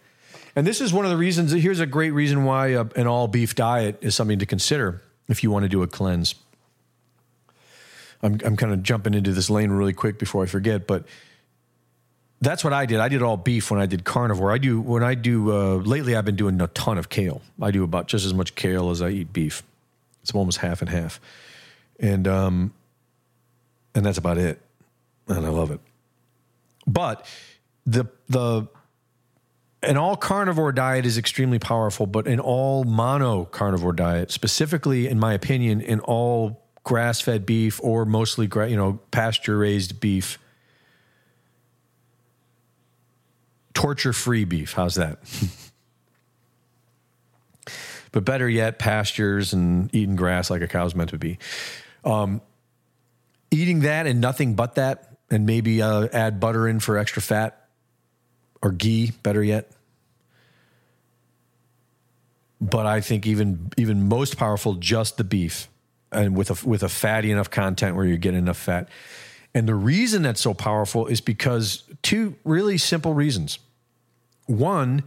And 0.55 0.65
this 0.65 0.81
is 0.81 0.91
one 0.91 1.05
of 1.05 1.11
the 1.11 1.17
reasons. 1.17 1.51
Here's 1.51 1.79
a 1.79 1.85
great 1.85 2.11
reason 2.11 2.43
why 2.43 2.69
a, 2.69 2.85
an 2.95 3.07
all 3.07 3.27
beef 3.27 3.55
diet 3.55 3.97
is 4.01 4.15
something 4.15 4.39
to 4.39 4.45
consider 4.45 5.01
if 5.27 5.43
you 5.43 5.51
want 5.51 5.63
to 5.63 5.69
do 5.69 5.83
a 5.83 5.87
cleanse. 5.87 6.35
I'm, 8.21 8.39
I'm 8.43 8.57
kind 8.57 8.73
of 8.73 8.83
jumping 8.83 9.13
into 9.13 9.31
this 9.31 9.49
lane 9.49 9.71
really 9.71 9.93
quick 9.93 10.19
before 10.19 10.43
I 10.43 10.47
forget, 10.47 10.87
but 10.87 11.05
that's 12.41 12.63
what 12.63 12.73
I 12.73 12.85
did. 12.85 12.99
I 12.99 13.09
did 13.09 13.21
all 13.21 13.37
beef 13.37 13.69
when 13.71 13.79
I 13.79 13.85
did 13.85 14.03
carnivore. 14.03 14.51
I 14.51 14.57
do 14.57 14.79
when 14.79 15.03
I 15.03 15.15
do 15.15 15.51
uh, 15.51 15.75
lately. 15.75 16.15
I've 16.15 16.25
been 16.25 16.35
doing 16.35 16.59
a 16.61 16.67
ton 16.67 16.97
of 16.97 17.09
kale. 17.09 17.41
I 17.61 17.71
do 17.71 17.83
about 17.83 18.07
just 18.07 18.25
as 18.25 18.33
much 18.33 18.55
kale 18.55 18.89
as 18.89 19.01
I 19.01 19.09
eat 19.09 19.33
beef. 19.33 19.63
It's 20.21 20.33
almost 20.33 20.59
half 20.59 20.81
and 20.81 20.89
half, 20.89 21.19
and 21.99 22.27
um, 22.27 22.73
and 23.93 24.05
that's 24.05 24.17
about 24.17 24.37
it. 24.37 24.61
And 25.27 25.45
I 25.45 25.49
love 25.49 25.71
it. 25.71 25.79
But 26.87 27.25
the 27.85 28.05
the 28.29 28.67
an 29.81 29.97
all 29.97 30.15
carnivore 30.15 30.71
diet 30.71 31.05
is 31.05 31.17
extremely 31.17 31.59
powerful, 31.59 32.05
but 32.05 32.27
an 32.27 32.39
all 32.39 32.83
mono 32.83 33.45
carnivore 33.45 33.93
diet, 33.93 34.31
specifically, 34.31 35.07
in 35.07 35.19
my 35.19 35.33
opinion, 35.33 35.81
in 35.81 35.99
all 36.01 36.61
grass 36.83 37.21
fed 37.21 37.45
beef 37.45 37.79
or 37.83 38.05
mostly 38.05 38.49
you 38.69 38.75
know 38.75 38.99
pasture 39.11 39.57
raised 39.57 39.99
beef 39.99 40.39
torture 43.73 44.11
free 44.11 44.43
beef. 44.43 44.73
How's 44.73 44.95
that? 44.95 45.19
but 48.11 48.25
better 48.25 48.49
yet, 48.49 48.79
pastures 48.79 49.53
and 49.53 49.93
eating 49.95 50.17
grass 50.17 50.49
like 50.49 50.61
a 50.61 50.67
cow's 50.67 50.95
meant 50.95 51.11
to 51.11 51.17
be. 51.17 51.37
Um, 52.03 52.41
eating 53.51 53.81
that 53.81 54.05
and 54.05 54.19
nothing 54.19 54.55
but 54.55 54.75
that, 54.75 55.15
and 55.31 55.45
maybe 55.45 55.81
uh, 55.81 56.07
add 56.11 56.41
butter 56.41 56.67
in 56.67 56.81
for 56.81 56.97
extra 56.97 57.21
fat 57.21 57.68
or 58.61 58.71
ghee, 58.71 59.11
better 59.23 59.43
yet. 59.43 59.71
But 62.61 62.85
I 62.85 63.01
think 63.01 63.25
even 63.25 63.71
even 63.77 64.07
most 64.07 64.37
powerful, 64.37 64.75
just 64.75 65.17
the 65.17 65.23
beef, 65.23 65.69
and 66.11 66.35
with 66.35 66.49
a 66.51 66.67
with 66.67 66.83
a 66.83 66.89
fatty 66.89 67.31
enough 67.31 67.49
content 67.49 67.95
where 67.95 68.05
you 68.05 68.17
get 68.17 68.33
enough 68.33 68.57
fat. 68.57 68.89
And 69.53 69.67
the 69.67 69.75
reason 69.75 70.21
that's 70.21 70.41
so 70.41 70.53
powerful 70.53 71.07
is 71.07 71.21
because 71.21 71.83
two 72.01 72.35
really 72.43 72.77
simple 72.77 73.13
reasons. 73.13 73.59
One, 74.45 75.03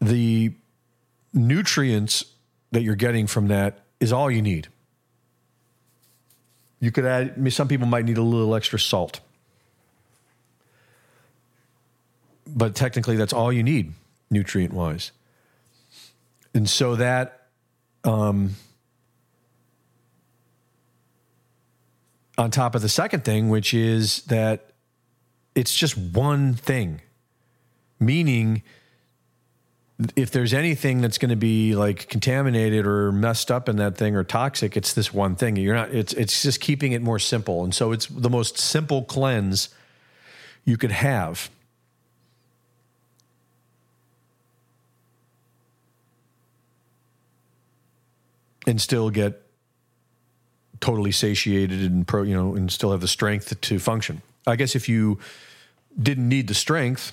the 0.00 0.52
nutrients 1.32 2.24
that 2.72 2.82
you're 2.82 2.94
getting 2.94 3.26
from 3.26 3.48
that 3.48 3.80
is 4.00 4.12
all 4.12 4.30
you 4.30 4.42
need. 4.42 4.68
You 6.80 6.90
could 6.90 7.04
add, 7.04 7.52
some 7.52 7.68
people 7.68 7.86
might 7.86 8.04
need 8.04 8.18
a 8.18 8.22
little 8.22 8.54
extra 8.54 8.78
salt. 8.78 9.20
But 12.46 12.74
technically, 12.74 13.16
that's 13.16 13.32
all 13.32 13.52
you 13.52 13.62
need, 13.62 13.92
nutrient 14.30 14.72
wise. 14.72 15.12
And 16.54 16.68
so 16.68 16.96
that, 16.96 17.48
um, 18.04 18.54
on 22.38 22.50
top 22.50 22.74
of 22.74 22.82
the 22.82 22.88
second 22.88 23.24
thing, 23.24 23.48
which 23.48 23.74
is 23.74 24.22
that 24.24 24.70
it's 25.54 25.74
just 25.74 25.96
one 25.96 26.54
thing. 26.54 27.00
Meaning 27.98 28.62
if 30.14 30.30
there's 30.30 30.52
anything 30.52 31.00
that's 31.00 31.16
going 31.16 31.30
to 31.30 31.36
be 31.36 31.74
like 31.74 32.08
contaminated 32.08 32.86
or 32.86 33.10
messed 33.10 33.50
up 33.50 33.68
in 33.68 33.76
that 33.76 33.96
thing 33.96 34.14
or 34.14 34.22
toxic 34.22 34.76
it's 34.76 34.92
this 34.92 35.14
one 35.14 35.34
thing. 35.34 35.56
You're 35.56 35.74
not 35.74 35.90
it's 35.90 36.12
it's 36.12 36.42
just 36.42 36.60
keeping 36.60 36.92
it 36.92 37.00
more 37.00 37.18
simple. 37.18 37.64
And 37.64 37.74
so 37.74 37.92
it's 37.92 38.06
the 38.06 38.28
most 38.28 38.58
simple 38.58 39.02
cleanse 39.04 39.70
you 40.64 40.76
could 40.76 40.92
have 40.92 41.48
and 48.66 48.80
still 48.80 49.10
get 49.10 49.42
totally 50.80 51.12
satiated 51.12 51.80
and 51.80 52.06
pro 52.06 52.22
you 52.22 52.34
know 52.34 52.54
and 52.54 52.70
still 52.70 52.90
have 52.90 53.00
the 53.00 53.08
strength 53.08 53.58
to 53.60 53.78
function 53.78 54.20
i 54.46 54.56
guess 54.56 54.76
if 54.76 54.88
you 54.88 55.18
didn't 55.98 56.28
need 56.28 56.48
the 56.48 56.54
strength 56.54 57.12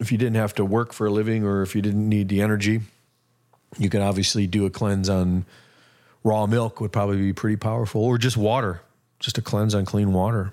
if 0.00 0.12
you 0.12 0.18
didn't 0.18 0.36
have 0.36 0.54
to 0.54 0.64
work 0.64 0.92
for 0.92 1.06
a 1.06 1.10
living 1.10 1.44
or 1.44 1.62
if 1.62 1.74
you 1.74 1.82
didn't 1.82 2.08
need 2.08 2.28
the 2.28 2.40
energy, 2.40 2.80
you 3.78 3.90
could 3.90 4.00
obviously 4.00 4.46
do 4.46 4.64
a 4.66 4.70
cleanse 4.70 5.08
on 5.08 5.44
raw 6.24 6.46
milk 6.46 6.80
would 6.80 6.92
probably 6.92 7.16
be 7.16 7.32
pretty 7.32 7.56
powerful, 7.56 8.02
or 8.02 8.18
just 8.18 8.36
water, 8.36 8.82
just 9.18 9.38
a 9.38 9.42
cleanse 9.42 9.74
on 9.74 9.84
clean 9.84 10.12
water. 10.12 10.52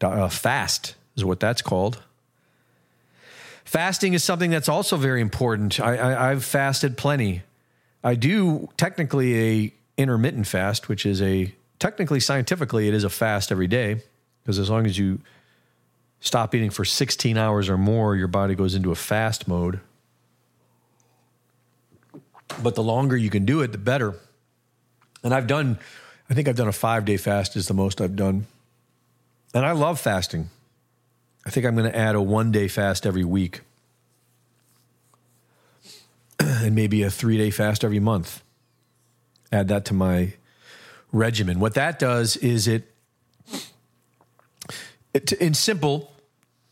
Uh, 0.00 0.28
fast 0.28 0.94
is 1.16 1.24
what 1.24 1.40
that's 1.40 1.62
called. 1.62 2.02
Fasting 3.64 4.14
is 4.14 4.24
something 4.24 4.50
that's 4.50 4.68
also 4.68 4.96
very 4.96 5.20
important. 5.20 5.78
I, 5.80 5.96
I, 5.96 6.30
I've 6.30 6.44
fasted 6.44 6.96
plenty. 6.96 7.42
I 8.02 8.14
do 8.14 8.68
technically 8.76 9.64
a 9.66 9.74
intermittent 9.96 10.46
fast, 10.46 10.88
which 10.88 11.04
is 11.04 11.20
a 11.20 11.52
technically 11.78 12.20
scientifically 12.20 12.88
it 12.88 12.94
is 12.94 13.04
a 13.04 13.10
fast 13.10 13.50
every 13.50 13.66
day 13.66 14.00
because 14.42 14.58
as 14.58 14.70
long 14.70 14.86
as 14.86 14.96
you 14.96 15.20
stop 16.20 16.54
eating 16.54 16.70
for 16.70 16.84
16 16.84 17.36
hours 17.36 17.68
or 17.68 17.76
more, 17.76 18.16
your 18.16 18.28
body 18.28 18.54
goes 18.54 18.74
into 18.74 18.90
a 18.90 18.94
fast 18.94 19.48
mode. 19.48 19.80
But 22.62 22.74
the 22.74 22.82
longer 22.82 23.16
you 23.16 23.30
can 23.30 23.44
do 23.44 23.60
it, 23.60 23.72
the 23.72 23.78
better. 23.78 24.14
And 25.22 25.34
I've 25.34 25.46
done, 25.46 25.78
I 26.30 26.34
think 26.34 26.48
I've 26.48 26.56
done 26.56 26.68
a 26.68 26.72
five 26.72 27.04
day 27.04 27.16
fast 27.16 27.56
is 27.56 27.68
the 27.68 27.74
most 27.74 28.00
I've 28.00 28.16
done. 28.16 28.46
And 29.54 29.66
I 29.66 29.72
love 29.72 30.00
fasting. 30.00 30.50
I 31.44 31.50
think 31.50 31.66
I'm 31.66 31.76
going 31.76 31.90
to 31.90 31.96
add 31.96 32.14
a 32.14 32.22
one 32.22 32.52
day 32.52 32.68
fast 32.68 33.06
every 33.06 33.24
week 33.24 33.60
and 36.40 36.74
maybe 36.74 37.02
a 37.02 37.10
three 37.10 37.36
day 37.36 37.50
fast 37.50 37.84
every 37.84 38.00
month. 38.00 38.42
Add 39.50 39.68
that 39.68 39.84
to 39.86 39.94
my 39.94 40.34
regimen. 41.12 41.60
What 41.60 41.74
that 41.74 41.98
does 41.98 42.36
is 42.36 42.68
it, 42.68 42.94
it 45.14 45.32
in 45.32 45.54
simple, 45.54 46.12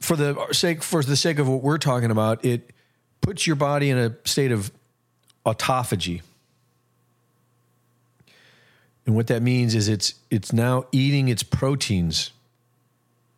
for 0.01 0.15
the 0.15 0.47
sake 0.53 0.83
for 0.83 1.03
the 1.03 1.17
sake 1.17 1.39
of 1.39 1.49
what 1.49 1.63
we're 1.63 1.79
talking 1.79 2.11
about, 2.11 2.45
it 2.45 2.71
puts 3.21 3.47
your 3.47 3.57
body 3.57 3.91
in 3.91 3.99
a 3.99 4.15
state 4.25 4.53
of 4.53 4.71
autophagy. 5.45 6.23
And 9.07 9.15
what 9.15 9.29
that 9.29 9.43
means 9.43 9.75
is 9.75 9.89
it's 9.89 10.15
it's 10.31 10.53
now 10.53 10.87
eating 10.93 11.29
its 11.29 11.43
proteins 11.43 12.33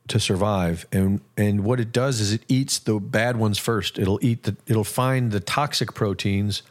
to 0.08 0.20
survive. 0.20 0.86
And 0.92 1.20
and 1.36 1.64
what 1.64 1.80
it 1.80 1.92
does 1.92 2.20
is 2.20 2.32
it 2.32 2.42
eats 2.48 2.78
the 2.78 2.98
bad 2.98 3.36
ones 3.36 3.58
first. 3.58 3.98
It'll 3.98 4.18
eat 4.22 4.44
the 4.44 4.56
it'll 4.66 4.84
find 4.84 5.32
the 5.32 5.40
toxic 5.40 5.94
proteins 5.94 6.62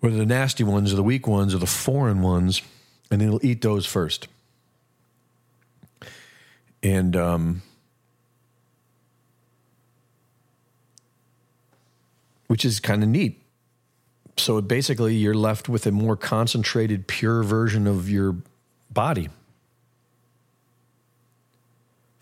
whether 0.00 0.16
the 0.16 0.26
nasty 0.26 0.62
ones 0.62 0.92
or 0.92 0.96
the 0.96 1.02
weak 1.02 1.26
ones 1.26 1.54
or 1.54 1.58
the 1.58 1.66
foreign 1.66 2.20
ones, 2.20 2.62
and 3.10 3.22
it'll 3.22 3.44
eat 3.44 3.62
those 3.62 3.86
first. 3.86 4.28
And 6.82 7.16
um, 7.16 7.62
which 12.46 12.64
is 12.64 12.78
kind 12.78 13.02
of 13.02 13.08
neat. 13.08 13.42
So 14.36 14.60
basically, 14.60 15.16
you're 15.16 15.34
left 15.34 15.68
with 15.68 15.86
a 15.86 15.90
more 15.90 16.16
concentrated, 16.16 17.08
pure 17.08 17.42
version 17.42 17.86
of 17.86 18.08
your 18.08 18.36
body. 18.90 19.30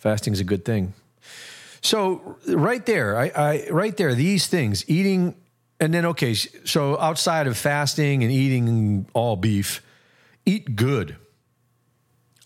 Fasting 0.05 0.34
is 0.34 0.40
a 0.40 0.44
good 0.44 0.66
thing. 0.66 0.92
So 1.80 2.36
right 2.46 2.84
there, 2.84 3.16
I, 3.16 3.32
I 3.34 3.68
right 3.70 3.96
there, 3.96 4.14
these 4.14 4.46
things, 4.46 4.84
eating, 4.86 5.34
and 5.80 5.94
then 5.94 6.05
okay, 6.05 6.34
so 6.34 7.00
outside 7.00 7.46
of 7.46 7.57
fasting 7.57 8.22
and 8.22 8.30
eating 8.30 9.07
all 9.14 9.36
beef, 9.36 9.82
eat 10.44 10.76
good. 10.76 11.16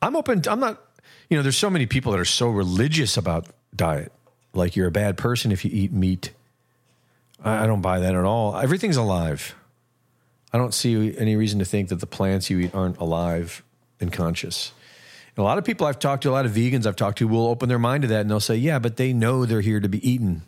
I'm 0.00 0.14
open. 0.14 0.40
I'm 0.48 0.60
not. 0.60 0.80
You 1.28 1.36
know, 1.36 1.42
there's 1.42 1.56
so 1.56 1.68
many 1.68 1.86
people 1.86 2.12
that 2.12 2.20
are 2.20 2.24
so 2.24 2.48
religious 2.48 3.16
about 3.16 3.48
diet. 3.74 4.12
Like 4.54 4.76
you're 4.76 4.86
a 4.86 4.92
bad 4.92 5.16
person 5.16 5.50
if 5.50 5.64
you 5.64 5.72
eat 5.74 5.90
meat. 5.90 6.30
I, 7.44 7.64
I 7.64 7.66
don't 7.66 7.82
buy 7.82 7.98
that 7.98 8.14
at 8.14 8.24
all. 8.24 8.56
Everything's 8.56 8.96
alive. 8.96 9.56
I 10.52 10.58
don't 10.58 10.72
see 10.72 11.18
any 11.18 11.34
reason 11.34 11.58
to 11.58 11.64
think 11.64 11.88
that 11.88 11.98
the 11.98 12.06
plants 12.06 12.50
you 12.50 12.60
eat 12.60 12.72
aren't 12.72 12.98
alive 12.98 13.64
and 14.00 14.12
conscious 14.12 14.70
a 15.38 15.42
lot 15.42 15.58
of 15.58 15.64
people 15.64 15.86
I've 15.86 15.98
talked 15.98 16.24
to, 16.24 16.30
a 16.30 16.32
lot 16.32 16.46
of 16.46 16.52
vegans 16.52 16.86
I've 16.86 16.96
talked 16.96 17.18
to, 17.18 17.28
will 17.28 17.46
open 17.46 17.68
their 17.68 17.78
mind 17.78 18.02
to 18.02 18.08
that 18.08 18.22
and 18.22 18.30
they'll 18.30 18.40
say, 18.40 18.56
yeah, 18.56 18.78
but 18.78 18.96
they 18.96 19.12
know 19.12 19.46
they're 19.46 19.60
here 19.60 19.80
to 19.80 19.88
be 19.88 20.08
eaten. 20.08 20.42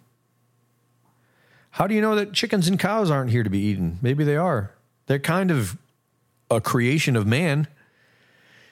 How 1.72 1.86
do 1.86 1.94
you 1.94 2.00
know 2.00 2.16
that 2.16 2.32
chickens 2.32 2.66
and 2.66 2.78
cows 2.78 3.10
aren't 3.10 3.30
here 3.30 3.42
to 3.42 3.50
be 3.50 3.60
eaten? 3.60 3.98
Maybe 4.02 4.24
they 4.24 4.36
are. 4.36 4.72
They're 5.06 5.18
kind 5.18 5.50
of 5.50 5.78
a 6.50 6.60
creation 6.60 7.16
of 7.16 7.26
man. 7.26 7.68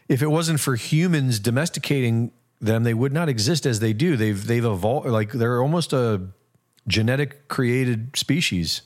If 0.09 0.21
it 0.23 0.27
wasn't 0.29 0.61
for 0.61 0.75
humans 0.75 1.39
domesticating 1.39 2.33
them, 2.61 2.83
they 2.83 2.95
would 2.95 3.13
not 3.13 3.29
exist 3.29 3.67
as 3.67 3.81
they 3.81 3.93
do. 3.93 4.17
They've 4.17 4.45
they've 4.45 4.65
evolved 4.65 5.07
like 5.07 5.33
they're 5.33 5.63
almost 5.63 5.93
a 5.93 6.23
genetic 6.89 7.47
created 7.47 8.17
species. 8.17 8.83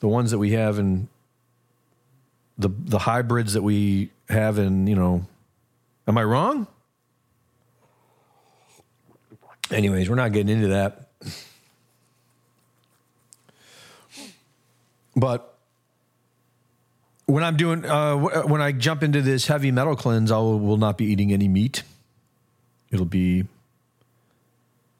The 0.00 0.08
ones 0.08 0.30
that 0.30 0.38
we 0.38 0.52
have 0.52 0.78
in 0.78 1.08
the 2.56 2.68
the 2.68 3.00
hybrids 3.00 3.54
that 3.54 3.62
we 3.62 4.10
have 4.28 4.58
in, 4.58 4.86
you 4.86 4.94
know, 4.94 5.26
Am 6.06 6.16
I 6.16 6.24
wrong? 6.24 6.66
Anyways, 9.70 10.08
we're 10.08 10.16
not 10.16 10.32
getting 10.32 10.48
into 10.48 10.68
that. 10.68 11.08
But 15.16 15.56
when 17.24 17.42
I'm 17.42 17.56
doing, 17.56 17.84
uh, 17.84 18.16
when 18.16 18.60
I 18.60 18.72
jump 18.72 19.02
into 19.02 19.22
this 19.22 19.46
heavy 19.46 19.72
metal 19.72 19.96
cleanse, 19.96 20.30
I 20.30 20.36
will, 20.36 20.60
will 20.60 20.76
not 20.76 20.96
be 20.96 21.06
eating 21.06 21.32
any 21.32 21.48
meat. 21.48 21.82
It'll 22.90 23.04
be 23.04 23.46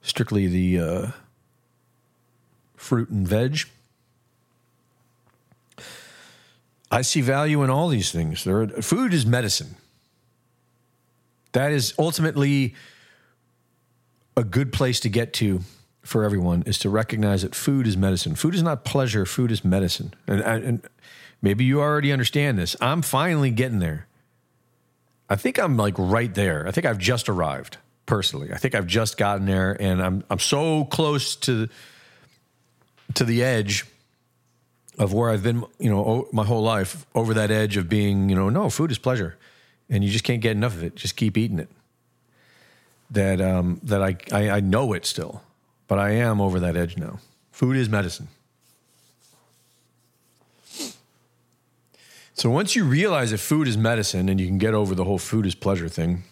strictly 0.03 0.49
the 0.49 0.81
uh, 0.81 1.11
fruit 2.75 3.11
and 3.11 3.29
veg. 3.29 3.61
I 6.91 7.03
see 7.03 7.21
value 7.21 7.63
in 7.63 7.71
all 7.71 7.89
these 7.89 8.11
things. 8.11 8.43
There, 8.45 8.67
food 8.69 9.13
is 9.13 9.27
medicine. 9.27 9.77
That 11.57 11.73
is 11.73 11.95
ultimately 11.99 12.75
a 14.37 14.45
good 14.45 14.75
place 14.75 15.01
to 15.01 15.09
get 15.09 15.33
to 15.35 15.63
for 16.03 16.23
everyone 16.23 16.63
is 16.67 16.79
to 16.81 16.91
recognize 16.91 17.41
that 17.41 17.55
food 17.55 17.87
is 17.87 17.97
medicine. 17.97 18.35
Food 18.35 18.55
is 18.55 18.63
not 18.63 18.85
pleasure, 18.85 19.25
food 19.25 19.51
is 19.51 19.65
medicine. 19.65 20.13
And, 20.27 20.43
and 20.43 20.89
maybe 21.41 21.65
you 21.65 21.81
already 21.81 22.13
understand 22.13 22.59
this. 22.59 22.77
I'm 22.79 23.01
finally 23.01 23.51
getting 23.51 23.79
there. 23.79 24.07
I 25.31 25.37
think 25.37 25.59
I'm 25.59 25.79
like 25.79 25.95
right 25.97 26.33
there. 26.35 26.69
I 26.69 26.73
think 26.73 26.85
I've 26.85 26.99
just 26.99 27.27
arrived 27.27 27.79
personally. 28.05 28.53
I 28.53 28.59
think 28.59 28.75
I've 28.75 28.87
just 28.87 29.17
gotten 29.17 29.47
there 29.47 29.81
and 29.81 30.03
I'm 30.03 30.25
I'm 30.29 30.39
so 30.39 30.85
close 30.85 31.37
to 31.37 31.71
to 33.15 33.25
the 33.25 33.43
edge 33.43 33.87
of 34.99 35.15
where 35.15 35.31
I've 35.31 35.43
been, 35.43 35.65
you 35.79 35.89
know, 35.89 36.29
my 36.35 36.45
whole 36.45 36.63
life 36.63 37.07
over 37.15 37.33
that 37.33 37.51
edge 37.51 37.79
of 37.79 37.89
being, 37.89 38.29
you 38.29 38.37
know, 38.37 38.51
no, 38.51 38.69
food 38.69 38.91
is 38.91 38.99
pleasure 38.99 39.39
and 39.89 40.05
you 40.05 40.11
just 40.11 40.25
can't 40.25 40.41
get 40.41 40.53
enough 40.53 40.75
of 40.75 40.83
it. 40.83 40.97
Just 40.97 41.17
keep 41.17 41.37
eating 41.37 41.59
it. 41.59 41.69
That 43.11 43.41
um, 43.41 43.81
that 43.85 44.03
I, 44.03 44.17
I 44.33 44.51
I 44.51 44.61
know 44.61 44.93
it 44.93 45.07
still, 45.07 45.43
but 45.87 45.99
I 45.99 46.11
am 46.11 46.41
over 46.41 46.59
that 46.61 46.77
edge 46.77 46.97
now. 46.97 47.21
Food 47.53 47.77
is 47.77 47.89
medicine. 47.89 48.29
So 52.35 52.51
once 52.51 52.77
you 52.77 52.85
realize 52.85 53.31
that 53.31 53.39
food 53.39 53.67
is 53.67 53.79
medicine 53.79 54.29
and 54.29 54.39
you 54.39 54.47
can 54.47 54.59
get 54.59 54.75
over 54.75 54.95
the 54.95 55.05
whole 55.05 55.19
food 55.19 55.47
is 55.47 55.55
pleasure 55.55 55.89
thing, 55.89 56.25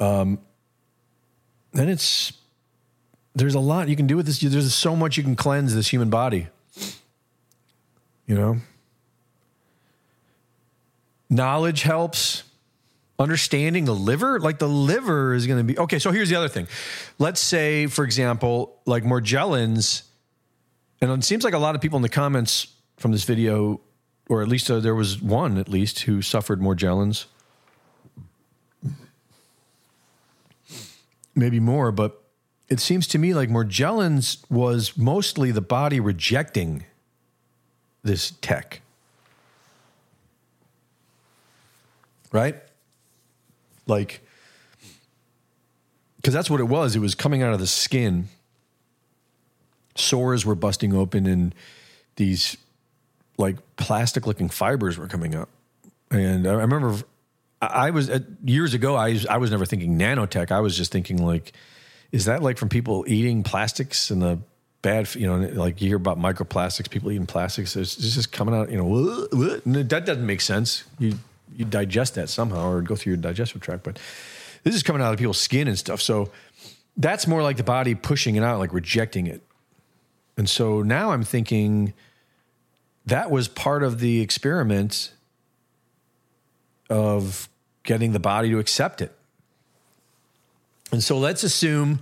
um, 0.00 0.38
then 1.72 1.88
it's 1.88 2.34
there's 3.34 3.54
a 3.54 3.60
lot 3.60 3.88
you 3.88 3.96
can 3.96 4.06
do 4.06 4.16
with 4.16 4.26
this. 4.26 4.40
There's 4.40 4.74
so 4.74 4.94
much 4.94 5.16
you 5.16 5.22
can 5.22 5.36
cleanse 5.36 5.74
this 5.74 5.88
human 5.88 6.10
body. 6.10 6.48
You 8.26 8.34
know, 8.34 8.58
Knowledge 11.30 11.82
helps. 11.82 12.44
Understanding 13.20 13.84
the 13.84 13.94
liver, 13.94 14.38
like 14.38 14.60
the 14.60 14.68
liver 14.68 15.34
is 15.34 15.48
going 15.48 15.58
to 15.58 15.64
be 15.64 15.76
okay. 15.76 15.98
So 15.98 16.12
here's 16.12 16.30
the 16.30 16.36
other 16.36 16.48
thing. 16.48 16.68
Let's 17.18 17.40
say, 17.40 17.88
for 17.88 18.04
example, 18.04 18.78
like 18.86 19.02
Morgellons, 19.02 20.04
and 21.00 21.10
it 21.10 21.24
seems 21.24 21.42
like 21.42 21.52
a 21.52 21.58
lot 21.58 21.74
of 21.74 21.80
people 21.80 21.96
in 21.96 22.02
the 22.02 22.08
comments 22.08 22.68
from 22.96 23.10
this 23.10 23.24
video, 23.24 23.80
or 24.28 24.40
at 24.40 24.46
least 24.46 24.70
uh, 24.70 24.78
there 24.78 24.94
was 24.94 25.20
one 25.20 25.58
at 25.58 25.68
least 25.68 26.00
who 26.00 26.22
suffered 26.22 26.60
Morgellons. 26.60 27.24
Maybe 31.34 31.58
more, 31.58 31.90
but 31.90 32.22
it 32.68 32.78
seems 32.78 33.08
to 33.08 33.18
me 33.18 33.34
like 33.34 33.48
Morgellons 33.48 34.48
was 34.48 34.96
mostly 34.96 35.50
the 35.50 35.60
body 35.60 35.98
rejecting 35.98 36.84
this 38.04 38.32
tech. 38.40 38.82
Right? 42.32 42.56
Like, 43.86 44.20
because 46.16 46.34
that's 46.34 46.50
what 46.50 46.60
it 46.60 46.64
was. 46.64 46.96
It 46.96 47.00
was 47.00 47.14
coming 47.14 47.42
out 47.42 47.52
of 47.52 47.60
the 47.60 47.66
skin. 47.66 48.28
Sores 49.96 50.44
were 50.44 50.54
busting 50.54 50.94
open, 50.94 51.26
and 51.26 51.54
these 52.16 52.56
like 53.36 53.56
plastic 53.76 54.26
looking 54.26 54.48
fibers 54.48 54.98
were 54.98 55.06
coming 55.06 55.34
up. 55.34 55.48
And 56.10 56.46
I 56.46 56.54
remember 56.54 56.96
I 57.60 57.90
was 57.90 58.08
uh, 58.08 58.20
years 58.44 58.74
ago, 58.74 58.94
I, 58.94 59.18
I 59.28 59.38
was 59.38 59.50
never 59.50 59.66
thinking 59.66 59.98
nanotech. 59.98 60.52
I 60.52 60.60
was 60.60 60.76
just 60.76 60.92
thinking, 60.92 61.24
like, 61.24 61.52
is 62.12 62.26
that 62.26 62.42
like 62.42 62.56
from 62.56 62.68
people 62.68 63.04
eating 63.08 63.42
plastics 63.42 64.10
and 64.10 64.22
the 64.22 64.38
bad. 64.82 65.12
You 65.14 65.26
know, 65.26 65.48
like 65.60 65.80
you 65.80 65.88
hear 65.88 65.96
about 65.96 66.18
microplastics, 66.18 66.88
people 66.88 67.10
eating 67.10 67.26
plastics. 67.26 67.74
It's 67.74 67.96
just 67.96 68.30
coming 68.32 68.54
out. 68.54 68.70
You 68.70 68.78
know, 68.78 69.26
that 69.82 70.04
doesn't 70.06 70.26
make 70.26 70.40
sense. 70.40 70.84
You 70.98 71.18
you 71.56 71.64
digest 71.64 72.14
that 72.14 72.28
somehow 72.28 72.70
or 72.70 72.82
go 72.82 72.96
through 72.96 73.12
your 73.12 73.20
digestive 73.20 73.60
tract, 73.60 73.82
but 73.84 73.98
this 74.64 74.74
is 74.74 74.82
coming 74.82 75.02
out 75.02 75.12
of 75.12 75.18
people's 75.18 75.40
skin 75.40 75.68
and 75.68 75.78
stuff. 75.78 76.00
So 76.00 76.30
that's 76.96 77.26
more 77.26 77.42
like 77.42 77.56
the 77.56 77.64
body 77.64 77.94
pushing 77.94 78.36
it 78.36 78.42
out, 78.42 78.58
like 78.58 78.72
rejecting 78.72 79.26
it. 79.26 79.42
And 80.36 80.48
so 80.48 80.82
now 80.82 81.12
I'm 81.12 81.24
thinking 81.24 81.94
that 83.06 83.30
was 83.30 83.48
part 83.48 83.82
of 83.82 84.00
the 84.00 84.20
experiment 84.20 85.12
of 86.90 87.48
getting 87.82 88.12
the 88.12 88.20
body 88.20 88.50
to 88.50 88.58
accept 88.58 89.00
it. 89.00 89.12
And 90.92 91.02
so 91.02 91.18
let's 91.18 91.42
assume 91.42 92.00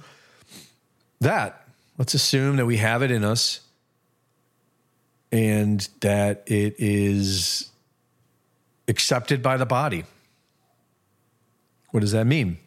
that. 1.20 1.66
Let's 1.98 2.14
assume 2.14 2.56
that 2.56 2.66
we 2.66 2.76
have 2.76 3.02
it 3.02 3.10
in 3.10 3.24
us 3.24 3.60
and 5.32 5.88
that 6.00 6.42
it 6.46 6.76
is 6.78 7.70
accepted 8.88 9.42
by 9.42 9.56
the 9.56 9.66
body. 9.66 10.04
What 11.90 12.00
does 12.00 12.12
that 12.12 12.26
mean? 12.26 12.58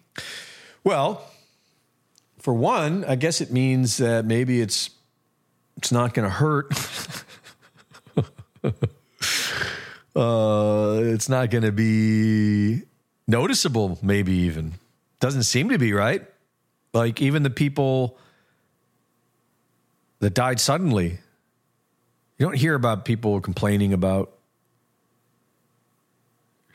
Well, 0.84 1.24
for 2.40 2.54
one, 2.54 3.06
I 3.06 3.16
guess 3.16 3.42
it 3.42 3.52
means 3.52 3.98
that 3.98 4.26
maybe 4.26 4.62
it's 4.62 4.90
it's 5.78 5.92
not 5.92 6.14
going 6.14 6.28
to 6.28 6.30
hurt. 6.30 6.74
uh, 10.16 11.00
it's 11.04 11.30
not 11.30 11.50
going 11.50 11.64
to 11.64 11.72
be 11.72 12.82
noticeable, 13.28 13.98
maybe 14.02 14.34
even. 14.34 14.74
Doesn't 15.20 15.44
seem 15.44 15.70
to 15.70 15.78
be, 15.78 15.94
right? 15.94 16.26
Like 16.94 17.22
even 17.22 17.44
the 17.44 17.50
people 17.50 18.18
that 20.20 20.34
died 20.34 20.60
suddenly. 20.60 21.20
You 22.38 22.46
don't 22.46 22.58
hear 22.58 22.76
about 22.76 23.06
people 23.06 23.40
complaining 23.42 23.94
about 23.94 24.34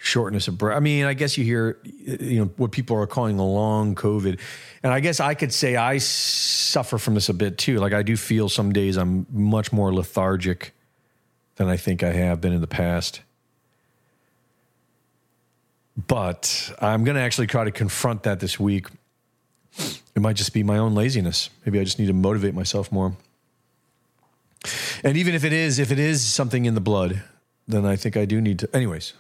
shortness 0.05 0.48
of 0.48 0.59
breath. 0.59 0.76
I 0.76 0.80
mean, 0.80 1.07
I 1.07 1.14
guess 1.14 1.38
you 1.38 1.44
hear, 1.44 1.78
you 1.82 2.40
know, 2.40 2.50
what 2.59 2.72
people 2.72 2.96
are 2.98 3.07
calling 3.07 3.38
a 3.38 3.46
long 3.46 3.94
COVID. 3.94 4.38
And 4.82 4.92
I 4.92 5.00
guess 5.00 5.18
I 5.18 5.32
could 5.32 5.52
say 5.52 5.76
I 5.76 5.96
suffer 5.96 6.98
from 6.98 7.14
this 7.14 7.30
a 7.30 7.34
bit 7.34 7.57
too. 7.57 7.78
Like 7.78 7.94
I 7.94 8.02
do 8.02 8.14
feel 8.14 8.50
some 8.50 8.72
days 8.72 8.98
I'm 8.98 9.26
much 9.30 9.72
more 9.72 9.94
lethargic 9.94 10.72
than 11.57 11.68
I 11.68 11.78
think 11.78 12.02
I 12.02 12.12
have 12.12 12.42
been 12.42 12.52
in 12.52 12.61
the 12.61 12.66
past. 12.66 13.22
But 15.96 16.72
I'm 16.80 17.05
going 17.05 17.16
to 17.16 17.22
actually 17.22 17.46
try 17.46 17.64
to 17.64 17.70
confront 17.70 18.24
that 18.24 18.40
this 18.40 18.61
week. 18.61 18.88
It 20.14 20.20
might 20.20 20.36
just 20.36 20.52
be 20.52 20.62
my 20.62 20.76
own 20.76 20.94
laziness. 20.94 21.48
Maybe 21.64 21.80
I 21.80 21.84
just 21.84 21.98
need 21.98 22.09
to 22.09 22.12
motivate 22.12 22.55
myself 22.55 22.92
more. 22.92 23.16
And 25.02 25.16
even 25.16 25.34
if 25.34 25.44
it 25.44 25.52
is, 25.52 25.78
if 25.78 25.90
it 25.90 25.98
is 25.98 26.22
something 26.22 26.66
in 26.66 26.74
the 26.74 26.80
blood, 26.80 27.22
then 27.66 27.86
I 27.86 27.96
think 27.96 28.18
I 28.18 28.26
do 28.26 28.40
need 28.42 28.59
to. 28.59 28.76
Anyways, 28.76 29.14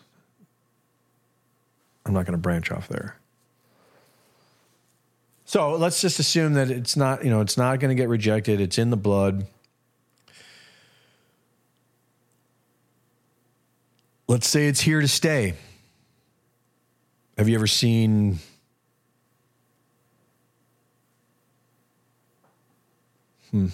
I'm 2.04 2.12
not 2.12 2.26
going 2.26 2.32
to 2.32 2.38
branch 2.38 2.70
off 2.70 2.88
there. 2.88 3.16
So 5.44 5.74
let's 5.74 6.00
just 6.00 6.18
assume 6.18 6.54
that 6.54 6.70
it's 6.70 6.96
not, 6.96 7.24
you 7.24 7.30
know, 7.30 7.40
it's 7.40 7.56
not 7.56 7.78
going 7.80 7.94
to 7.94 8.00
get 8.00 8.08
rejected. 8.08 8.60
It's 8.60 8.78
in 8.78 8.90
the 8.90 8.96
blood. 8.96 9.46
Let's 14.26 14.46
say 14.48 14.66
it's 14.66 14.80
here 14.80 15.00
to 15.00 15.08
stay. 15.08 15.54
Have 17.36 17.48
you 17.48 17.56
ever 17.56 17.66
seen 17.66 18.38
Hmm. 23.54 23.68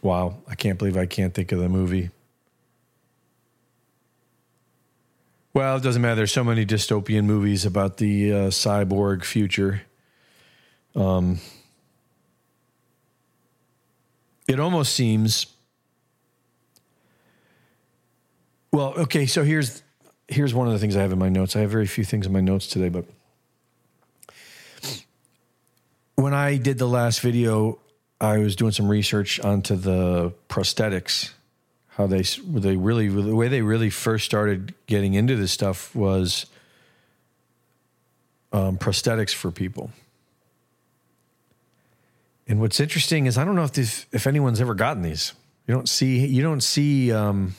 Wow, 0.00 0.36
I 0.46 0.54
can't 0.54 0.78
believe 0.78 0.96
I 0.96 1.06
can't 1.06 1.34
think 1.34 1.50
of 1.50 1.58
the 1.58 1.68
movie. 1.68 2.10
Well, 5.54 5.76
it 5.76 5.84
doesn't 5.84 6.02
matter. 6.02 6.16
There's 6.16 6.32
so 6.32 6.42
many 6.42 6.66
dystopian 6.66 7.26
movies 7.26 7.64
about 7.64 7.98
the 7.98 8.32
uh, 8.32 8.36
cyborg 8.48 9.24
future. 9.24 9.82
Um, 10.96 11.38
it 14.48 14.58
almost 14.58 14.94
seems. 14.94 15.46
Well, 18.72 18.94
okay. 18.94 19.26
So 19.26 19.44
here's 19.44 19.84
here's 20.26 20.52
one 20.52 20.66
of 20.66 20.72
the 20.72 20.80
things 20.80 20.96
I 20.96 21.02
have 21.02 21.12
in 21.12 21.20
my 21.20 21.28
notes. 21.28 21.54
I 21.54 21.60
have 21.60 21.70
very 21.70 21.86
few 21.86 22.02
things 22.02 22.26
in 22.26 22.32
my 22.32 22.40
notes 22.40 22.66
today, 22.66 22.88
but 22.88 23.04
when 26.16 26.34
I 26.34 26.56
did 26.56 26.78
the 26.78 26.88
last 26.88 27.20
video, 27.20 27.78
I 28.20 28.38
was 28.38 28.56
doing 28.56 28.72
some 28.72 28.88
research 28.88 29.38
onto 29.38 29.76
the 29.76 30.32
prosthetics. 30.48 31.30
How 31.96 32.06
they 32.06 32.22
they 32.22 32.76
really 32.76 33.08
the 33.08 33.36
way 33.36 33.48
they 33.48 33.62
really 33.62 33.90
first 33.90 34.24
started 34.24 34.74
getting 34.86 35.14
into 35.14 35.36
this 35.36 35.52
stuff 35.52 35.94
was 35.94 36.46
um, 38.52 38.78
prosthetics 38.78 39.32
for 39.34 39.50
people. 39.50 39.90
And 42.46 42.60
what's 42.60 42.80
interesting 42.80 43.26
is 43.26 43.38
I 43.38 43.44
don't 43.44 43.54
know 43.54 43.64
if 43.64 43.72
this, 43.72 44.06
if 44.12 44.26
anyone's 44.26 44.60
ever 44.60 44.74
gotten 44.74 45.02
these. 45.02 45.32
You 45.66 45.74
don't 45.74 45.88
see 45.88 46.26
you 46.26 46.42
don't 46.42 46.62
see 46.62 47.12
um, 47.12 47.54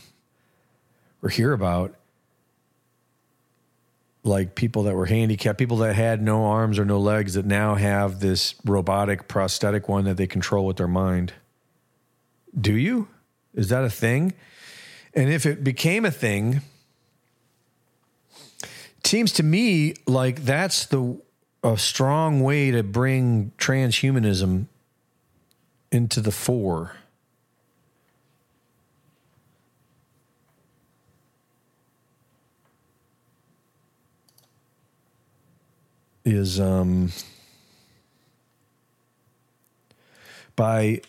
or 1.23 1.29
hear 1.29 1.53
about 1.53 1.95
like 4.23 4.55
people 4.55 4.83
that 4.83 4.95
were 4.95 5.05
handicapped, 5.05 5.57
people 5.57 5.77
that 5.77 5.95
had 5.95 6.21
no 6.21 6.45
arms 6.45 6.77
or 6.79 6.85
no 6.85 6.99
legs 6.99 7.35
that 7.35 7.45
now 7.45 7.75
have 7.75 8.19
this 8.19 8.55
robotic 8.65 9.27
prosthetic 9.27 9.87
one 9.87 10.05
that 10.05 10.17
they 10.17 10.27
control 10.27 10.65
with 10.65 10.77
their 10.77 10.87
mind. 10.87 11.33
Do 12.59 12.75
you? 12.75 13.07
Is 13.55 13.69
that 13.69 13.83
a 13.83 13.89
thing? 13.89 14.33
And 15.13 15.29
if 15.29 15.45
it 15.45 15.63
became 15.63 16.05
a 16.05 16.11
thing, 16.11 16.61
it 18.61 19.07
seems 19.07 19.31
to 19.33 19.43
me 19.43 19.95
like 20.05 20.43
that's 20.43 20.85
the 20.85 21.19
a 21.63 21.77
strong 21.77 22.41
way 22.41 22.69
to 22.69 22.83
bring 22.83 23.51
transhumanism 23.57 24.67
into 25.91 26.21
the 26.21 26.31
fore. 26.31 26.97
is 36.25 36.59
um, 36.59 37.11
by 40.55 40.99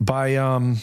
by 0.00 0.36
um, 0.36 0.78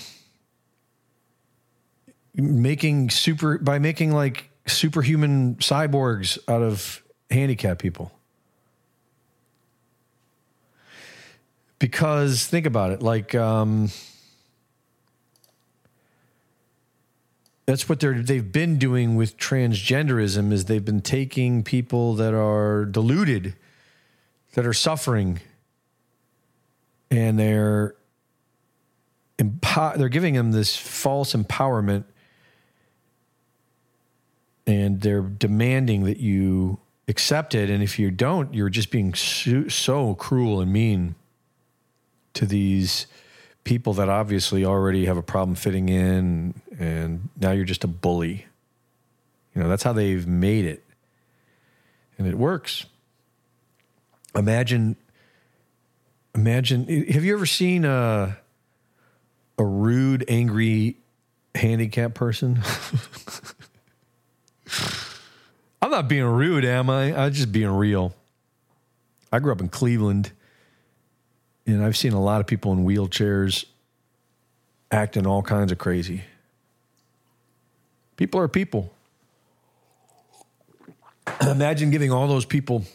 making 2.36 3.10
super 3.10 3.58
by 3.58 3.80
making 3.80 4.12
like 4.12 4.50
superhuman 4.68 5.56
cyborgs 5.56 6.38
out 6.48 6.62
of 6.62 7.04
handicapped 7.32 7.82
people. 7.82 8.12
Because 11.80 12.46
think 12.46 12.66
about 12.66 12.92
it, 12.92 13.02
like 13.02 13.36
um, 13.36 13.90
that's 17.66 17.88
what 17.90 18.00
they're 18.00 18.22
they've 18.22 18.52
been 18.52 18.78
doing 18.78 19.16
with 19.16 19.38
transgenderism 19.38 20.52
is 20.52 20.66
they've 20.66 20.86
been 20.86 21.02
taking 21.02 21.64
people 21.64 22.16
that 22.16 22.34
are 22.34 22.86
deluded 22.86 23.56
that 24.54 24.66
are 24.66 24.74
suffering 24.74 25.40
and 27.12 27.38
they're 27.38 27.96
they're 29.38 30.10
giving 30.10 30.34
them 30.34 30.52
this 30.52 30.76
false 30.76 31.34
empowerment 31.34 32.04
and 34.66 35.02
they're 35.02 35.22
demanding 35.22 36.04
that 36.06 36.18
you 36.18 36.80
accept 37.08 37.56
it 37.56 37.70
and 37.70 37.82
if 37.82 37.98
you 37.98 38.12
don't 38.12 38.54
you're 38.54 38.70
just 38.70 38.92
being 38.92 39.14
so, 39.14 39.68
so 39.68 40.16
cruel 40.16 40.60
and 40.60 40.74
mean 40.74 41.16
to 42.34 42.46
these 42.46 43.08
people 43.68 43.94
that 43.94 44.08
obviously 44.08 44.64
already 44.64 45.06
have 45.06 45.18
a 45.18 45.22
problem 45.22 45.54
fitting 45.54 45.90
in 45.90 46.54
and 46.80 47.28
now 47.40 47.52
you're 47.52 47.66
just 47.66 47.84
a 47.84 47.88
bully. 47.88 48.46
You 49.54 49.62
know, 49.62 49.68
that's 49.68 49.84
how 49.84 49.92
they've 49.92 50.26
made 50.26 50.64
it. 50.64 50.86
And 52.18 52.28
it 52.28 52.36
works. 52.36 52.86
Imagine 54.36 54.96
imagine 56.34 56.88
have 57.08 57.26
you 57.26 57.34
ever 57.34 57.46
seen 57.46 57.84
a 57.84 58.38
a 59.58 59.66
rude, 59.66 60.26
angry 60.28 60.98
handicapped 61.56 62.16
person? 62.16 62.62
I'm 65.82 65.92
not 65.92 66.08
being 66.08 66.26
rude, 66.26 66.66
am 66.66 66.90
I? 66.90 67.16
I'm 67.16 67.32
just 67.32 67.52
being 67.52 67.70
real. 67.70 68.14
I 69.32 69.40
grew 69.40 69.52
up 69.52 69.62
in 69.62 69.70
Cleveland 69.70 70.32
and 71.68 71.84
I've 71.84 71.98
seen 71.98 72.14
a 72.14 72.22
lot 72.22 72.40
of 72.40 72.48
people 72.48 72.72
in 72.72 72.86
wheelchairs 72.86 73.66
acting 74.90 75.28
all 75.28 75.42
kinds 75.42 75.72
of 75.72 75.78
crazy. 75.78 76.24
People 78.16 78.40
are 78.40 78.48
people. 78.48 78.92
Imagine 81.42 81.92
giving 81.92 82.12
all 82.12 82.28
those 82.28 82.46
people 82.46 82.86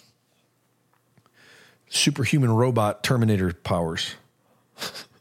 superhuman 1.91 2.51
robot 2.51 3.05
Terminator 3.05 3.53
powers. 3.53 4.15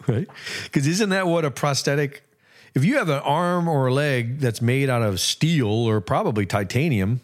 right? 0.06 0.28
Because 0.64 0.86
isn't 0.86 1.10
that 1.10 1.26
what 1.26 1.44
a 1.44 1.50
prosthetic? 1.50 2.22
If 2.74 2.84
you 2.84 2.98
have 2.98 3.08
an 3.08 3.20
arm 3.20 3.68
or 3.68 3.88
a 3.88 3.92
leg 3.92 4.40
that's 4.40 4.60
made 4.60 4.88
out 4.88 5.02
of 5.02 5.20
steel 5.20 5.68
or 5.68 6.00
probably 6.00 6.46
titanium, 6.46 7.20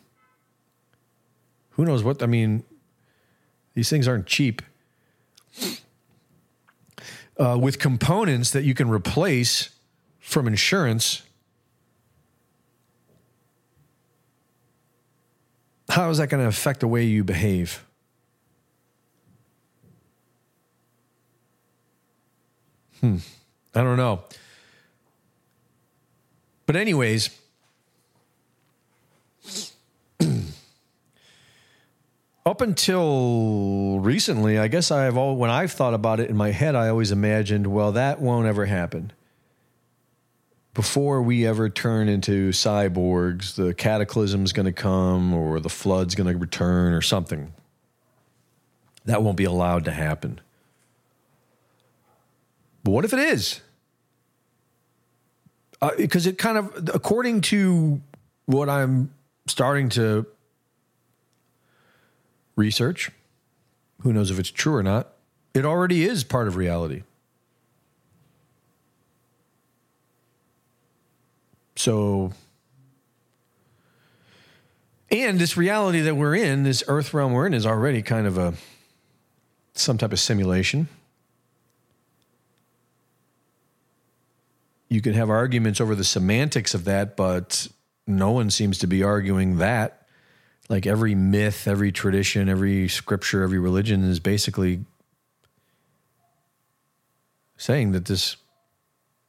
who 1.70 1.84
knows 1.84 2.02
what? 2.02 2.22
I 2.22 2.26
mean, 2.26 2.64
these 3.74 3.90
things 3.90 4.08
aren't 4.08 4.26
cheap. 4.26 4.62
Uh, 7.36 7.58
with 7.60 7.80
components 7.80 8.52
that 8.52 8.62
you 8.62 8.74
can 8.74 8.88
replace 8.88 9.70
from 10.20 10.46
insurance, 10.46 11.22
how 15.88 16.10
is 16.10 16.18
that 16.18 16.28
going 16.28 16.42
to 16.42 16.48
affect 16.48 16.80
the 16.80 16.88
way 16.88 17.04
you 17.04 17.24
behave? 17.24 17.83
Hmm. 23.04 23.18
I 23.74 23.82
don't 23.82 23.98
know. 23.98 24.22
But, 26.64 26.76
anyways, 26.76 27.28
up 32.46 32.62
until 32.62 33.98
recently, 34.00 34.58
I 34.58 34.68
guess 34.68 34.90
I've 34.90 35.18
all 35.18 35.36
when 35.36 35.50
I've 35.50 35.72
thought 35.72 35.92
about 35.92 36.18
it 36.18 36.30
in 36.30 36.36
my 36.36 36.50
head, 36.52 36.74
I 36.74 36.88
always 36.88 37.12
imagined, 37.12 37.66
well, 37.66 37.92
that 37.92 38.22
won't 38.22 38.46
ever 38.46 38.64
happen. 38.64 39.12
Before 40.72 41.20
we 41.20 41.46
ever 41.46 41.68
turn 41.68 42.08
into 42.08 42.52
cyborgs, 42.52 43.54
the 43.54 43.74
cataclysm's 43.74 44.54
going 44.54 44.64
to 44.64 44.72
come 44.72 45.34
or 45.34 45.60
the 45.60 45.68
flood's 45.68 46.14
going 46.14 46.32
to 46.32 46.38
return 46.38 46.94
or 46.94 47.02
something. 47.02 47.52
That 49.04 49.22
won't 49.22 49.36
be 49.36 49.44
allowed 49.44 49.84
to 49.84 49.92
happen. 49.92 50.40
But 52.84 52.90
what 52.92 53.04
if 53.04 53.12
it 53.12 53.18
is? 53.18 53.60
Because 55.96 56.26
uh, 56.26 56.30
it 56.30 56.38
kind 56.38 56.58
of, 56.58 56.90
according 56.94 57.40
to 57.42 58.00
what 58.46 58.68
I'm 58.68 59.10
starting 59.46 59.88
to 59.90 60.26
research. 62.56 63.10
Who 64.02 64.12
knows 64.12 64.30
if 64.30 64.38
it's 64.38 64.50
true 64.50 64.74
or 64.74 64.82
not? 64.82 65.12
It 65.54 65.64
already 65.64 66.04
is 66.04 66.24
part 66.24 66.48
of 66.48 66.56
reality. 66.56 67.02
So, 71.76 72.32
and 75.10 75.38
this 75.38 75.56
reality 75.56 76.00
that 76.00 76.16
we're 76.16 76.34
in, 76.34 76.62
this 76.62 76.82
earth 76.88 77.12
realm 77.12 77.32
we're 77.32 77.46
in, 77.46 77.54
is 77.54 77.66
already 77.66 78.02
kind 78.02 78.26
of 78.26 78.38
a 78.38 78.54
some 79.74 79.98
type 79.98 80.12
of 80.12 80.20
simulation. 80.20 80.88
You 84.94 85.02
can 85.02 85.14
have 85.14 85.28
arguments 85.28 85.80
over 85.80 85.96
the 85.96 86.04
semantics 86.04 86.72
of 86.72 86.84
that, 86.84 87.16
but 87.16 87.66
no 88.06 88.30
one 88.30 88.48
seems 88.48 88.78
to 88.78 88.86
be 88.86 89.02
arguing 89.02 89.58
that 89.58 90.06
like 90.68 90.86
every 90.86 91.16
myth, 91.16 91.66
every 91.66 91.90
tradition, 91.90 92.48
every 92.48 92.86
scripture, 92.86 93.42
every 93.42 93.58
religion 93.58 94.04
is 94.04 94.20
basically 94.20 94.84
saying 97.56 97.90
that 97.90 98.04
this 98.04 98.36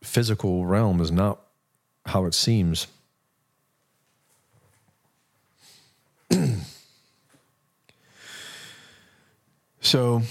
physical 0.03 0.67
realm 0.67 1.01
is 1.01 1.11
not 1.11 1.41
how 2.05 2.25
it 2.25 2.35
seems. 2.35 2.85
so 9.81 10.21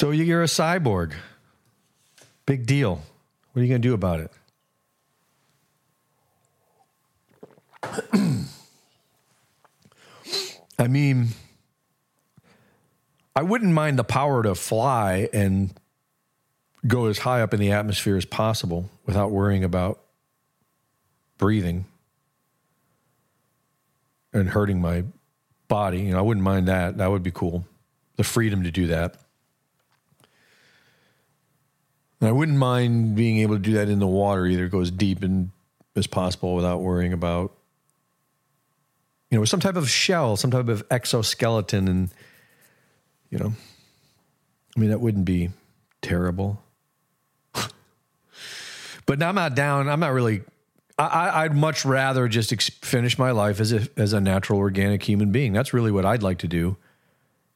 so 0.00 0.10
you're 0.12 0.42
a 0.42 0.46
cyborg. 0.46 1.12
Big 2.46 2.64
deal. 2.64 3.02
What 3.52 3.60
are 3.60 3.62
you 3.62 3.68
going 3.68 3.82
to 3.82 3.86
do 3.86 3.92
about 3.92 4.20
it? 4.20 4.32
I 10.78 10.88
mean, 10.88 11.28
I 13.36 13.42
wouldn't 13.42 13.74
mind 13.74 13.98
the 13.98 14.04
power 14.04 14.42
to 14.42 14.54
fly 14.54 15.28
and 15.34 15.78
go 16.86 17.04
as 17.04 17.18
high 17.18 17.42
up 17.42 17.52
in 17.52 17.60
the 17.60 17.72
atmosphere 17.72 18.16
as 18.16 18.24
possible 18.24 18.88
without 19.04 19.30
worrying 19.30 19.64
about 19.64 20.00
breathing 21.36 21.84
and 24.32 24.48
hurting 24.48 24.80
my 24.80 25.04
body. 25.68 26.00
You 26.00 26.12
know, 26.12 26.20
I 26.20 26.22
wouldn't 26.22 26.44
mind 26.44 26.68
that. 26.68 26.96
That 26.96 27.10
would 27.10 27.22
be 27.22 27.32
cool. 27.32 27.66
The 28.16 28.24
freedom 28.24 28.62
to 28.62 28.70
do 28.70 28.86
that. 28.86 29.18
And 32.20 32.28
I 32.28 32.32
wouldn't 32.32 32.58
mind 32.58 33.16
being 33.16 33.38
able 33.38 33.56
to 33.56 33.60
do 33.60 33.72
that 33.74 33.88
in 33.88 33.98
the 33.98 34.06
water 34.06 34.46
either, 34.46 34.68
go 34.68 34.80
as 34.80 34.90
deep 34.90 35.22
and 35.22 35.50
as 35.96 36.06
possible 36.06 36.54
without 36.54 36.80
worrying 36.80 37.12
about 37.12 37.52
you 39.30 39.38
know, 39.38 39.44
some 39.44 39.60
type 39.60 39.76
of 39.76 39.88
shell, 39.88 40.36
some 40.36 40.50
type 40.50 40.68
of 40.68 40.84
exoskeleton, 40.90 41.88
and 41.88 42.10
you 43.30 43.38
know, 43.38 43.52
I 44.76 44.80
mean, 44.80 44.90
that 44.90 45.00
wouldn't 45.00 45.24
be 45.24 45.50
terrible. 46.02 46.60
but 49.06 49.22
I'm 49.22 49.36
not 49.36 49.54
down. 49.54 49.88
I'm 49.88 50.00
not 50.00 50.12
really. 50.12 50.42
I, 50.98 51.48
would 51.48 51.56
much 51.56 51.86
rather 51.86 52.28
just 52.28 52.52
finish 52.84 53.18
my 53.18 53.30
life 53.30 53.58
as 53.58 53.72
a 53.72 53.88
as 53.96 54.12
a 54.12 54.20
natural, 54.20 54.58
organic 54.58 55.02
human 55.02 55.32
being. 55.32 55.54
That's 55.54 55.72
really 55.72 55.90
what 55.90 56.04
I'd 56.04 56.22
like 56.22 56.38
to 56.38 56.48
do. 56.48 56.76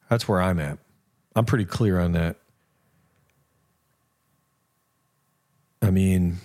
That's 0.09 0.27
where 0.27 0.41
I'm 0.41 0.59
at. 0.59 0.79
I'm 1.35 1.45
pretty 1.45 1.65
clear 1.65 1.99
on 1.99 2.13
that. 2.13 2.37
I 5.85 5.91
mean, 5.91 6.37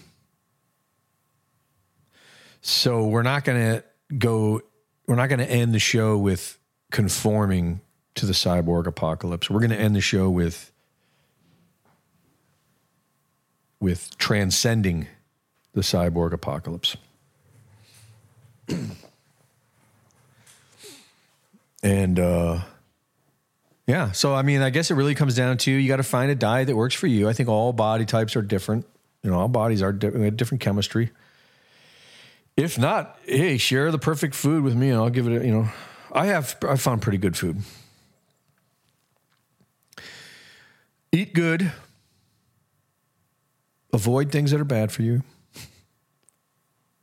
so 2.60 3.06
we're 3.06 3.22
not 3.22 3.44
going 3.44 3.58
to 3.58 3.82
go 4.18 4.60
we're 5.06 5.14
not 5.16 5.30
going 5.30 5.38
to 5.38 5.50
end 5.50 5.74
the 5.74 5.78
show 5.78 6.18
with 6.18 6.58
conforming 6.92 7.80
to 8.16 8.26
the 8.26 8.34
cyborg 8.34 8.86
apocalypse. 8.86 9.48
We're 9.48 9.60
going 9.60 9.70
to 9.70 9.80
end 9.80 9.96
the 9.96 10.02
show 10.02 10.28
with 10.28 10.70
with 13.80 14.16
transcending 14.18 15.06
the 15.72 15.80
cyborg 15.80 16.34
apocalypse. 16.34 16.98
and 21.82 22.20
uh 22.20 22.60
yeah, 23.86 24.12
so 24.12 24.34
I 24.34 24.42
mean, 24.42 24.60
I 24.60 24.68
guess 24.68 24.90
it 24.90 24.94
really 24.94 25.14
comes 25.14 25.34
down 25.34 25.56
to 25.58 25.70
you 25.70 25.88
got 25.88 25.96
to 25.96 26.02
find 26.02 26.30
a 26.30 26.34
diet 26.34 26.66
that 26.66 26.76
works 26.76 26.94
for 26.94 27.06
you. 27.06 27.26
I 27.26 27.32
think 27.32 27.48
all 27.48 27.72
body 27.72 28.04
types 28.04 28.36
are 28.36 28.42
different. 28.42 28.84
You 29.22 29.30
know, 29.30 29.38
all 29.38 29.48
bodies 29.48 29.82
are 29.82 29.92
di- 29.92 30.30
different 30.30 30.60
chemistry. 30.60 31.10
If 32.56 32.78
not, 32.78 33.18
hey, 33.24 33.58
share 33.58 33.90
the 33.90 33.98
perfect 33.98 34.34
food 34.34 34.64
with 34.64 34.74
me 34.74 34.90
and 34.90 34.98
I'll 34.98 35.10
give 35.10 35.26
it 35.26 35.42
a, 35.42 35.44
you 35.44 35.52
know, 35.52 35.68
I 36.12 36.26
have, 36.26 36.56
I 36.66 36.76
found 36.76 37.02
pretty 37.02 37.18
good 37.18 37.36
food. 37.36 37.62
Eat 41.12 41.34
good. 41.34 41.72
Avoid 43.92 44.30
things 44.30 44.52
that 44.52 44.60
are 44.60 44.64
bad 44.64 44.92
for 44.92 45.02
you. 45.02 45.22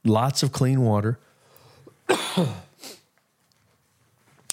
Lots 0.04 0.44
of 0.44 0.52
clean 0.52 0.82
water. 0.82 1.20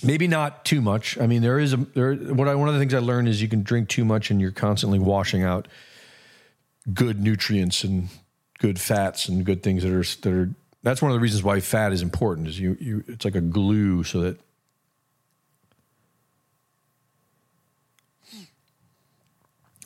Maybe 0.02 0.26
not 0.26 0.64
too 0.64 0.80
much. 0.80 1.18
I 1.18 1.26
mean, 1.26 1.42
there 1.42 1.58
is 1.58 1.72
a 1.72 1.76
there. 1.76 2.14
What 2.14 2.48
I 2.48 2.54
one 2.56 2.68
of 2.68 2.74
the 2.74 2.80
things 2.80 2.92
I 2.92 2.98
learned 2.98 3.28
is 3.28 3.40
you 3.40 3.48
can 3.48 3.62
drink 3.62 3.88
too 3.88 4.04
much 4.04 4.30
and 4.30 4.40
you're 4.40 4.50
constantly 4.50 4.98
washing 4.98 5.44
out 5.44 5.68
good 6.92 7.20
nutrients 7.20 7.84
and 7.84 8.08
good 8.58 8.78
fats 8.78 9.28
and 9.28 9.44
good 9.44 9.62
things 9.62 9.82
that 9.82 9.92
are 9.92 10.04
that 10.22 10.32
are 10.32 10.50
that's 10.82 11.00
one 11.00 11.10
of 11.10 11.14
the 11.14 11.20
reasons 11.20 11.42
why 11.42 11.60
fat 11.60 11.92
is 11.92 12.02
important 12.02 12.46
is 12.46 12.60
you, 12.60 12.76
you 12.78 13.04
it's 13.08 13.24
like 13.24 13.34
a 13.34 13.40
glue 13.40 14.04
so 14.04 14.20
that 14.20 14.38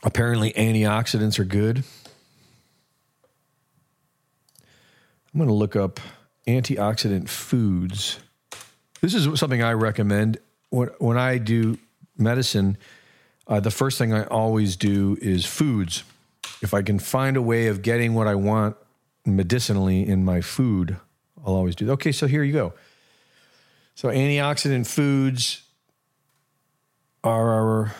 apparently 0.02 0.52
antioxidants 0.52 1.38
are 1.38 1.44
good. 1.44 1.84
I'm 5.32 5.38
going 5.38 5.48
to 5.48 5.54
look 5.54 5.76
up 5.76 6.00
antioxidant 6.46 7.28
foods. 7.28 8.18
This 9.00 9.14
is 9.14 9.38
something 9.38 9.62
i 9.62 9.72
recommend. 9.72 10.38
When, 10.70 10.88
when 10.98 11.16
i 11.16 11.38
do 11.38 11.78
medicine 12.16 12.76
uh, 13.46 13.60
the 13.60 13.70
first 13.70 13.96
thing 13.96 14.12
i 14.12 14.24
always 14.24 14.76
do 14.76 15.16
is 15.22 15.46
foods 15.46 16.02
if 16.62 16.74
i 16.74 16.82
can 16.82 16.98
find 16.98 17.36
a 17.36 17.42
way 17.42 17.66
of 17.66 17.82
getting 17.82 18.14
what 18.14 18.26
i 18.26 18.34
want 18.34 18.76
medicinally 19.28 20.06
in 20.06 20.24
my 20.24 20.40
food, 20.40 20.96
I'll 21.44 21.54
always 21.54 21.76
do 21.76 21.86
that. 21.86 21.92
Okay, 21.92 22.12
so 22.12 22.26
here 22.26 22.42
you 22.42 22.52
go. 22.52 22.72
So 23.94 24.08
antioxidant 24.08 24.86
foods 24.86 25.62
are 27.22 27.50
our 27.50 27.94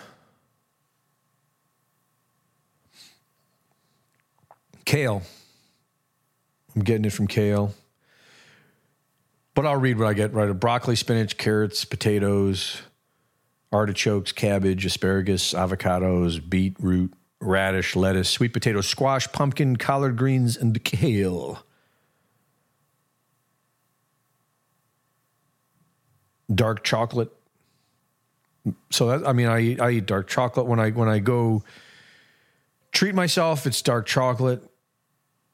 kale, 4.85 5.23
I'm 6.75 6.83
getting 6.83 7.05
it 7.05 7.13
from 7.13 7.27
kale. 7.27 7.75
But 9.55 9.67
I'll 9.67 9.77
read 9.77 9.99
what 9.99 10.07
I 10.07 10.13
get 10.13 10.33
right. 10.33 10.53
Broccoli, 10.53 10.95
spinach, 10.95 11.37
carrots, 11.37 11.85
potatoes, 11.85 12.81
artichokes, 13.73 14.31
cabbage, 14.31 14.87
asparagus, 14.87 15.53
avocados, 15.53 16.39
beetroot, 16.49 17.13
radish, 17.41 17.97
lettuce, 17.97 18.29
sweet 18.29 18.53
potato, 18.53 18.81
squash, 18.81 19.31
pumpkin, 19.33 19.77
collard 19.77 20.17
greens, 20.17 20.57
and 20.57 20.83
kale. 20.85 21.63
Dark 26.53 26.83
chocolate. 26.83 27.31
So 28.91 29.09
that, 29.09 29.27
I 29.27 29.33
mean, 29.33 29.47
I 29.47 29.61
eat, 29.61 29.81
I 29.81 29.91
eat 29.91 30.07
dark 30.07 30.29
chocolate 30.29 30.67
when 30.67 30.81
I 30.81 30.91
when 30.91 31.09
I 31.09 31.19
go 31.19 31.63
treat 32.93 33.15
myself. 33.15 33.67
It's 33.67 33.81
dark 33.83 34.07
chocolate. 34.07 34.63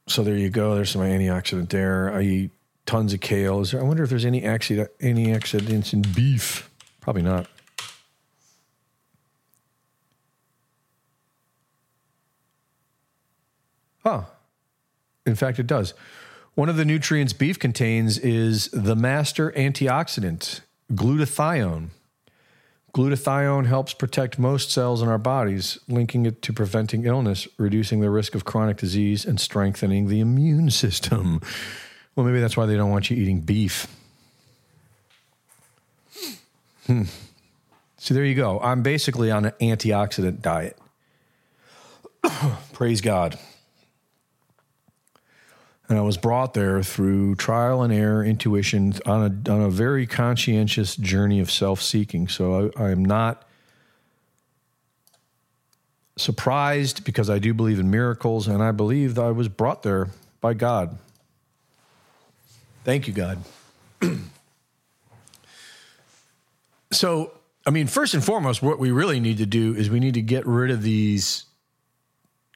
So 0.07 0.23
there 0.23 0.37
you 0.37 0.51
go. 0.51 0.75
There's 0.75 0.91
some 0.91 1.03
antioxidant 1.03 1.71
there. 1.71 2.13
I 2.13 2.23
eat 2.23 2.51
tons 2.87 3.13
of 3.13 3.21
kale. 3.21 3.63
There, 3.65 3.81
I 3.81 3.85
wonder 3.85 4.03
if 4.03 4.11
there's 4.11 4.25
any 4.25 4.43
antioxidants 4.43 5.93
in 5.93 6.03
beef. 6.03 6.71
Probably 7.01 7.23
not. 7.23 7.47
Oh, 14.05 14.27
in 15.27 15.35
fact, 15.35 15.59
it 15.59 15.67
does. 15.67 15.95
One 16.55 16.69
of 16.69 16.77
the 16.77 16.85
nutrients 16.85 17.33
beef 17.33 17.59
contains 17.59 18.19
is 18.19 18.69
the 18.69 18.95
master 18.95 19.51
antioxidant, 19.53 20.61
glutathione. 20.93 21.89
Glutathione 22.95 23.67
helps 23.67 23.93
protect 23.93 24.39
most 24.39 24.71
cells 24.71 25.03
in 25.03 25.09
our 25.09 25.19
bodies, 25.19 25.79
linking 25.89 26.27
it 26.27 26.43
to 26.43 26.53
preventing 26.53 27.05
illness, 27.07 27.49
reducing 27.59 28.01
the 28.01 28.11
risk 28.11 28.37
of 28.37 28.45
chronic 28.45 28.77
disease, 28.77 29.25
and 29.25 29.41
strengthening 29.41 30.07
the 30.07 30.21
immune 30.21 30.71
system. 30.71 31.41
Well, 32.15 32.25
maybe 32.25 32.41
that's 32.41 32.57
why 32.57 32.67
they 32.67 32.77
don't 32.77 32.91
want 32.91 33.11
you 33.11 33.17
eating 33.17 33.41
beef. 33.41 33.89
Hmm. 36.87 37.05
So 37.97 38.15
there 38.15 38.25
you 38.25 38.37
go. 38.37 38.61
I'm 38.61 38.83
basically 38.83 39.33
on 39.33 39.47
an 39.47 39.53
antioxidant 39.61 40.41
diet. 40.43 40.79
Praise 42.73 43.01
God. 43.01 43.39
And 45.95 46.01
I 46.01 46.05
was 46.05 46.17
brought 46.17 46.55
there 46.55 46.83
through 46.83 47.37
trial 47.37 47.83
and 47.83 47.93
error, 47.93 48.25
intuition, 48.25 48.95
on 49.07 49.45
a, 49.47 49.53
on 49.53 49.61
a 49.61 49.71
very 49.71 50.09
conscientious 50.09 50.97
journey 50.97 51.39
of 51.39 51.53
self 51.53 51.81
seeking. 51.81 52.27
So 52.27 52.73
I, 52.77 52.87
I'm 52.87 53.05
not 53.05 53.47
surprised 56.17 57.05
because 57.05 57.31
I 57.31 57.39
do 57.39 57.55
believe 57.55 57.79
in 57.79 57.93
miracles, 57.93 58.49
and 58.49 58.61
I 58.61 58.73
believe 58.73 59.15
that 59.15 59.23
I 59.23 59.31
was 59.31 59.47
brought 59.47 59.85
there 59.85 60.09
by 60.41 60.55
God. 60.55 60.99
Thank 62.83 63.07
you, 63.07 63.13
God. 63.13 63.39
so, 66.91 67.31
I 67.65 67.71
mean, 67.71 67.87
first 67.87 68.15
and 68.15 68.25
foremost, 68.25 68.63
what 68.63 68.81
we 68.81 68.91
really 68.91 69.21
need 69.21 69.39
to 69.39 69.47
do 69.47 69.77
is 69.77 69.89
we 69.91 70.01
need 70.01 70.15
to 70.15 70.23
get 70.23 70.45
rid 70.45 70.73
of 70.73 70.83
these 70.83 71.45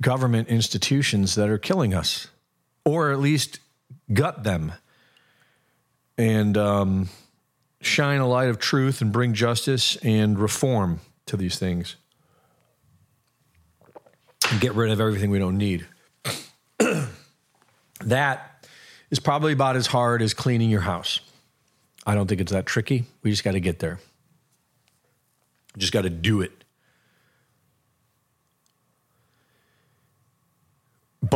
government 0.02 0.48
institutions 0.48 1.36
that 1.36 1.48
are 1.48 1.58
killing 1.58 1.94
us 1.94 2.26
or 2.88 3.12
at 3.12 3.18
least 3.18 3.60
gut 4.14 4.44
them 4.44 4.72
and 6.16 6.56
um, 6.56 7.10
shine 7.82 8.18
a 8.18 8.26
light 8.26 8.48
of 8.48 8.58
truth 8.58 9.02
and 9.02 9.12
bring 9.12 9.34
justice 9.34 9.96
and 9.96 10.38
reform 10.38 11.00
to 11.26 11.36
these 11.36 11.58
things 11.58 11.96
and 14.50 14.58
get 14.62 14.72
rid 14.72 14.90
of 14.90 15.00
everything 15.00 15.30
we 15.30 15.38
don't 15.38 15.58
need. 15.58 15.86
that 18.00 18.66
is 19.10 19.20
probably 19.20 19.52
about 19.52 19.76
as 19.76 19.88
hard 19.88 20.22
as 20.22 20.32
cleaning 20.32 20.70
your 20.70 20.80
house. 20.80 21.20
I 22.06 22.14
don't 22.14 22.26
think 22.26 22.40
it's 22.40 22.52
that 22.52 22.64
tricky. 22.64 23.04
We 23.22 23.30
just 23.30 23.44
got 23.44 23.52
to 23.52 23.60
get 23.60 23.80
there. 23.80 24.00
Just 25.76 25.92
got 25.92 26.02
to 26.02 26.10
do 26.10 26.40
it. 26.40 26.64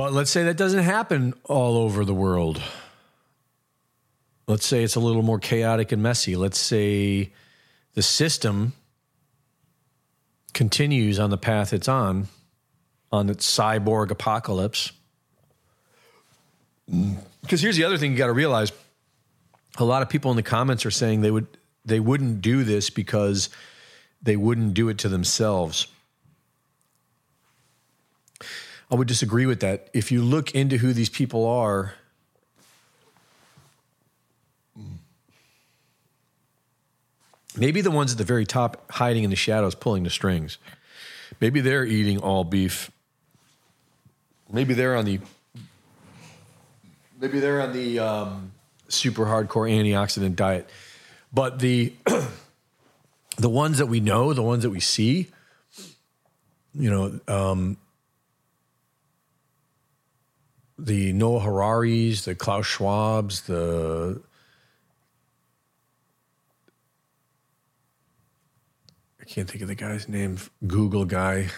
But 0.03 0.13
let's 0.13 0.33
say 0.33 0.43
that 0.43 0.57
doesn't 0.57 0.83
happen 0.83 1.33
all 1.45 1.77
over 1.77 2.05
the 2.05 2.13
world. 2.13 2.61
Let's 4.49 4.67
say 4.67 4.83
it's 4.83 4.97
a 4.97 5.01
little 5.01 5.23
more 5.23 5.39
chaotic 5.39 5.93
and 5.93 6.03
messy. 6.03 6.35
Let's 6.35 6.59
say 6.59 7.33
the 7.95 8.03
system 8.03 8.73
continues 10.55 11.21
on 11.21 11.31
the 11.31 11.39
path 11.39 11.73
it's 11.73 11.87
on, 11.87 12.27
on 13.13 13.29
its 13.29 13.49
cyborg 13.49 14.11
apocalypse. 14.11 14.91
Because 17.43 17.61
here's 17.61 17.77
the 17.77 17.85
other 17.85 17.97
thing 17.97 18.11
you 18.11 18.19
got 18.19 18.27
to 18.27 18.33
realize: 18.33 18.73
a 19.79 19.85
lot 19.85 20.03
of 20.03 20.09
people 20.09 20.33
in 20.33 20.37
the 20.37 20.43
comments 20.43 20.85
are 20.85 20.91
saying 20.91 21.21
they 21.21 21.31
would 21.31 21.47
they 21.85 22.01
wouldn't 22.01 22.41
do 22.43 22.65
this 22.65 22.91
because 22.91 23.51
they 24.21 24.35
wouldn't 24.35 24.75
do 24.75 24.89
it 24.89 24.99
to 24.99 25.09
themselves. 25.09 25.87
I 28.93 28.95
would 28.95 29.09
disagree 29.09 29.47
with 29.47 29.61
that. 29.61 29.89
If 29.95 30.13
you 30.13 30.21
look 30.21 30.55
into 30.55 30.77
who 30.77 30.93
these 30.93 31.09
people 31.09 31.47
are, 31.47 31.95
maybe 37.57 37.81
the 37.81 37.91
ones 37.91 38.13
at 38.13 38.19
the 38.19 38.25
very 38.25 38.45
top 38.45 38.91
hiding 38.91 39.25
in 39.25 39.31
the 39.31 39.37
shadows 39.37 39.75
pulling 39.75 40.03
the 40.03 40.11
strings. 40.11 40.59
Maybe 41.41 41.63
they're 41.63 41.87
eating 41.87 42.19
all 42.19 42.45
beef. 42.45 42.91
Maybe 44.53 44.75
they're 44.75 44.95
on 44.95 45.07
the 45.07 45.21
maybe 47.19 47.41
they're 47.41 47.63
on 47.63 47.73
the 47.73 47.99
um, 47.99 48.53
super 48.89 49.25
hardcore 49.25 49.71
antioxidant 49.73 50.37
diet. 50.37 50.69
But 51.33 51.61
the 51.61 51.95
the 53.39 53.49
ones 53.49 53.79
that 53.79 53.87
we 53.87 54.01
know, 54.01 54.35
the 54.35 54.43
ones 54.43 54.65
that 54.65 54.71
we 54.71 54.81
see, 54.81 55.29
you 56.75 56.91
know, 56.91 57.21
um, 57.27 57.79
the 60.85 61.13
Noah 61.13 61.41
Hararis, 61.41 62.25
the 62.25 62.35
Klaus 62.35 62.67
Schwabs, 62.67 63.47
the 63.47 64.21
I 69.21 69.25
can't 69.25 69.49
think 69.49 69.63
of 69.63 69.69
the 69.69 69.77
guy's 69.77 70.09
name. 70.09 70.39
Google 70.67 71.05
guy 71.05 71.49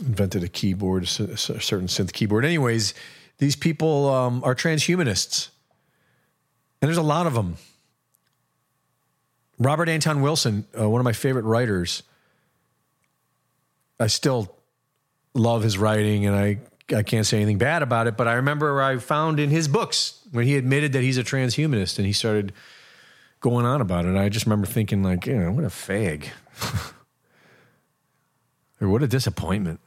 invented 0.00 0.42
a 0.42 0.48
keyboard, 0.48 1.04
a 1.04 1.06
certain 1.06 1.86
synth 1.86 2.12
keyboard. 2.12 2.44
Anyways, 2.44 2.94
these 3.38 3.54
people 3.54 4.08
um, 4.08 4.42
are 4.42 4.54
transhumanists, 4.54 5.50
and 6.80 6.88
there's 6.88 6.96
a 6.96 7.02
lot 7.02 7.26
of 7.26 7.34
them. 7.34 7.58
Robert 9.58 9.88
Anton 9.88 10.22
Wilson, 10.22 10.66
uh, 10.78 10.88
one 10.88 11.00
of 11.00 11.04
my 11.04 11.12
favorite 11.12 11.44
writers. 11.44 12.02
I 14.00 14.08
still 14.08 14.56
love 15.34 15.62
his 15.62 15.76
writing, 15.76 16.26
and 16.26 16.36
I 16.36 16.58
I 16.94 17.02
can't 17.02 17.26
say 17.26 17.38
anything 17.38 17.58
bad 17.58 17.82
about 17.82 18.06
it. 18.06 18.16
But 18.16 18.28
I 18.28 18.34
remember 18.34 18.80
I 18.80 18.98
found 18.98 19.40
in 19.40 19.50
his 19.50 19.68
books 19.68 20.20
when 20.32 20.46
he 20.46 20.56
admitted 20.56 20.92
that 20.92 21.02
he's 21.02 21.18
a 21.18 21.24
transhumanist, 21.24 21.98
and 21.98 22.06
he 22.06 22.12
started 22.12 22.52
going 23.40 23.66
on 23.66 23.80
about 23.80 24.06
it. 24.06 24.16
I 24.16 24.28
just 24.28 24.46
remember 24.46 24.66
thinking, 24.66 25.02
like, 25.02 25.26
you 25.26 25.36
know, 25.36 25.52
what 25.52 25.64
a 25.64 25.68
fag, 25.68 26.28
or 28.80 28.88
what 28.88 29.02
a 29.02 29.06
disappointment. 29.06 29.80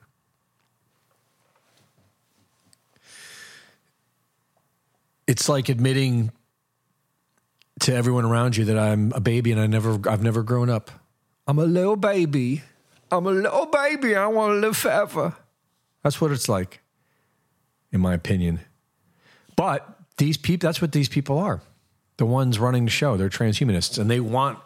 It's 5.25 5.49
like 5.49 5.67
admitting 5.67 6.31
to 7.81 7.93
everyone 7.93 8.25
around 8.25 8.57
you 8.57 8.65
that 8.65 8.77
I'm 8.77 9.11
a 9.13 9.19
baby 9.19 9.51
and 9.51 9.61
I 9.61 9.67
never 9.67 9.99
I've 10.09 10.23
never 10.23 10.43
grown 10.43 10.69
up. 10.69 10.89
I'm 11.47 11.59
a 11.59 11.65
little 11.65 11.95
baby. 11.95 12.63
I'm 13.11 13.25
a 13.25 13.31
little 13.31 13.65
baby. 13.67 14.15
I 14.15 14.27
want 14.27 14.51
to 14.51 14.55
live 14.59 14.77
forever. 14.77 15.35
That's 16.03 16.21
what 16.21 16.31
it's 16.31 16.49
like, 16.49 16.81
in 17.91 18.01
my 18.01 18.13
opinion. 18.13 18.59
But 19.55 19.87
these 20.17 20.37
people, 20.37 20.67
that's 20.67 20.81
what 20.81 20.91
these 20.91 21.09
people 21.09 21.37
are. 21.37 21.61
The 22.17 22.25
ones 22.25 22.59
running 22.59 22.85
the 22.85 22.91
show, 22.91 23.17
they're 23.17 23.29
transhumanists 23.29 23.99
and 23.99 24.09
they 24.09 24.19
want 24.19 24.59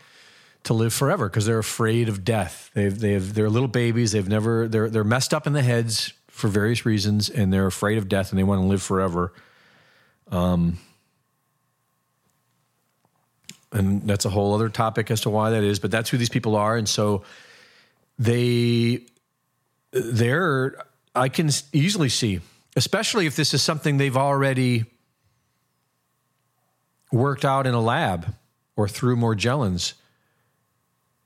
to 0.64 0.74
live 0.74 0.94
forever 0.94 1.28
because 1.28 1.46
they're 1.46 1.60
afraid 1.60 2.08
of 2.08 2.24
death. 2.24 2.70
They've, 2.74 2.98
they've, 2.98 3.34
they're 3.34 3.50
little 3.50 3.68
babies. 3.68 4.12
They've 4.12 4.28
never, 4.28 4.68
they're, 4.68 4.90
they're 4.90 5.04
messed 5.04 5.34
up 5.34 5.48
in 5.48 5.54
the 5.54 5.62
heads 5.62 6.14
for 6.28 6.48
various 6.48 6.86
reasons 6.86 7.30
and 7.30 7.52
they're 7.52 7.68
afraid 7.68 7.98
of 7.98 8.08
death 8.08 8.32
and 8.32 8.40
they 8.40 8.44
want 8.44 8.62
to 8.62 8.66
live 8.66 8.82
forever. 8.82 9.34
Um, 10.32 10.78
and 13.72 14.04
that's 14.04 14.26
a 14.26 14.30
whole 14.30 14.54
other 14.54 14.70
topic 14.70 15.12
as 15.12 15.22
to 15.22 15.30
why 15.30 15.50
that 15.52 15.64
is, 15.64 15.80
but 15.80 15.92
that's 15.92 16.10
who 16.10 16.18
these 16.18 16.30
people 16.30 16.56
are. 16.56 16.78
And 16.78 16.88
so, 16.88 17.24
they 18.18 19.02
they're 19.92 20.76
I 21.14 21.30
can 21.30 21.50
easily 21.74 22.10
see, 22.10 22.40
especially 22.76 23.26
if 23.26 23.36
this 23.36 23.54
is 23.54 23.62
something 23.62 23.98
they've 23.98 24.18
already 24.18 24.86
worked 27.12 27.44
out 27.44 27.68
in 27.68 27.74
a 27.74 27.82
lab 27.82 28.34
or 28.76 28.88
through 28.88 29.18
Morgellons. 29.18 29.94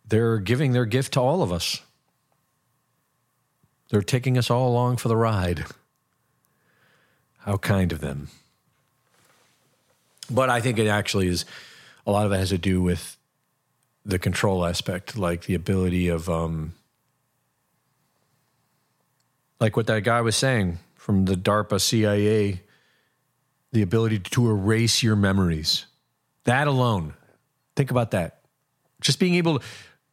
They're 0.08 0.40
giving 0.40 0.74
their 0.74 0.86
gift 0.86 1.14
to 1.14 1.22
all 1.22 1.42
of 1.42 1.52
us. 1.52 1.82
They're 3.90 4.02
taking 4.02 4.38
us 4.38 4.50
all 4.50 4.68
along 4.68 4.98
for 4.98 5.08
the 5.08 5.16
ride. 5.16 5.66
How 7.40 7.58
kind 7.58 7.92
of 7.92 8.02
them. 8.02 8.30
But 10.30 10.50
I 10.50 10.62
think 10.62 10.80
it 10.80 10.88
actually 10.88 11.28
is 11.28 11.46
a 12.08 12.12
lot 12.12 12.26
of 12.26 12.32
it 12.32 12.38
has 12.38 12.50
to 12.50 12.58
do 12.58 12.82
with 12.82 13.18
the 14.06 14.20
control 14.20 14.66
aspect, 14.66 15.18
like 15.18 15.46
the 15.46 15.56
ability 15.56 16.08
of, 16.08 16.30
um, 16.30 16.74
like 19.60 19.76
what 19.76 19.88
that 19.88 20.04
guy 20.04 20.22
was 20.22 20.36
saying 20.36 20.80
from 20.96 21.26
the 21.26 21.36
DARPA 21.36 21.82
CIA, 21.82 22.62
the 23.72 23.82
ability 23.82 24.20
to 24.20 24.50
erase 24.50 25.04
your 25.04 25.16
memories. 25.16 25.86
That 26.46 26.68
alone, 26.68 27.14
think 27.76 27.92
about 27.92 28.12
that. 28.12 28.42
Just 29.02 29.20
being 29.20 29.36
able 29.36 29.60
to, 29.60 29.66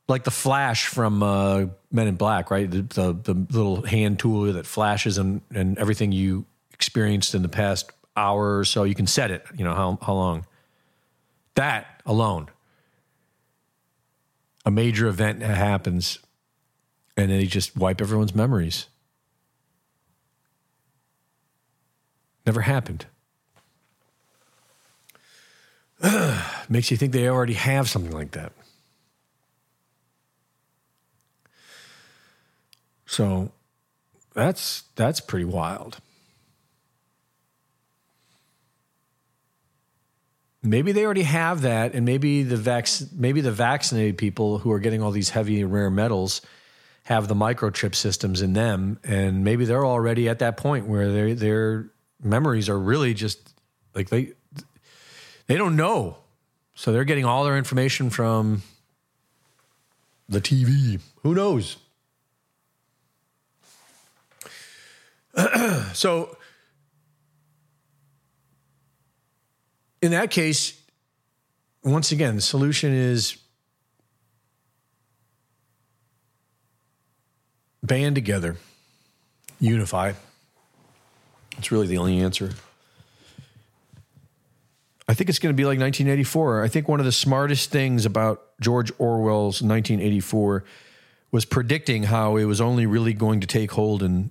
like 0.08 0.24
the 0.24 0.30
flash 0.30 0.86
from 0.86 1.22
uh, 1.22 1.66
Men 1.90 2.08
in 2.08 2.16
Black, 2.16 2.50
right? 2.50 2.70
The, 2.70 2.82
the, 2.82 3.12
the 3.12 3.34
little 3.34 3.82
hand 3.82 4.18
tool 4.18 4.52
that 4.52 4.66
flashes 4.66 5.18
and 5.18 5.40
and 5.54 5.78
everything 5.78 6.12
you 6.12 6.44
experienced 6.72 7.34
in 7.34 7.42
the 7.42 7.48
past 7.48 7.90
hour 8.16 8.58
or 8.58 8.64
so, 8.64 8.84
you 8.84 8.94
can 8.94 9.06
set 9.06 9.30
it. 9.30 9.44
You 9.56 9.64
know 9.64 9.74
how 9.74 9.98
how 10.02 10.14
long. 10.14 10.46
That 11.54 12.02
alone, 12.06 12.48
a 14.64 14.70
major 14.70 15.06
event 15.08 15.42
happens, 15.42 16.18
and 17.16 17.30
then 17.30 17.40
you 17.40 17.46
just 17.46 17.76
wipe 17.76 18.00
everyone's 18.00 18.34
memories. 18.34 18.86
Never 22.46 22.62
happened. 22.62 23.06
Makes 26.68 26.90
you 26.90 26.96
think 26.96 27.12
they 27.12 27.28
already 27.28 27.54
have 27.54 27.88
something 27.88 28.12
like 28.12 28.32
that. 28.32 28.52
So 33.06 33.52
that's 34.34 34.84
that's 34.96 35.20
pretty 35.20 35.44
wild. 35.44 35.98
Maybe 40.62 40.92
they 40.92 41.04
already 41.04 41.24
have 41.24 41.62
that, 41.62 41.94
and 41.94 42.06
maybe 42.06 42.44
the 42.44 42.56
vac- 42.56 42.88
maybe 43.12 43.40
the 43.40 43.50
vaccinated 43.50 44.16
people 44.16 44.58
who 44.58 44.70
are 44.70 44.78
getting 44.78 45.02
all 45.02 45.10
these 45.10 45.30
heavy 45.30 45.64
rare 45.64 45.90
metals 45.90 46.40
have 47.04 47.26
the 47.26 47.34
microchip 47.34 47.96
systems 47.96 48.42
in 48.42 48.52
them, 48.52 49.00
and 49.02 49.42
maybe 49.42 49.64
they're 49.64 49.84
already 49.84 50.28
at 50.28 50.38
that 50.38 50.56
point 50.56 50.86
where 50.86 51.10
their 51.10 51.34
their 51.34 51.90
memories 52.22 52.68
are 52.68 52.78
really 52.78 53.12
just 53.12 53.52
like 53.94 54.08
they 54.08 54.34
they 55.48 55.56
don't 55.56 55.74
know, 55.74 56.18
so 56.76 56.92
they're 56.92 57.02
getting 57.04 57.24
all 57.24 57.42
their 57.42 57.58
information 57.58 58.08
from 58.08 58.62
the 60.28 60.40
TV. 60.40 61.00
Who 61.22 61.34
knows? 61.34 61.76
so 65.92 66.36
in 70.02 70.10
that 70.10 70.30
case, 70.30 70.78
once 71.84 72.12
again, 72.12 72.34
the 72.34 72.42
solution 72.42 72.92
is 72.92 73.36
band 77.82 78.16
together, 78.16 78.56
unify. 79.60 80.12
It's 81.56 81.70
really 81.70 81.86
the 81.86 81.98
only 81.98 82.20
answer. 82.20 82.50
I 85.08 85.14
think 85.14 85.30
it's 85.30 85.38
going 85.38 85.52
to 85.52 85.56
be 85.56 85.64
like 85.64 85.78
1984. 85.78 86.64
I 86.64 86.68
think 86.68 86.88
one 86.88 87.00
of 87.00 87.06
the 87.06 87.12
smartest 87.12 87.70
things 87.70 88.06
about 88.06 88.42
George 88.60 88.92
Orwell's 88.98 89.62
1984 89.62 90.64
was 91.30 91.44
predicting 91.44 92.04
how 92.04 92.36
it 92.36 92.44
was 92.44 92.60
only 92.60 92.86
really 92.86 93.12
going 93.12 93.40
to 93.40 93.46
take 93.46 93.72
hold 93.72 94.02
in 94.02 94.30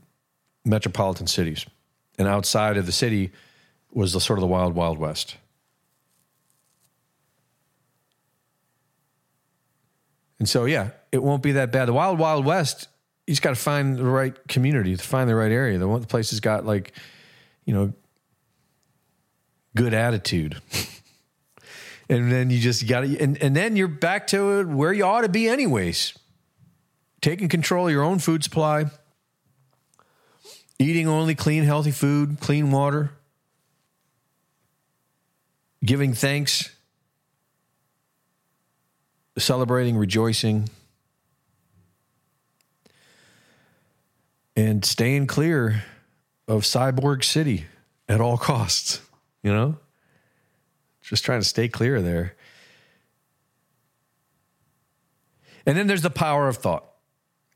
metropolitan 0.65 1.27
cities. 1.27 1.65
And 2.17 2.27
outside 2.27 2.77
of 2.77 2.85
the 2.85 2.91
city 2.91 3.31
was 3.91 4.13
the 4.13 4.21
sort 4.21 4.39
of 4.39 4.41
the 4.41 4.47
wild, 4.47 4.75
wild 4.75 4.97
west. 4.97 5.37
And 10.41 10.49
so, 10.49 10.65
yeah, 10.65 10.89
it 11.11 11.21
won't 11.21 11.43
be 11.43 11.51
that 11.51 11.71
bad. 11.71 11.87
The 11.87 11.93
wild, 11.93 12.17
wild 12.17 12.45
west, 12.45 12.87
you 13.27 13.33
just 13.33 13.43
got 13.43 13.51
to 13.51 13.55
find 13.55 13.95
the 13.95 14.03
right 14.03 14.35
community, 14.47 14.97
to 14.97 15.03
find 15.03 15.29
the 15.29 15.35
right 15.35 15.51
area. 15.51 15.77
The 15.77 15.87
one 15.87 16.01
the 16.01 16.07
place 16.07 16.31
has 16.31 16.39
got 16.39 16.65
like, 16.65 16.93
you 17.63 17.75
know, 17.75 17.93
good 19.75 19.93
attitude. 19.93 20.59
and 22.09 22.31
then 22.31 22.49
you 22.49 22.57
just 22.57 22.87
got 22.87 23.01
to, 23.01 23.19
and, 23.19 23.37
and 23.39 23.55
then 23.55 23.75
you're 23.75 23.87
back 23.87 24.25
to 24.29 24.65
where 24.65 24.91
you 24.91 25.03
ought 25.03 25.21
to 25.21 25.29
be, 25.29 25.47
anyways. 25.47 26.15
Taking 27.21 27.47
control 27.47 27.85
of 27.85 27.93
your 27.93 28.01
own 28.01 28.17
food 28.17 28.43
supply, 28.43 28.85
eating 30.79 31.07
only 31.07 31.35
clean, 31.35 31.65
healthy 31.65 31.91
food, 31.91 32.39
clean 32.39 32.71
water, 32.71 33.11
giving 35.85 36.15
thanks, 36.15 36.75
celebrating, 39.37 39.97
rejoicing, 39.97 40.69
and 44.55 44.83
staying 44.83 45.27
clear 45.27 45.83
of 46.47 46.63
Cyborg 46.63 47.23
City 47.23 47.65
at 48.09 48.19
all 48.19 48.37
costs, 48.37 49.01
you 49.43 49.51
know? 49.51 49.77
Just 51.01 51.25
trying 51.25 51.41
to 51.41 51.47
stay 51.47 51.67
clear 51.67 52.01
there. 52.01 52.35
And 55.65 55.77
then 55.77 55.87
there's 55.87 56.01
the 56.01 56.09
power 56.09 56.47
of 56.47 56.57
thought. 56.57 56.85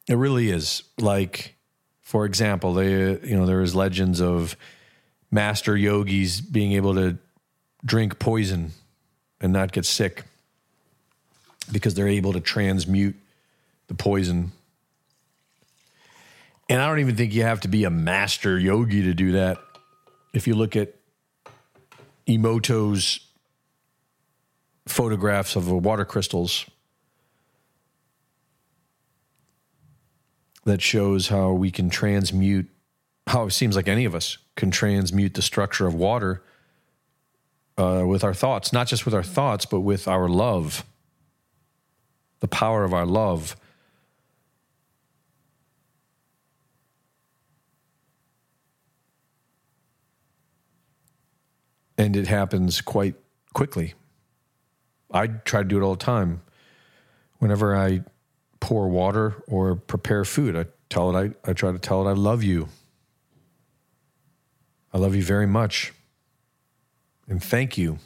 It 0.08 0.16
really 0.16 0.50
is. 0.50 0.84
Like, 1.00 1.56
for 2.02 2.26
example, 2.26 2.74
they 2.74 2.92
you 2.92 3.36
know 3.36 3.46
there 3.46 3.62
is 3.62 3.74
legends 3.76 4.22
of 4.22 4.56
master 5.32 5.76
yogis 5.76 6.40
being 6.42 6.74
able 6.74 6.94
to 6.96 7.18
drink 7.84 8.20
poison 8.20 8.72
and 9.42 9.52
not 9.52 9.72
get 9.72 9.86
sick 9.86 10.24
because 11.72 11.94
they're 11.94 12.08
able 12.08 12.34
to 12.34 12.40
transmute 12.40 13.16
the 13.88 13.94
poison. 13.94 14.52
And 16.70 16.82
I 16.82 16.88
don't 16.88 17.00
even 17.00 17.16
think 17.16 17.34
you 17.34 17.44
have 17.44 17.62
to 17.62 17.68
be 17.68 17.84
a 17.84 17.90
master 17.90 18.58
yogi 18.58 19.04
to 19.04 19.14
do 19.14 19.34
that. 19.34 19.58
If 20.34 20.48
you 20.48 20.56
look 20.56 20.76
at 20.76 20.96
Emoto's 22.28 23.20
photographs 24.88 25.56
of 25.56 25.72
water 25.72 26.06
crystals, 26.06 26.66
that 30.66 30.82
shows 30.82 31.28
how 31.28 31.52
we 31.54 31.72
can 31.72 31.90
transmute, 31.90 32.68
how 33.28 33.46
it 33.46 33.52
seems 33.52 33.76
like 33.76 33.88
any 33.88 34.06
of 34.06 34.16
us 34.16 34.38
can 34.56 34.72
transmute 34.72 35.36
the 35.36 35.42
structure 35.42 35.86
of 35.86 35.94
water 35.94 36.42
uh, 37.78 38.04
with 38.06 38.24
our 38.24 38.34
thoughts, 38.34 38.74
not 38.74 38.88
just 38.88 39.06
with 39.06 39.14
our 39.14 39.24
thoughts, 39.24 39.66
but 39.66 39.82
with 39.82 40.08
our 40.08 40.28
love, 40.28 40.84
the 42.46 42.56
power 42.56 42.84
of 42.84 42.94
our 42.94 43.08
love. 43.08 43.56
And 51.98 52.16
it 52.16 52.28
happens 52.28 52.82
quite 52.82 53.16
quickly. 53.56 53.96
I 55.12 55.26
try 55.26 55.64
to 55.64 55.68
do 55.68 55.78
it 55.78 55.82
all 55.82 55.96
the 55.96 56.06
time. 56.06 56.44
Whenever 57.40 57.76
I 57.76 58.04
pour 58.60 58.90
water 58.90 59.44
or 59.48 59.76
prepare 59.76 60.24
food. 60.24 60.56
I 60.56 60.66
tell 60.90 61.16
it 61.16 61.36
I, 61.46 61.50
I 61.50 61.54
try 61.54 61.72
to 61.72 61.80
tell 61.80 62.08
it 62.08 62.12
I 62.12 62.14
love 62.14 62.44
you. 62.44 62.68
I 64.94 65.00
love 65.00 65.16
you 65.16 65.24
very 65.24 65.48
much. 65.48 65.94
And 67.28 67.44
thank 67.44 67.76
you. 67.76 67.98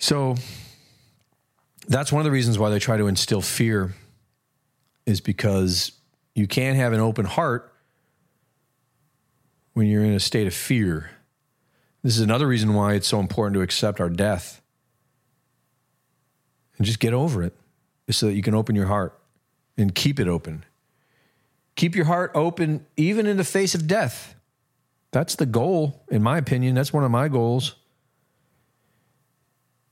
So 0.00 0.34
that's 1.86 2.10
one 2.10 2.20
of 2.20 2.24
the 2.24 2.30
reasons 2.30 2.58
why 2.58 2.70
they 2.70 2.78
try 2.78 2.96
to 2.96 3.06
instill 3.06 3.42
fear 3.42 3.94
is 5.06 5.20
because 5.20 5.92
you 6.34 6.46
can't 6.46 6.76
have 6.76 6.92
an 6.92 7.00
open 7.00 7.26
heart 7.26 7.72
when 9.74 9.86
you're 9.86 10.02
in 10.02 10.14
a 10.14 10.20
state 10.20 10.46
of 10.46 10.54
fear. 10.54 11.10
This 12.02 12.16
is 12.16 12.22
another 12.22 12.46
reason 12.46 12.74
why 12.74 12.94
it's 12.94 13.06
so 13.06 13.20
important 13.20 13.54
to 13.54 13.60
accept 13.60 14.00
our 14.00 14.08
death 14.08 14.62
and 16.78 16.86
just 16.86 16.98
get 16.98 17.12
over 17.12 17.42
it 17.42 17.54
so 18.08 18.26
that 18.26 18.32
you 18.32 18.42
can 18.42 18.54
open 18.54 18.74
your 18.74 18.86
heart 18.86 19.20
and 19.76 19.94
keep 19.94 20.18
it 20.18 20.26
open. 20.26 20.64
Keep 21.76 21.94
your 21.94 22.06
heart 22.06 22.32
open 22.34 22.86
even 22.96 23.26
in 23.26 23.36
the 23.36 23.44
face 23.44 23.74
of 23.74 23.86
death. 23.86 24.34
That's 25.12 25.34
the 25.36 25.46
goal, 25.46 26.04
in 26.10 26.22
my 26.22 26.38
opinion. 26.38 26.74
That's 26.74 26.92
one 26.92 27.04
of 27.04 27.10
my 27.10 27.28
goals. 27.28 27.74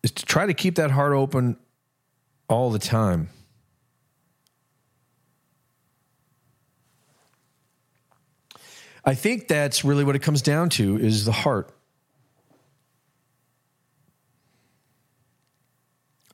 Is 0.03 0.13
to 0.13 0.25
try 0.25 0.47
to 0.47 0.55
keep 0.55 0.77
that 0.77 0.91
heart 0.91 1.13
open 1.13 1.57
all 2.49 2.71
the 2.71 2.79
time. 2.79 3.29
I 9.05 9.15
think 9.15 9.49
that's 9.49 9.85
really 9.85 10.05
what 10.05 10.15
it 10.17 10.21
comes 10.21 10.43
down 10.43 10.69
to 10.71 10.99
is 10.99 11.25
the 11.25 11.33
heart. 11.33 11.73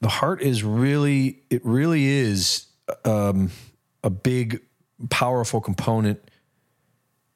the 0.05 0.11
heart 0.11 0.43
is 0.43 0.63
really 0.63 1.43
it 1.49 1.65
really 1.65 2.05
is 2.05 2.67
um, 3.07 3.51
a 4.03 4.11
big 4.11 4.61
powerful 5.09 5.63
component 5.63 6.21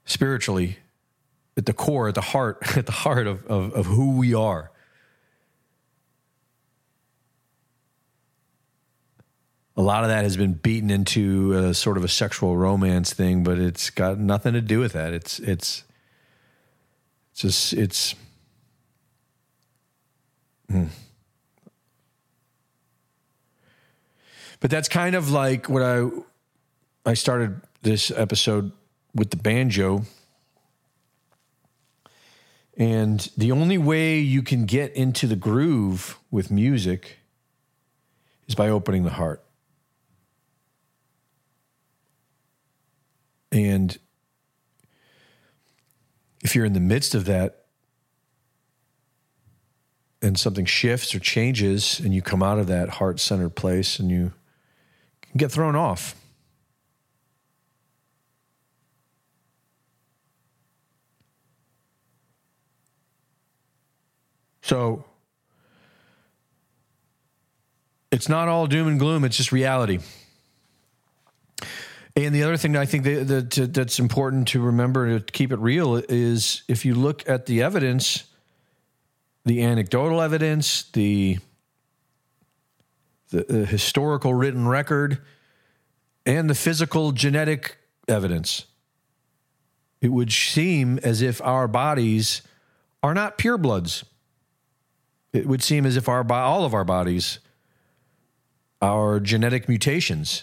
spiritually, 0.05 0.77
at 1.57 1.65
the 1.65 1.73
core, 1.73 2.09
at 2.09 2.15
the 2.15 2.21
heart, 2.21 2.59
at 2.77 2.85
the 2.85 2.93
heart 2.93 3.27
of, 3.27 3.47
of, 3.47 3.73
of 3.73 3.87
who 3.87 4.19
we 4.19 4.35
are. 4.35 4.71
A 9.79 9.83
lot 9.83 10.03
of 10.03 10.11
that 10.11 10.25
has 10.25 10.37
been 10.37 10.55
beaten 10.55 10.91
into 10.91 11.53
a 11.53 11.73
sort 11.73 11.97
of 11.97 12.03
a 12.03 12.09
sexual 12.09 12.57
romance 12.57 13.13
thing, 13.13 13.45
but 13.45 13.61
it's 13.61 13.91
got 13.91 14.19
nothing 14.19 14.53
to 14.55 14.61
do 14.61 14.81
with 14.81 14.93
that. 14.95 15.15
It's 15.15 15.39
it's 15.39 15.85
it's 17.31 17.41
just 17.43 17.73
it's. 17.75 18.15
Hmm. 20.69 20.87
But 24.59 24.73
that's 24.73 24.89
kind 24.89 25.15
of 25.15 25.31
like 25.31 25.69
what 25.69 25.85
I 25.85 26.09
I 27.07 27.15
started 27.15 27.61
this 27.83 28.11
episode 28.11 28.73
with 29.15 29.31
the 29.31 29.37
banjo. 29.37 30.03
And 32.77 33.21
the 33.37 33.53
only 33.53 33.79
way 33.79 34.19
you 34.19 34.43
can 34.43 34.67
get 34.67 34.93
into 34.95 35.29
the 35.29 35.37
groove 35.37 36.19
with 36.33 36.51
music 36.51 37.19
is 38.49 38.57
by 38.57 38.69
opening 38.69 39.05
the 39.05 39.11
heart. 39.11 39.45
And 43.51 43.99
if 46.43 46.55
you're 46.55 46.65
in 46.65 46.73
the 46.73 46.81
midst 46.81 47.15
of 47.15 47.25
that 47.27 47.65
and 50.21 50.39
something 50.39 50.65
shifts 50.65 51.15
or 51.15 51.19
changes 51.19 52.01
and 52.01 52.13
you 52.15 52.23
come 52.23 52.43
out 52.43 52.59
of 52.59 52.67
that 52.67 52.89
heart 52.91 53.21
centered 53.21 53.55
place 53.55 53.99
and 53.99 54.11
you 54.11 54.33
get 55.37 55.51
thrown 55.51 55.77
off. 55.77 56.15
So 64.63 65.07
it's 68.11 68.29
not 68.29 68.49
all 68.49 68.67
doom 68.67 68.87
and 68.87 68.99
gloom, 68.99 69.25
it's 69.25 69.37
just 69.37 69.51
reality. 69.51 70.01
And 72.19 72.35
the 72.35 72.43
other 72.43 72.57
thing 72.57 72.77
I 72.77 72.85
think 72.85 73.05
that, 73.05 73.29
that, 73.29 73.73
that's 73.73 74.01
important 74.01 74.49
to 74.49 74.61
remember 74.61 75.21
to 75.21 75.25
keep 75.25 75.53
it 75.53 75.59
real 75.61 75.95
is 76.09 76.65
if 76.67 76.85
you 76.85 76.97
look 76.97 77.29
at 77.29 77.47
the 77.47 77.63
evidence, 77.63 78.25
the 79.45 79.63
anecdotal 79.63 80.21
evidence, 80.21 80.83
the 80.95 81.39
the, 83.31 83.45
the 83.45 83.67
historical 83.67 84.35
written 84.35 84.67
record, 84.67 85.19
and 86.27 86.51
the 86.51 86.57
physical 86.57 87.13
genetic 87.13 87.77
evidence, 88.09 88.65
it 90.01 90.09
would 90.09 90.33
seem 90.33 90.99
as 91.05 91.23
if 91.23 91.41
our 91.43 91.69
bodies 91.69 92.43
are 93.01 93.15
not 93.15 93.39
purebloods. 93.39 94.03
It 95.33 95.47
would 95.47 95.63
seem 95.63 95.87
as 95.87 95.97
if 95.97 96.09
our 96.09 96.29
all 96.33 96.65
of 96.65 96.75
our 96.75 96.85
bodies 96.85 97.39
are 98.83 99.21
genetic 99.21 99.69
mutations 99.69 100.43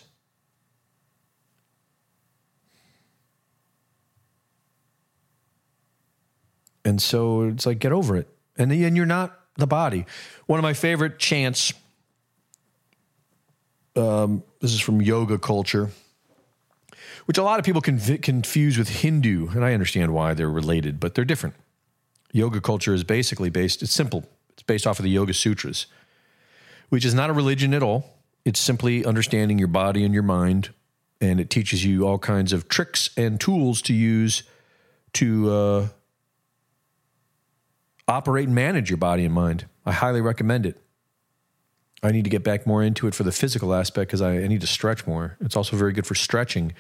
And 6.86 7.02
so 7.02 7.42
it's 7.42 7.66
like, 7.66 7.80
get 7.80 7.92
over 7.92 8.16
it. 8.16 8.28
And, 8.58 8.72
and 8.72 8.96
you're 8.96 9.06
not 9.06 9.38
the 9.58 9.68
body. 9.68 10.06
One 10.46 10.60
of 10.60 10.64
my 10.64 10.74
favorite 10.74 11.18
chants, 11.18 11.74
um, 13.96 14.44
this 14.62 14.72
is 14.72 14.80
from 14.80 15.02
yoga 15.02 15.40
culture, 15.40 15.90
which 17.26 17.40
a 17.40 17.44
lot 17.44 17.58
of 17.58 17.66
people 17.66 17.82
conv- 17.82 18.22
confuse 18.22 18.78
with 18.78 18.88
Hindu. 18.88 19.50
And 19.50 19.66
I 19.66 19.74
understand 19.74 20.14
why 20.14 20.36
they're 20.36 20.50
related, 20.50 21.00
but 21.00 21.16
they're 21.16 21.26
different. 21.26 21.56
Yoga 22.32 22.62
culture 22.62 22.94
is 22.94 23.04
basically 23.04 23.50
based, 23.50 23.82
it's 23.82 23.94
simple. 23.94 24.26
It's 24.54 24.64
based 24.64 24.86
off 24.86 25.00
of 25.00 25.04
the 25.04 25.10
Yoga 25.10 25.34
Sutras, 25.34 25.88
which 26.90 27.04
is 27.04 27.14
not 27.14 27.30
a 27.30 27.34
religion 27.34 27.74
at 27.74 27.82
all. 27.82 28.14
It's 28.46 28.60
simply 28.60 29.04
understanding 29.04 29.58
your 29.58 29.68
body 29.68 30.06
and 30.06 30.14
your 30.14 30.24
mind. 30.24 30.70
And 31.20 31.40
it 31.40 31.50
teaches 31.50 31.84
you 31.84 32.06
all 32.06 32.20
kinds 32.20 32.54
of 32.54 32.68
tricks 32.68 33.10
and 33.18 33.40
tools 33.40 33.82
to 33.84 33.94
use 33.94 34.44
to 35.14 35.50
uh, 35.50 35.88
operate 38.08 38.46
and 38.46 38.56
manage 38.56 38.90
your 38.90 38.98
body 38.98 39.26
and 39.26 39.34
mind. 39.34 39.66
I 39.86 39.92
highly 39.92 40.22
recommend 40.22 40.66
it. 40.66 40.82
I 42.04 42.12
need 42.12 42.24
to 42.24 42.30
get 42.30 42.44
back 42.44 42.68
more 42.68 42.84
into 42.84 43.08
it 43.08 43.16
for 43.16 43.24
the 43.24 43.32
physical 43.32 43.74
aspect 43.74 44.10
because 44.10 44.22
I, 44.22 44.34
I, 44.40 44.48
need 44.48 44.62
to 44.62 44.68
stretch 44.68 45.08
more. 45.08 45.38
It's 45.42 45.56
also 45.56 45.76
very 45.76 45.92
good 45.92 46.06
for 46.06 46.14
stretching, 46.14 46.74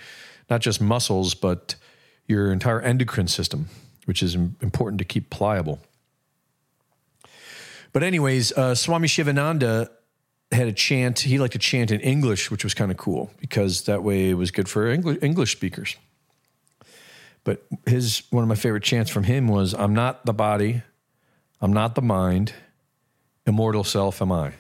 not 0.50 0.62
just 0.62 0.80
muscles, 0.80 1.34
but 1.34 1.76
your 2.28 2.52
entire 2.52 2.82
endocrine 2.82 3.28
system, 3.28 3.70
which 4.06 4.22
is 4.22 4.36
important 4.36 5.00
to 5.00 5.06
keep 5.06 5.30
pliable. 5.30 5.80
But, 7.92 8.04
anyways, 8.04 8.52
uh, 8.52 8.76
Swami 8.76 9.08
Shivananda 9.08 9.90
had 10.52 10.68
a 10.68 10.74
chant. 10.74 11.20
He 11.20 11.40
liked 11.40 11.54
to 11.54 11.60
chant 11.60 11.92
in 11.92 12.02
English, 12.02 12.52
which 12.52 12.64
was 12.64 12.74
kind 12.74 12.92
of 12.92 12.98
cool 12.98 13.32
because 13.40 13.84
that 13.86 14.04
way 14.04 14.30
it 14.30 14.36
was 14.36 14.52
good 14.52 14.68
for 14.68 14.88
English, 14.88 15.20
English 15.22 15.54
speakers. 15.54 15.96
But 17.44 17.66
his 17.86 18.24
one 18.32 18.44
of 18.44 18.50
my 18.50 18.56
favorite 18.56 18.84
chants 18.84 19.10
from 19.10 19.24
him 19.24 19.48
was, 19.48 19.74
"I'm 19.74 19.94
not 19.94 20.26
the 20.26 20.34
body, 20.34 20.84
I'm 21.62 21.74
not 21.74 21.96
the 21.96 22.02
mind. 22.02 22.54
Immortal 23.46 23.84
self 23.84 24.22
am 24.22 24.32
I. 24.32 24.54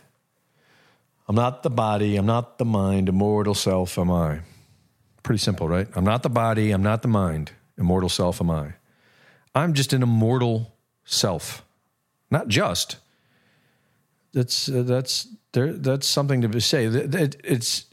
I'm 1.27 1.35
not 1.35 1.63
the 1.63 1.69
body. 1.69 2.15
I'm 2.17 2.25
not 2.25 2.57
the 2.57 2.65
mind. 2.65 3.09
Immortal 3.09 3.55
self 3.55 3.97
am 3.97 4.11
I. 4.11 4.39
Pretty 5.23 5.39
simple, 5.39 5.67
right? 5.67 5.87
I'm 5.95 6.03
not 6.03 6.23
the 6.23 6.29
body. 6.29 6.71
I'm 6.71 6.83
not 6.83 7.01
the 7.01 7.07
mind. 7.07 7.51
Immortal 7.77 8.09
self 8.09 8.39
am 8.39 8.51
I. 8.51 8.73
I'm 9.55 9.73
just 9.73 9.93
an 9.93 10.03
immortal 10.03 10.73
self. 11.03 11.63
Not 12.29 12.47
just. 12.47 12.97
That's 14.33 14.69
uh, 14.69 14.83
that's 14.83 15.27
there. 15.53 15.73
That's 15.73 16.05
something 16.05 16.41
to 16.41 16.61
say. 16.61 16.85
It's 16.85 17.85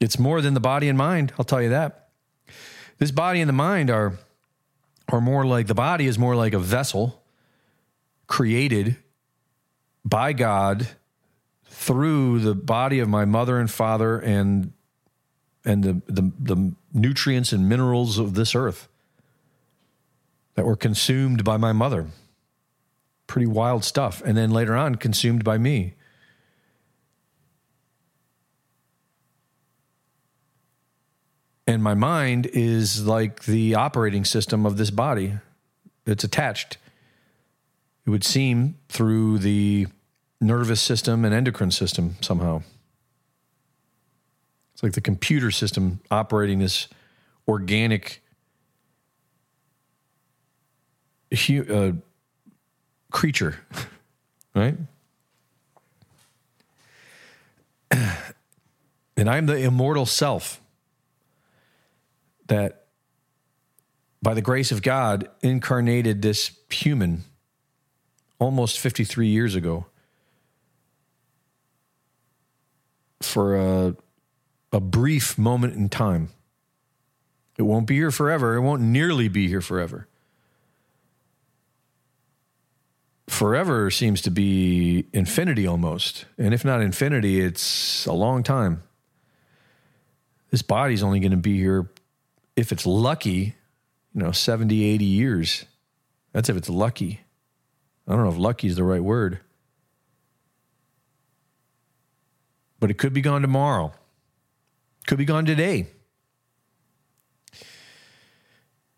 it's 0.00 0.18
more 0.18 0.40
than 0.40 0.54
the 0.54 0.60
body 0.60 0.88
and 0.88 0.96
mind. 0.96 1.32
I'll 1.38 1.44
tell 1.44 1.60
you 1.60 1.70
that. 1.70 2.08
This 2.98 3.10
body 3.10 3.40
and 3.40 3.48
the 3.48 3.54
mind 3.54 3.90
are 3.90 4.14
are 5.08 5.20
more 5.20 5.44
like 5.44 5.66
the 5.66 5.74
body 5.74 6.06
is 6.06 6.18
more 6.18 6.36
like 6.36 6.54
a 6.54 6.58
vessel 6.58 7.22
created 8.28 8.96
by 10.04 10.32
God 10.32 10.86
through 11.64 12.38
the 12.40 12.54
body 12.54 13.00
of 13.00 13.08
my 13.08 13.24
mother 13.24 13.58
and 13.58 13.68
father 13.68 14.18
and 14.18 14.72
and 15.64 15.84
the, 15.84 16.00
the, 16.06 16.32
the 16.38 16.74
nutrients 16.94 17.52
and 17.52 17.68
minerals 17.68 18.16
of 18.18 18.34
this 18.34 18.54
earth 18.54 18.88
that 20.54 20.64
were 20.64 20.76
consumed 20.76 21.44
by 21.44 21.56
my 21.56 21.72
mother. 21.72 22.06
Pretty 23.26 23.46
wild 23.46 23.84
stuff. 23.84 24.22
And 24.24 24.36
then 24.36 24.50
later 24.50 24.74
on, 24.74 24.94
consumed 24.94 25.44
by 25.44 25.58
me. 25.58 25.94
And 31.66 31.82
my 31.82 31.92
mind 31.92 32.46
is 32.46 33.06
like 33.06 33.44
the 33.44 33.74
operating 33.74 34.24
system 34.24 34.64
of 34.64 34.78
this 34.78 34.90
body. 34.90 35.34
It's 36.06 36.24
attached 36.24 36.78
it 38.08 38.10
would 38.10 38.24
seem, 38.24 38.74
through 38.88 39.36
the 39.36 39.86
nervous 40.40 40.80
system 40.80 41.26
and 41.26 41.34
endocrine 41.34 41.70
system 41.70 42.16
somehow. 42.22 42.62
It's 44.72 44.82
like 44.82 44.92
the 44.92 45.02
computer 45.02 45.50
system 45.50 46.00
operating 46.10 46.58
this 46.58 46.88
organic 47.46 48.22
uh, 51.70 51.92
creature, 53.12 53.58
right? 54.54 54.78
And 59.18 59.28
I'm 59.28 59.46
the 59.46 59.56
immortal 59.56 60.06
self 60.06 60.60
that, 62.46 62.86
by 64.22 64.32
the 64.32 64.40
grace 64.40 64.70
of 64.70 64.80
God, 64.80 65.28
incarnated 65.42 66.22
this 66.22 66.52
human 66.70 67.24
almost 68.38 68.78
53 68.78 69.26
years 69.28 69.54
ago 69.54 69.86
for 73.20 73.56
a, 73.56 73.96
a 74.72 74.80
brief 74.80 75.36
moment 75.38 75.74
in 75.74 75.88
time. 75.88 76.30
It 77.56 77.62
won't 77.62 77.86
be 77.86 77.96
here 77.96 78.10
forever. 78.10 78.54
It 78.54 78.60
won't 78.60 78.82
nearly 78.82 79.28
be 79.28 79.48
here 79.48 79.60
forever. 79.60 80.06
Forever 83.26 83.90
seems 83.90 84.22
to 84.22 84.30
be 84.30 85.06
infinity 85.12 85.66
almost. 85.66 86.24
And 86.38 86.54
if 86.54 86.64
not 86.64 86.80
infinity, 86.80 87.40
it's 87.40 88.06
a 88.06 88.12
long 88.12 88.42
time. 88.42 88.82
This 90.50 90.62
body's 90.62 91.02
only 91.02 91.20
going 91.20 91.32
to 91.32 91.36
be 91.36 91.58
here, 91.58 91.90
if 92.56 92.72
it's 92.72 92.86
lucky, 92.86 93.54
you 94.14 94.22
know, 94.22 94.32
70, 94.32 94.82
80 94.82 95.04
years. 95.04 95.64
That's 96.32 96.48
if 96.48 96.56
it's 96.56 96.70
lucky. 96.70 97.20
I 98.08 98.12
don't 98.12 98.24
know 98.24 98.30
if 98.30 98.38
lucky 98.38 98.66
is 98.66 98.76
the 98.76 98.84
right 98.84 99.04
word. 99.04 99.38
But 102.80 102.90
it 102.90 102.94
could 102.94 103.12
be 103.12 103.20
gone 103.20 103.42
tomorrow. 103.42 103.92
Could 105.06 105.18
be 105.18 105.26
gone 105.26 105.44
today. 105.44 105.88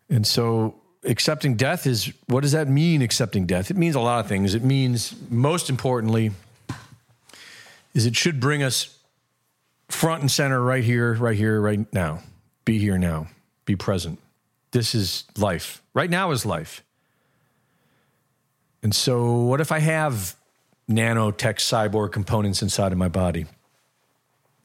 And 0.09 0.25
so 0.25 0.75
accepting 1.03 1.55
death 1.55 1.85
is 1.85 2.13
what 2.27 2.41
does 2.41 2.53
that 2.53 2.67
mean 2.67 3.01
accepting 3.01 3.45
death? 3.45 3.69
It 3.69 3.77
means 3.77 3.95
a 3.95 3.99
lot 3.99 4.19
of 4.19 4.27
things. 4.27 4.55
It 4.55 4.63
means 4.63 5.13
most 5.29 5.69
importantly 5.69 6.31
is 7.93 8.05
it 8.05 8.15
should 8.15 8.39
bring 8.39 8.63
us 8.63 8.97
front 9.89 10.21
and 10.21 10.31
center 10.31 10.61
right 10.61 10.83
here, 10.83 11.13
right 11.15 11.35
here, 11.35 11.59
right 11.59 11.91
now. 11.93 12.21
Be 12.63 12.77
here 12.77 12.97
now. 12.97 13.27
Be 13.65 13.75
present. 13.75 14.19
This 14.71 14.95
is 14.95 15.25
life. 15.37 15.81
Right 15.93 16.09
now 16.09 16.31
is 16.31 16.45
life. 16.45 16.83
And 18.83 18.95
so 18.95 19.33
what 19.33 19.61
if 19.61 19.71
I 19.71 19.79
have 19.79 20.35
nanotech 20.89 21.57
cyborg 21.57 22.11
components 22.11 22.61
inside 22.61 22.91
of 22.91 22.97
my 22.97 23.07
body? 23.07 23.45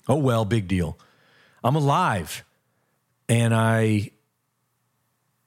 Oh 0.09 0.17
well, 0.17 0.45
big 0.45 0.69
deal. 0.69 0.99
I'm 1.63 1.77
alive 1.77 2.45
and 3.29 3.55
I 3.55 4.11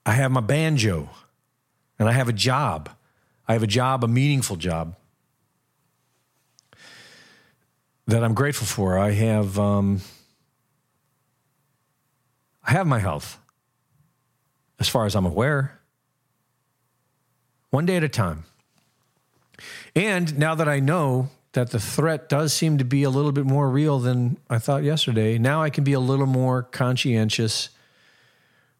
I 0.05 0.13
have 0.13 0.31
my 0.31 0.41
banjo 0.41 1.09
and 1.97 2.07
I 2.07 2.11
have 2.13 2.29
a 2.29 2.33
job. 2.33 2.89
I 3.47 3.53
have 3.53 3.63
a 3.63 3.67
job, 3.67 4.03
a 4.03 4.07
meaningful 4.07 4.55
job 4.55 4.95
that 8.07 8.23
I'm 8.23 8.33
grateful 8.33 8.67
for. 8.67 8.97
I 8.97 9.11
have 9.11 9.57
um, 9.57 10.01
I 12.63 12.71
have 12.71 12.87
my 12.87 12.99
health, 12.99 13.37
as 14.79 14.89
far 14.89 15.05
as 15.05 15.15
I'm 15.15 15.25
aware. 15.25 15.79
One 17.71 17.85
day 17.85 17.97
at 17.97 18.03
a 18.03 18.09
time. 18.09 18.45
And 19.95 20.37
now 20.37 20.55
that 20.55 20.67
I 20.67 20.79
know 20.79 21.29
that 21.53 21.71
the 21.71 21.79
threat 21.79 22.29
does 22.29 22.53
seem 22.53 22.77
to 22.77 22.83
be 22.83 23.03
a 23.03 23.09
little 23.09 23.31
bit 23.31 23.45
more 23.45 23.69
real 23.69 23.99
than 23.99 24.37
I 24.49 24.59
thought 24.59 24.83
yesterday. 24.83 25.37
Now 25.37 25.63
I 25.63 25.69
can 25.69 25.83
be 25.83 25.93
a 25.93 25.99
little 25.99 26.27
more 26.27 26.63
conscientious 26.63 27.69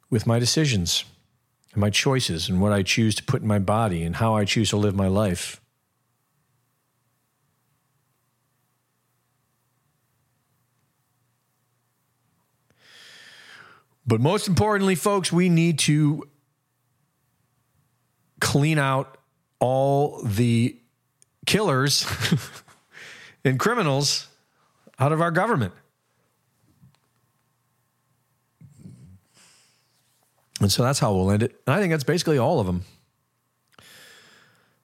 with 0.10 0.27
my 0.27 0.40
decisions 0.40 1.03
and 1.73 1.81
my 1.81 1.90
choices 1.90 2.48
and 2.49 2.61
what 2.61 2.72
I 2.72 2.84
choose 2.84 3.15
to 3.15 3.23
put 3.23 3.41
in 3.41 3.48
my 3.48 3.60
body 3.60 4.03
and 4.03 4.15
how 4.15 4.36
I 4.36 4.45
choose 4.45 4.69
to 4.69 4.77
live 4.77 4.95
my 4.95 5.07
life. 5.07 5.61
But 14.06 14.22
most 14.22 14.48
importantly, 14.48 14.95
folks, 14.95 15.31
we 15.31 15.49
need 15.49 15.77
to 15.80 16.27
clean 18.41 18.80
out 18.80 19.19
all 19.60 20.23
the 20.23 20.78
killers 21.45 22.06
and 23.45 23.60
criminals 23.60 24.28
out 24.99 25.11
of 25.11 25.22
our 25.22 25.32
government. 25.32 25.74
And 30.60 30.72
so 30.72 30.84
that's 30.84 30.99
how 30.99 31.14
we'll 31.14 31.32
end 31.32 31.44
it. 31.44 31.60
And 31.66 31.74
I 31.74 31.80
think 31.80 31.91
that's 31.91 32.03
basically 32.03 32.38
all 32.38 32.60
of 32.60 32.66
them. 32.66 32.84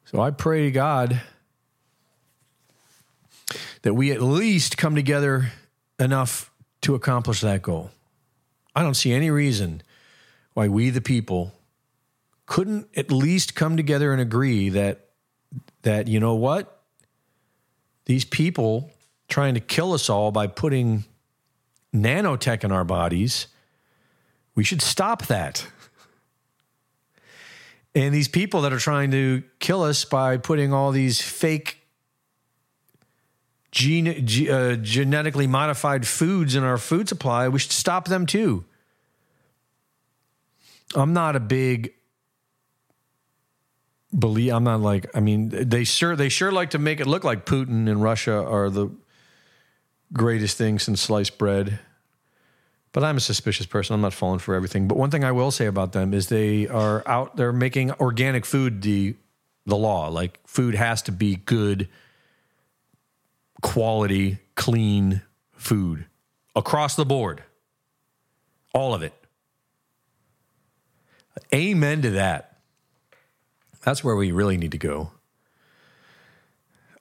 So 0.05 0.21
I 0.21 0.31
pray 0.31 0.63
to 0.63 0.71
God 0.71 1.21
that 3.81 3.93
we 3.93 4.11
at 4.11 4.21
least 4.21 4.77
come 4.77 4.95
together 4.95 5.51
enough 5.99 6.51
to 6.81 6.95
accomplish 6.95 7.41
that 7.41 7.61
goal. 7.61 7.91
I 8.75 8.81
don't 8.81 8.93
see 8.93 9.11
any 9.11 9.29
reason 9.29 9.81
why 10.53 10.67
we, 10.67 10.89
the 10.89 11.01
people, 11.01 11.53
couldn't 12.45 12.87
at 12.95 13.11
least 13.11 13.55
come 13.55 13.75
together 13.75 14.11
and 14.11 14.21
agree 14.21 14.69
that 14.69 15.04
that, 15.85 16.07
you 16.07 16.19
know 16.19 16.35
what? 16.35 16.81
These 18.05 18.25
people 18.25 18.91
trying 19.27 19.53
to 19.55 19.59
kill 19.59 19.93
us 19.93 20.09
all 20.09 20.31
by 20.31 20.47
putting 20.47 21.05
nanotech 21.93 22.63
in 22.63 22.71
our 22.71 22.83
bodies, 22.83 23.47
we 24.53 24.63
should 24.63 24.81
stop 24.81 25.25
that. 25.27 25.65
And 27.95 28.13
these 28.13 28.27
people 28.27 28.61
that 28.61 28.73
are 28.73 28.79
trying 28.79 29.11
to 29.11 29.41
kill 29.59 29.81
us 29.81 30.03
by 30.03 30.37
putting 30.37 30.73
all 30.73 30.91
these 30.91 31.21
fake 31.21 31.79
gene, 33.71 34.07
uh, 34.49 34.75
genetically 34.75 35.47
modified 35.47 36.05
foods 36.05 36.55
in 36.55 36.63
our 36.63 36.77
food 36.77 37.07
supply, 37.07 37.47
we 37.47 37.59
should 37.59 37.71
stop 37.71 38.07
them 38.07 38.25
too. 38.25 38.65
I'm 40.93 41.13
not 41.13 41.35
a 41.35 41.39
big 41.39 41.93
believe 44.17 44.53
I'm 44.53 44.63
not 44.63 44.81
like 44.81 45.07
I 45.15 45.19
mean 45.19 45.49
they 45.49 45.83
sure 45.83 46.15
they 46.15 46.29
sure 46.29 46.51
like 46.51 46.71
to 46.71 46.79
make 46.79 46.99
it 46.99 47.07
look 47.07 47.23
like 47.23 47.45
Putin 47.45 47.89
and 47.89 48.01
Russia 48.01 48.45
are 48.45 48.69
the 48.69 48.89
greatest 50.13 50.57
thing 50.57 50.79
since 50.79 51.01
sliced 51.01 51.37
bread. 51.37 51.79
But 52.91 53.03
I'm 53.03 53.17
a 53.17 53.21
suspicious 53.21 53.65
person. 53.65 53.93
I'm 53.93 54.01
not 54.01 54.13
falling 54.13 54.39
for 54.39 54.55
everything. 54.55 54.87
But 54.87 54.97
one 54.97 55.11
thing 55.11 55.25
I 55.25 55.33
will 55.33 55.51
say 55.51 55.65
about 55.65 55.91
them 55.91 56.13
is 56.13 56.27
they 56.27 56.65
are 56.67 57.05
out 57.05 57.35
there 57.35 57.51
making 57.51 57.91
organic 57.93 58.45
food 58.45 58.81
the 58.81 59.15
the 59.65 59.75
law. 59.75 60.07
Like 60.07 60.39
food 60.45 60.75
has 60.75 61.01
to 61.03 61.11
be 61.11 61.35
good 61.35 61.89
quality, 63.61 64.37
clean 64.55 65.21
food 65.53 66.05
across 66.55 66.95
the 66.95 67.05
board. 67.05 67.43
All 68.73 68.93
of 68.93 69.03
it. 69.03 69.13
Amen 71.53 72.01
to 72.03 72.11
that. 72.11 72.54
That's 73.85 74.03
where 74.03 74.15
we 74.15 74.31
really 74.31 74.57
need 74.57 74.71
to 74.71 74.79
go. 74.79 75.11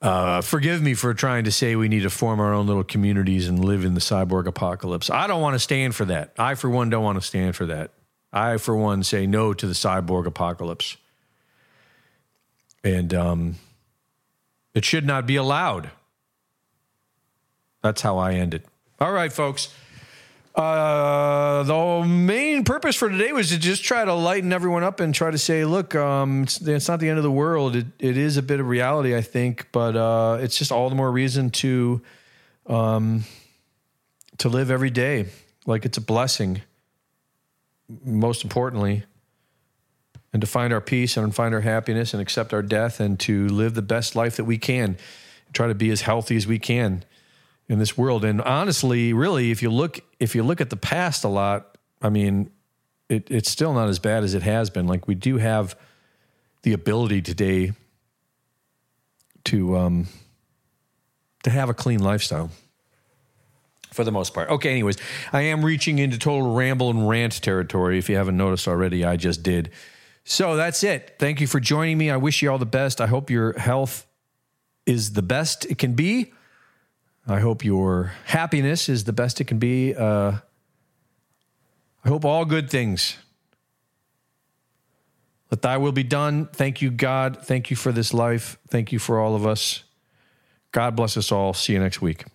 Uh, 0.01 0.41
forgive 0.41 0.83
me 0.83 0.93
for 0.93 1.15
trying 1.15 1.45
to 1.45 1.51
say 1.51 1.75
we 1.75 1.87
need 1.87 2.03
to 2.03 2.11
form 2.11 2.39
our 2.39 2.53
own 2.53 2.67
little 2.67 2.83
communities 2.83 3.47
and 3.47 3.65
live 3.65 3.83
in 3.83 3.95
the 3.95 3.99
cyborg 3.99 4.45
apocalypse. 4.45 5.09
I 5.09 5.25
don't 5.25 5.41
want 5.41 5.55
to 5.55 5.59
stand 5.59 5.95
for 5.95 6.05
that. 6.05 6.33
I, 6.37 6.53
for 6.53 6.69
one, 6.69 6.91
don't 6.91 7.03
want 7.03 7.19
to 7.19 7.25
stand 7.25 7.55
for 7.55 7.65
that. 7.65 7.89
I, 8.31 8.57
for 8.57 8.75
one, 8.75 9.01
say 9.01 9.25
no 9.25 9.51
to 9.51 9.65
the 9.65 9.73
cyborg 9.73 10.27
apocalypse. 10.27 10.97
And 12.83 13.11
um, 13.15 13.55
it 14.75 14.85
should 14.85 15.07
not 15.07 15.25
be 15.25 15.37
allowed. 15.37 15.89
That's 17.81 18.01
how 18.01 18.19
I 18.19 18.33
end 18.33 18.53
it. 18.53 18.63
All 18.99 19.11
right, 19.11 19.33
folks. 19.33 19.73
Uh, 20.55 21.63
the 21.63 22.07
main 22.07 22.63
purpose 22.63 22.95
for 22.95 23.09
today 23.09 23.33
was 23.33 23.49
to 23.49 23.59
just 23.59 23.83
try 23.83 24.05
to 24.05 24.13
lighten 24.13 24.53
everyone 24.53 24.83
up 24.83 25.01
and 25.01 25.13
try 25.13 25.29
to 25.29 25.37
say, 25.37 25.65
look, 25.65 25.93
um, 25.95 26.43
it's, 26.43 26.61
it's, 26.61 26.87
not 26.87 27.01
the 27.01 27.09
end 27.09 27.17
of 27.17 27.23
the 27.23 27.31
world. 27.31 27.75
It, 27.75 27.87
it 27.99 28.15
is 28.15 28.37
a 28.37 28.41
bit 28.41 28.61
of 28.61 28.67
reality, 28.67 29.13
I 29.17 29.21
think, 29.21 29.67
but 29.73 29.97
uh, 29.97 30.37
it's 30.39 30.57
just 30.57 30.71
all 30.71 30.89
the 30.89 30.95
more 30.95 31.11
reason 31.11 31.49
to 31.51 32.01
um, 32.67 33.25
to 34.37 34.49
live 34.49 34.71
every 34.71 34.89
day 34.89 35.27
like 35.65 35.85
it's 35.85 35.97
a 35.97 36.01
blessing. 36.01 36.61
Most 38.03 38.43
importantly, 38.43 39.03
and 40.33 40.41
to 40.41 40.47
find 40.47 40.73
our 40.73 40.81
peace 40.81 41.17
and 41.17 41.35
find 41.35 41.53
our 41.53 41.61
happiness 41.61 42.13
and 42.13 42.21
accept 42.21 42.53
our 42.53 42.63
death 42.63 42.99
and 42.99 43.19
to 43.19 43.47
live 43.49 43.73
the 43.75 43.81
best 43.81 44.15
life 44.15 44.37
that 44.37 44.45
we 44.45 44.57
can. 44.57 44.97
Try 45.53 45.67
to 45.67 45.75
be 45.75 45.91
as 45.91 46.01
healthy 46.01 46.35
as 46.35 46.47
we 46.47 46.59
can 46.59 47.03
in 47.67 47.79
this 47.79 47.97
world. 47.97 48.23
And 48.23 48.41
honestly, 48.41 49.13
really, 49.13 49.51
if 49.51 49.61
you 49.61 49.69
look 49.69 49.99
if 50.19 50.35
you 50.35 50.43
look 50.43 50.61
at 50.61 50.69
the 50.69 50.77
past 50.77 51.23
a 51.23 51.27
lot, 51.27 51.77
I 52.01 52.09
mean, 52.09 52.51
it, 53.09 53.29
it's 53.29 53.49
still 53.49 53.73
not 53.73 53.89
as 53.89 53.99
bad 53.99 54.23
as 54.23 54.33
it 54.33 54.43
has 54.43 54.69
been. 54.69 54.87
Like 54.87 55.07
we 55.07 55.15
do 55.15 55.37
have 55.37 55.77
the 56.63 56.73
ability 56.73 57.21
today 57.21 57.73
to 59.45 59.77
um, 59.77 60.07
to 61.43 61.49
have 61.49 61.69
a 61.69 61.73
clean 61.73 61.99
lifestyle 61.99 62.49
for 63.91 64.03
the 64.03 64.11
most 64.11 64.33
part. 64.33 64.49
Okay, 64.49 64.71
anyways, 64.71 64.97
I 65.31 65.41
am 65.41 65.63
reaching 65.63 65.99
into 65.99 66.17
total 66.17 66.53
ramble 66.53 66.89
and 66.89 67.07
rant 67.07 67.41
territory. 67.41 67.97
If 67.97 68.09
you 68.09 68.17
haven't 68.17 68.37
noticed 68.37 68.67
already, 68.67 69.05
I 69.05 69.15
just 69.15 69.41
did. 69.41 69.71
So 70.25 70.55
that's 70.55 70.83
it. 70.83 71.15
Thank 71.19 71.39
you 71.39 71.47
for 71.47 71.59
joining 71.59 71.97
me. 71.97 72.09
I 72.09 72.17
wish 72.17 72.41
you 72.41 72.51
all 72.51 72.57
the 72.57 72.65
best. 72.65 72.99
I 72.99 73.07
hope 73.07 73.29
your 73.29 73.57
health 73.57 74.07
is 74.85 75.13
the 75.13 75.21
best 75.21 75.65
it 75.65 75.77
can 75.77 75.93
be. 75.93 76.33
I 77.27 77.39
hope 77.39 77.65
your 77.65 78.13
happiness 78.25 78.87
is 78.87 79.05
the 79.05 79.13
best 79.13 79.41
it 79.41 79.45
can 79.45 79.57
be. 79.57 79.95
Uh, 79.95 80.33
I 82.03 82.07
hope 82.07 82.23
all 82.23 82.45
good 82.45 82.69
things. 82.69 83.17
Let 85.49 85.61
thy 85.61 85.77
will 85.77 85.91
be 85.91 86.03
done. 86.03 86.47
Thank 86.47 86.81
you, 86.81 86.91
God. 86.91 87.37
Thank 87.43 87.69
you 87.69 87.75
for 87.75 87.91
this 87.91 88.13
life. 88.13 88.57
Thank 88.67 88.91
you 88.91 88.99
for 88.99 89.19
all 89.19 89.35
of 89.35 89.45
us. 89.45 89.83
God 90.71 90.95
bless 90.95 91.17
us 91.17 91.31
all. 91.31 91.53
See 91.53 91.73
you 91.73 91.79
next 91.79 92.01
week. 92.01 92.25